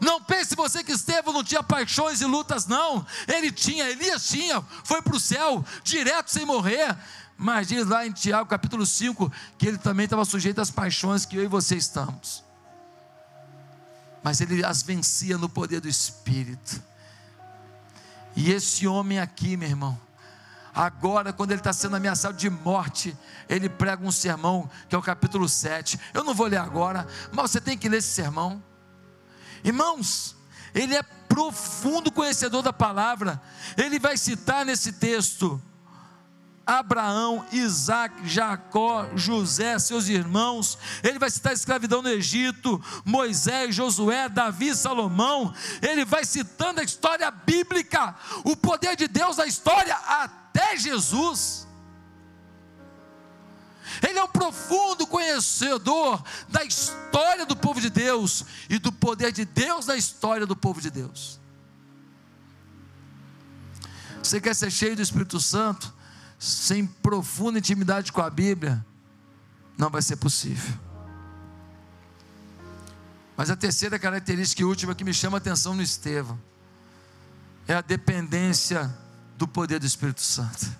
Não 0.00 0.20
pense 0.22 0.56
você 0.56 0.82
que 0.82 0.92
Estevão 0.92 1.34
não 1.34 1.44
tinha 1.44 1.62
paixões 1.62 2.22
e 2.22 2.24
lutas, 2.24 2.66
não. 2.66 3.06
Ele 3.28 3.52
tinha, 3.52 3.88
Elias 3.90 4.26
tinha, 4.28 4.64
foi 4.82 5.02
para 5.02 5.14
o 5.14 5.20
céu, 5.20 5.64
direto 5.84 6.30
sem 6.30 6.46
morrer. 6.46 6.96
Mas 7.36 7.68
diz 7.68 7.86
lá 7.86 8.06
em 8.06 8.12
Tiago 8.12 8.48
capítulo 8.48 8.84
5 8.84 9.30
que 9.58 9.66
ele 9.66 9.78
também 9.78 10.04
estava 10.04 10.24
sujeito 10.24 10.60
às 10.60 10.70
paixões 10.70 11.24
que 11.26 11.36
eu 11.36 11.42
e 11.42 11.46
você 11.46 11.76
estamos. 11.76 12.42
Mas 14.22 14.40
ele 14.40 14.64
as 14.64 14.82
vencia 14.82 15.36
no 15.38 15.48
poder 15.48 15.80
do 15.80 15.88
Espírito. 15.88 16.82
E 18.36 18.50
esse 18.52 18.86
homem 18.86 19.18
aqui, 19.18 19.56
meu 19.56 19.68
irmão, 19.68 19.98
agora, 20.74 21.32
quando 21.32 21.50
ele 21.52 21.60
está 21.60 21.72
sendo 21.72 21.96
ameaçado 21.96 22.36
de 22.36 22.48
morte, 22.48 23.16
ele 23.48 23.68
prega 23.68 24.04
um 24.04 24.12
sermão, 24.12 24.70
que 24.88 24.94
é 24.94 24.98
o 24.98 25.02
capítulo 25.02 25.48
7. 25.48 25.98
Eu 26.14 26.22
não 26.24 26.34
vou 26.34 26.46
ler 26.46 26.58
agora, 26.58 27.06
mas 27.32 27.50
você 27.50 27.60
tem 27.60 27.76
que 27.76 27.88
ler 27.88 27.98
esse 27.98 28.08
sermão. 28.08 28.62
Irmãos, 29.64 30.36
ele 30.74 30.94
é 30.94 31.02
profundo 31.02 32.10
conhecedor 32.10 32.62
da 32.62 32.72
palavra. 32.72 33.40
Ele 33.76 33.98
vai 33.98 34.16
citar 34.16 34.64
nesse 34.64 34.92
texto 34.92 35.60
Abraão, 36.66 37.44
Isaac, 37.50 38.28
Jacó, 38.28 39.08
José, 39.16 39.78
seus 39.78 40.08
irmãos. 40.08 40.78
Ele 41.02 41.18
vai 41.18 41.28
citar 41.28 41.50
a 41.50 41.54
escravidão 41.54 42.00
no 42.00 42.08
Egito, 42.08 42.80
Moisés, 43.04 43.74
Josué, 43.74 44.28
Davi, 44.28 44.74
Salomão. 44.74 45.52
Ele 45.82 46.04
vai 46.04 46.24
citando 46.24 46.80
a 46.80 46.84
história 46.84 47.28
bíblica, 47.30 48.14
o 48.44 48.56
poder 48.56 48.94
de 48.94 49.08
Deus 49.08 49.36
na 49.36 49.46
história 49.46 49.94
até 49.94 50.76
Jesus. 50.76 51.66
Ele 54.06 54.18
é 54.18 54.24
um 54.24 54.28
profundo 54.28 55.06
conhecedor 55.06 56.22
da 56.48 56.64
história 56.64 57.44
do 57.44 57.56
povo 57.56 57.80
de 57.80 57.90
Deus 57.90 58.44
e 58.68 58.78
do 58.78 58.90
poder 58.90 59.32
de 59.32 59.44
Deus 59.44 59.86
na 59.86 59.96
história 59.96 60.46
do 60.46 60.56
povo 60.56 60.80
de 60.80 60.90
Deus. 60.90 61.38
Você 64.22 64.40
quer 64.40 64.54
ser 64.54 64.70
cheio 64.70 64.96
do 64.96 65.02
Espírito 65.02 65.40
Santo, 65.40 65.92
sem 66.38 66.86
profunda 66.86 67.58
intimidade 67.58 68.12
com 68.12 68.20
a 68.20 68.30
Bíblia? 68.30 68.84
Não 69.76 69.90
vai 69.90 70.02
ser 70.02 70.16
possível. 70.16 70.72
Mas 73.36 73.50
a 73.50 73.56
terceira 73.56 73.98
característica 73.98 74.60
e 74.60 74.64
última 74.64 74.94
que 74.94 75.04
me 75.04 75.14
chama 75.14 75.36
a 75.36 75.40
atenção 75.40 75.74
no 75.74 75.82
Estevão 75.82 76.38
é 77.66 77.74
a 77.74 77.80
dependência 77.80 78.94
do 79.36 79.48
poder 79.48 79.78
do 79.78 79.86
Espírito 79.86 80.20
Santo. 80.20 80.79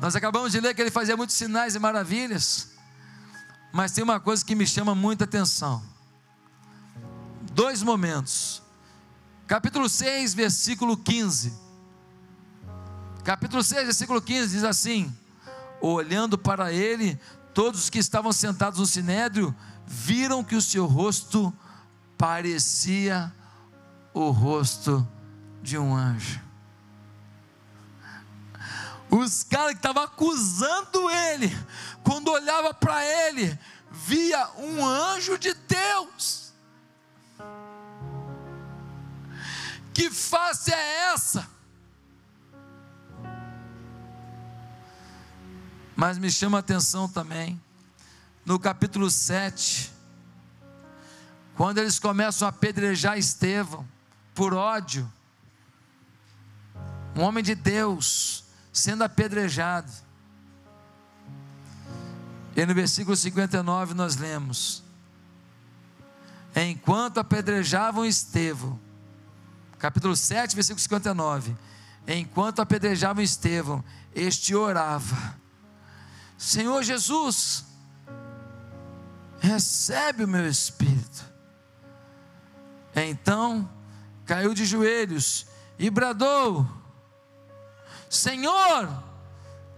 Nós 0.00 0.14
acabamos 0.14 0.52
de 0.52 0.60
ler 0.60 0.74
que 0.74 0.80
ele 0.80 0.90
fazia 0.90 1.16
muitos 1.16 1.36
sinais 1.36 1.74
e 1.74 1.78
maravilhas, 1.78 2.70
mas 3.72 3.92
tem 3.92 4.04
uma 4.04 4.20
coisa 4.20 4.44
que 4.44 4.54
me 4.54 4.66
chama 4.66 4.94
muita 4.94 5.24
atenção. 5.24 5.82
Dois 7.52 7.82
momentos. 7.82 8.62
Capítulo 9.46 9.88
6, 9.88 10.34
versículo 10.34 10.96
15. 10.96 11.52
Capítulo 13.24 13.62
6, 13.62 13.84
versículo 13.84 14.20
15 14.20 14.48
diz 14.52 14.64
assim: 14.64 15.14
Olhando 15.80 16.36
para 16.36 16.72
ele, 16.72 17.18
todos 17.54 17.84
os 17.84 17.90
que 17.90 17.98
estavam 17.98 18.32
sentados 18.32 18.78
no 18.78 18.86
sinédrio 18.86 19.54
viram 19.86 20.44
que 20.44 20.54
o 20.54 20.62
seu 20.62 20.84
rosto 20.84 21.52
parecia 22.18 23.32
o 24.12 24.30
rosto 24.30 25.06
de 25.62 25.78
um 25.78 25.94
anjo. 25.94 26.45
Os 29.10 29.42
caras 29.44 29.72
que 29.72 29.78
estavam 29.78 30.02
acusando 30.02 31.10
ele, 31.10 31.50
quando 32.02 32.30
olhava 32.30 32.74
para 32.74 33.04
ele, 33.04 33.58
via 33.90 34.48
um 34.58 34.84
anjo 34.84 35.38
de 35.38 35.54
Deus. 35.54 36.52
Que 39.94 40.10
face 40.10 40.72
é 40.72 41.12
essa? 41.12 41.48
Mas 45.94 46.18
me 46.18 46.30
chama 46.30 46.58
a 46.58 46.60
atenção 46.60 47.08
também, 47.08 47.58
no 48.44 48.58
capítulo 48.58 49.10
7, 49.10 49.90
quando 51.56 51.78
eles 51.78 51.98
começam 51.98 52.46
a 52.46 52.50
apedrejar 52.50 53.16
Estevão, 53.16 53.88
por 54.34 54.52
ódio, 54.52 55.10
um 57.16 57.22
homem 57.22 57.42
de 57.42 57.54
Deus, 57.54 58.44
sendo 58.76 59.02
apedrejado. 59.02 59.90
E 62.54 62.64
no 62.64 62.74
versículo 62.74 63.16
59 63.16 63.94
nós 63.94 64.16
lemos: 64.16 64.82
Enquanto 66.54 67.18
apedrejavam 67.18 68.04
Estevão, 68.04 68.78
capítulo 69.78 70.14
7, 70.14 70.54
versículo 70.54 70.80
59. 70.80 71.56
Enquanto 72.06 72.60
apedrejavam 72.60 73.22
Estevão, 73.22 73.82
este 74.14 74.54
orava: 74.54 75.34
Senhor 76.36 76.82
Jesus, 76.82 77.64
recebe 79.40 80.24
o 80.24 80.28
meu 80.28 80.46
espírito. 80.46 81.24
Então 82.94 83.68
caiu 84.26 84.52
de 84.52 84.66
joelhos 84.66 85.46
e 85.78 85.88
bradou: 85.88 86.85
Senhor, 88.16 89.04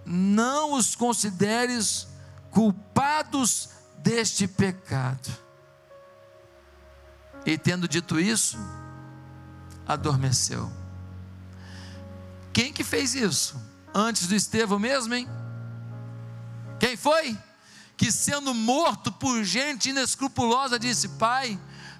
não 0.04 0.72
os 0.72 0.94
consideres 0.94 2.08
culpados 2.50 3.70
deste 3.98 4.46
pecado. 4.46 5.28
E 7.44 7.56
tendo 7.56 7.88
dito 7.88 8.18
isso, 8.18 8.58
adormeceu. 9.86 10.70
Quem 12.52 12.72
que 12.72 12.82
fez 12.82 13.14
isso? 13.14 13.60
Antes 13.94 14.26
do 14.26 14.34
Estevão 14.34 14.78
mesmo, 14.78 15.14
hein? 15.14 15.28
Quem 16.78 16.96
foi? 16.96 17.36
Que 17.96 18.12
sendo 18.12 18.54
morto 18.54 19.10
por 19.12 19.42
gente 19.44 19.90
inescrupulosa, 19.90 20.78
disse: 20.78 21.08
Pai, 21.10 21.58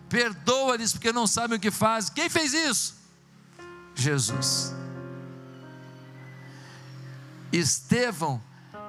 perdoa-lhes 0.08 0.92
porque 0.92 1.12
não 1.12 1.26
sabem 1.26 1.58
o 1.58 1.60
que 1.60 1.70
fazem. 1.70 2.12
Quem 2.14 2.28
fez 2.28 2.52
isso? 2.54 2.96
Jesus. 3.94 4.72
Estevão 7.52 8.42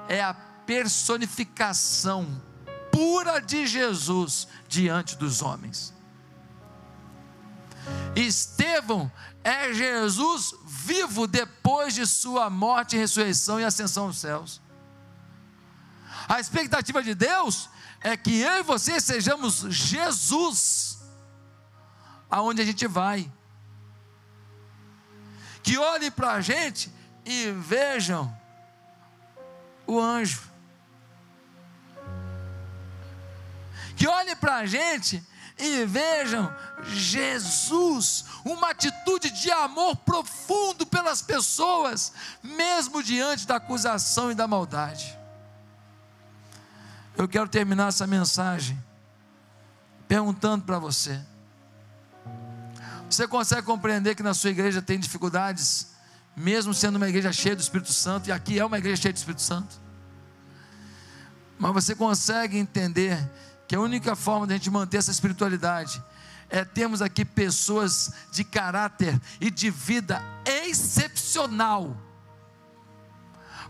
é 0.08 0.22
a 0.22 0.34
personificação 0.34 2.42
pura 2.92 3.40
de 3.40 3.66
Jesus 3.66 4.48
diante 4.68 5.16
dos 5.16 5.42
homens. 5.42 5.94
Estevão 8.14 9.10
é 9.42 9.72
Jesus 9.72 10.54
vivo 10.64 11.26
depois 11.26 11.94
de 11.94 12.06
sua 12.06 12.50
morte, 12.50 12.96
ressurreição 12.96 13.60
e 13.60 13.64
ascensão 13.64 14.06
aos 14.06 14.18
céus. 14.18 14.60
A 16.28 16.38
expectativa 16.38 17.02
de 17.02 17.14
Deus 17.14 17.70
é 18.00 18.16
que 18.16 18.40
eu 18.40 18.58
e 18.58 18.62
você 18.62 19.00
sejamos 19.00 19.60
Jesus 19.68 20.98
aonde 22.30 22.62
a 22.62 22.64
gente 22.64 22.86
vai 22.86 23.30
que 25.62 25.76
olhem 25.76 26.10
para 26.10 26.32
a 26.32 26.40
gente 26.40 26.92
e 27.24 27.50
vejam 27.52 28.34
o 29.90 30.00
anjo. 30.00 30.42
Que 33.96 34.06
olhem 34.06 34.36
para 34.36 34.56
a 34.56 34.66
gente 34.66 35.22
e 35.58 35.84
vejam 35.84 36.50
Jesus, 36.84 38.24
uma 38.44 38.70
atitude 38.70 39.30
de 39.30 39.50
amor 39.50 39.94
profundo 39.96 40.86
pelas 40.86 41.20
pessoas, 41.20 42.12
mesmo 42.42 43.02
diante 43.02 43.46
da 43.46 43.56
acusação 43.56 44.30
e 44.30 44.34
da 44.34 44.48
maldade. 44.48 45.18
Eu 47.16 47.28
quero 47.28 47.48
terminar 47.48 47.88
essa 47.88 48.06
mensagem 48.06 48.82
perguntando 50.08 50.64
para 50.64 50.78
você: 50.78 51.20
você 53.10 53.28
consegue 53.28 53.62
compreender 53.62 54.14
que 54.14 54.22
na 54.22 54.32
sua 54.32 54.50
igreja 54.50 54.80
tem 54.80 54.98
dificuldades, 54.98 55.88
mesmo 56.36 56.72
sendo 56.72 56.96
uma 56.96 57.08
igreja 57.08 57.32
cheia 57.32 57.56
do 57.56 57.60
Espírito 57.60 57.92
Santo, 57.92 58.28
e 58.28 58.32
aqui 58.32 58.58
é 58.58 58.64
uma 58.64 58.78
igreja 58.78 59.02
cheia 59.02 59.12
do 59.12 59.16
Espírito 59.16 59.42
Santo? 59.42 59.80
Mas 61.58 61.72
você 61.72 61.94
consegue 61.94 62.56
entender 62.56 63.18
que 63.68 63.76
a 63.76 63.80
única 63.80 64.16
forma 64.16 64.46
de 64.46 64.54
a 64.54 64.56
gente 64.56 64.70
manter 64.70 64.96
essa 64.96 65.10
espiritualidade 65.10 66.02
é 66.48 66.64
termos 66.64 67.00
aqui 67.00 67.24
pessoas 67.24 68.12
de 68.32 68.42
caráter 68.42 69.20
e 69.40 69.50
de 69.50 69.70
vida 69.70 70.22
excepcional 70.44 71.96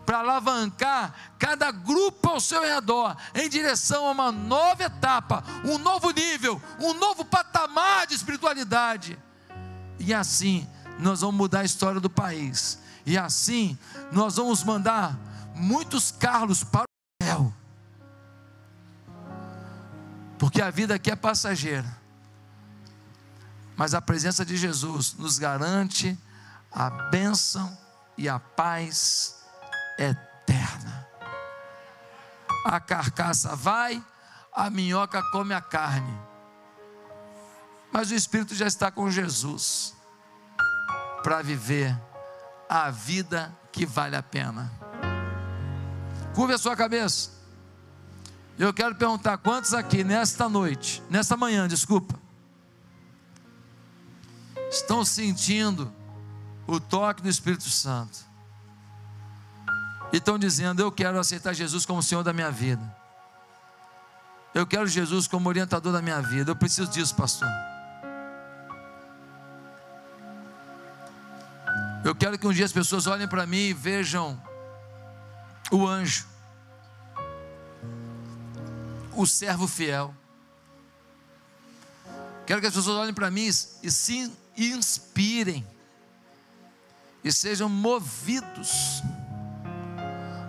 para 0.06 0.20
alavancar 0.20 1.14
cada 1.38 1.70
grupo 1.70 2.30
ao 2.30 2.40
seu 2.40 2.62
redor 2.62 3.16
em 3.34 3.48
direção 3.48 4.06
a 4.06 4.10
uma 4.10 4.32
nova 4.32 4.84
etapa, 4.84 5.44
um 5.64 5.78
novo 5.78 6.10
nível, 6.10 6.60
um 6.80 6.94
novo 6.94 7.24
patamar 7.24 8.06
de 8.06 8.14
espiritualidade. 8.14 9.18
E 9.98 10.14
assim 10.14 10.66
nós 11.00 11.20
vamos 11.20 11.36
mudar 11.36 11.60
a 11.60 11.64
história 11.64 12.00
do 12.00 12.10
país. 12.10 12.78
E 13.06 13.16
assim 13.16 13.78
nós 14.12 14.36
vamos 14.36 14.62
mandar 14.62 15.18
muitos 15.54 16.10
Carlos 16.10 16.62
para 16.62 16.84
o 16.84 17.24
céu 17.24 17.52
porque 20.40 20.62
a 20.62 20.70
vida 20.70 20.94
aqui 20.94 21.10
é 21.10 21.14
passageira. 21.14 21.86
Mas 23.76 23.92
a 23.92 24.00
presença 24.00 24.42
de 24.42 24.56
Jesus 24.56 25.12
nos 25.12 25.38
garante 25.38 26.18
a 26.72 26.88
bênção 26.88 27.76
e 28.16 28.26
a 28.26 28.40
paz 28.40 29.36
eterna. 29.98 31.06
A 32.64 32.80
carcaça 32.80 33.54
vai, 33.54 34.02
a 34.50 34.70
minhoca 34.70 35.22
come 35.24 35.52
a 35.52 35.60
carne. 35.60 36.18
Mas 37.92 38.10
o 38.10 38.14
Espírito 38.14 38.54
já 38.54 38.66
está 38.66 38.90
com 38.90 39.10
Jesus 39.10 39.94
para 41.22 41.42
viver 41.42 41.96
a 42.68 42.90
vida 42.90 43.54
que 43.72 43.84
vale 43.84 44.16
a 44.16 44.22
pena. 44.22 44.70
Curva 46.34 46.54
a 46.54 46.58
sua 46.58 46.76
cabeça. 46.76 47.30
Eu 48.58 48.72
quero 48.74 48.94
perguntar 48.94 49.38
quantos 49.38 49.72
aqui 49.72 50.04
nesta 50.04 50.48
noite, 50.48 51.02
nesta 51.08 51.36
manhã, 51.36 51.66
desculpa, 51.66 52.14
estão 54.70 55.04
sentindo 55.04 55.92
o 56.66 56.78
toque 56.78 57.22
do 57.22 57.28
Espírito 57.28 57.68
Santo 57.68 58.18
e 60.12 60.18
estão 60.18 60.38
dizendo: 60.38 60.80
Eu 60.80 60.92
quero 60.92 61.18
aceitar 61.18 61.54
Jesus 61.54 61.86
como 61.86 62.02
Senhor 62.02 62.22
da 62.22 62.32
minha 62.32 62.50
vida. 62.50 62.96
Eu 64.54 64.66
quero 64.66 64.86
Jesus 64.86 65.26
como 65.26 65.48
orientador 65.48 65.92
da 65.92 66.02
minha 66.02 66.20
vida. 66.20 66.50
Eu 66.50 66.56
preciso 66.56 66.90
disso, 66.90 67.14
pastor. 67.14 67.48
Eu 72.04 72.14
quero 72.14 72.38
que 72.38 72.46
um 72.46 72.52
dia 72.52 72.64
as 72.64 72.72
pessoas 72.72 73.06
olhem 73.06 73.28
para 73.28 73.46
mim 73.46 73.68
e 73.68 73.72
vejam 73.72 74.40
o 75.70 75.86
anjo 75.86 76.30
o 79.20 79.26
servo 79.26 79.68
fiel. 79.68 80.14
Quero 82.46 82.60
que 82.60 82.66
as 82.66 82.74
pessoas 82.74 82.96
olhem 82.96 83.14
para 83.14 83.30
mim 83.30 83.46
e 83.46 83.90
se 83.90 84.32
inspirem 84.56 85.66
e 87.22 87.30
sejam 87.30 87.68
movidos 87.68 89.02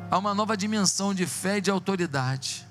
a 0.09 0.17
uma 0.17 0.33
nova 0.33 0.55
dimensão 0.55 1.13
de 1.13 1.27
fé 1.27 1.57
e 1.57 1.61
de 1.61 1.69
autoridade. 1.69 2.67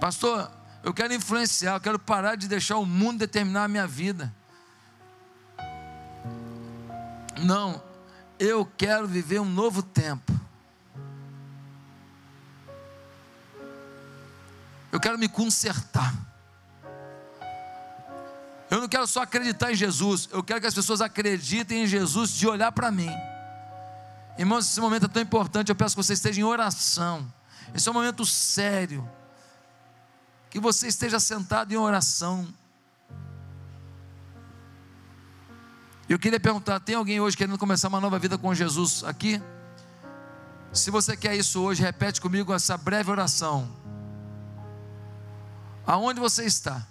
Pastor, 0.00 0.50
eu 0.82 0.94
quero 0.94 1.12
influenciar, 1.12 1.74
eu 1.74 1.80
quero 1.80 1.98
parar 1.98 2.36
de 2.36 2.48
deixar 2.48 2.78
o 2.78 2.86
mundo 2.86 3.18
determinar 3.18 3.64
a 3.64 3.68
minha 3.68 3.86
vida. 3.86 4.34
Não, 7.42 7.82
eu 8.38 8.64
quero 8.76 9.06
viver 9.06 9.40
um 9.40 9.44
novo 9.44 9.82
tempo. 9.82 10.32
Eu 14.92 14.98
quero 14.98 15.18
me 15.18 15.28
consertar. 15.28 16.14
Eu 18.70 18.80
não 18.80 18.88
quero 18.88 19.06
só 19.06 19.22
acreditar 19.22 19.72
em 19.72 19.74
Jesus, 19.74 20.28
eu 20.30 20.44
quero 20.44 20.60
que 20.60 20.66
as 20.66 20.74
pessoas 20.74 21.00
acreditem 21.00 21.82
em 21.82 21.86
Jesus 21.88 22.30
de 22.30 22.46
olhar 22.46 22.70
para 22.70 22.90
mim. 22.90 23.10
Irmãos, 24.38 24.64
esse 24.64 24.80
momento 24.80 25.06
é 25.06 25.08
tão 25.08 25.20
importante, 25.20 25.70
eu 25.70 25.74
peço 25.74 25.96
que 25.96 26.02
você 26.02 26.12
esteja 26.12 26.40
em 26.40 26.44
oração. 26.44 27.30
Esse 27.74 27.88
é 27.88 27.90
um 27.90 27.94
momento 27.94 28.24
sério. 28.24 29.08
Que 30.48 30.60
você 30.60 30.86
esteja 30.86 31.18
sentado 31.18 31.72
em 31.72 31.76
oração. 31.76 32.46
Eu 36.10 36.18
queria 36.18 36.40
perguntar: 36.40 36.80
tem 36.80 36.96
alguém 36.96 37.20
hoje 37.20 37.36
querendo 37.36 37.56
começar 37.56 37.86
uma 37.86 38.00
nova 38.00 38.18
vida 38.18 38.36
com 38.36 38.52
Jesus 38.52 39.04
aqui? 39.04 39.40
Se 40.72 40.90
você 40.90 41.16
quer 41.16 41.36
isso 41.36 41.62
hoje, 41.62 41.82
repete 41.82 42.20
comigo 42.20 42.52
essa 42.52 42.76
breve 42.76 43.12
oração 43.12 43.70
aonde 45.86 46.18
você 46.18 46.44
está. 46.44 46.84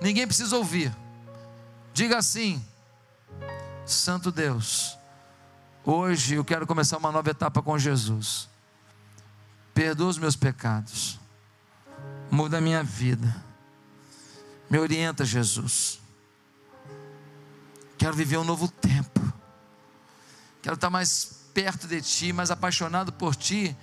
Ninguém 0.00 0.26
precisa 0.26 0.56
ouvir. 0.56 0.90
Diga 1.92 2.16
assim: 2.16 2.64
Santo 3.84 4.32
Deus, 4.32 4.96
hoje 5.84 6.36
eu 6.36 6.44
quero 6.44 6.66
começar 6.66 6.96
uma 6.96 7.12
nova 7.12 7.28
etapa 7.28 7.60
com 7.60 7.78
Jesus. 7.78 8.48
Perdoa 9.74 10.08
os 10.08 10.16
meus 10.16 10.34
pecados. 10.34 11.20
Muda 12.30 12.56
a 12.56 12.60
minha 12.62 12.82
vida. 12.82 13.44
Me 14.70 14.78
orienta, 14.78 15.26
Jesus. 15.26 15.99
Quero 18.00 18.16
viver 18.16 18.38
um 18.38 18.44
novo 18.44 18.66
tempo. 18.66 19.20
Quero 20.62 20.74
estar 20.74 20.88
mais 20.88 21.50
perto 21.52 21.86
de 21.86 22.00
Ti, 22.00 22.32
mais 22.32 22.50
apaixonado 22.50 23.12
por 23.12 23.36
Ti. 23.36 23.76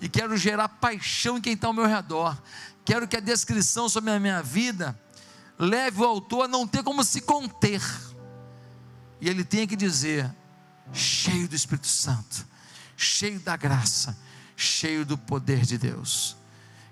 E 0.00 0.08
quero 0.08 0.36
gerar 0.36 0.68
paixão 0.68 1.38
em 1.38 1.40
quem 1.40 1.54
está 1.54 1.66
ao 1.66 1.72
meu 1.72 1.84
redor. 1.84 2.40
Quero 2.84 3.08
que 3.08 3.16
a 3.16 3.20
descrição 3.20 3.88
sobre 3.88 4.12
a 4.12 4.20
minha 4.20 4.40
vida 4.44 4.96
leve 5.58 6.00
o 6.00 6.04
autor 6.04 6.44
a 6.44 6.48
não 6.48 6.68
ter 6.68 6.84
como 6.84 7.02
se 7.02 7.20
conter. 7.20 7.82
E 9.20 9.28
ele 9.28 9.42
tem 9.42 9.66
que 9.66 9.74
dizer: 9.74 10.32
cheio 10.92 11.48
do 11.48 11.56
Espírito 11.56 11.88
Santo, 11.88 12.46
cheio 12.96 13.40
da 13.40 13.56
graça, 13.56 14.16
cheio 14.56 15.04
do 15.04 15.18
poder 15.18 15.62
de 15.62 15.78
Deus. 15.78 16.36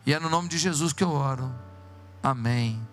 E 0.05 0.13
é 0.13 0.19
no 0.19 0.29
nome 0.29 0.49
de 0.49 0.59
Jesus 0.59 0.93
que 0.93 1.05
eu 1.05 1.13
oro. 1.13 1.49
Amém 2.21 2.92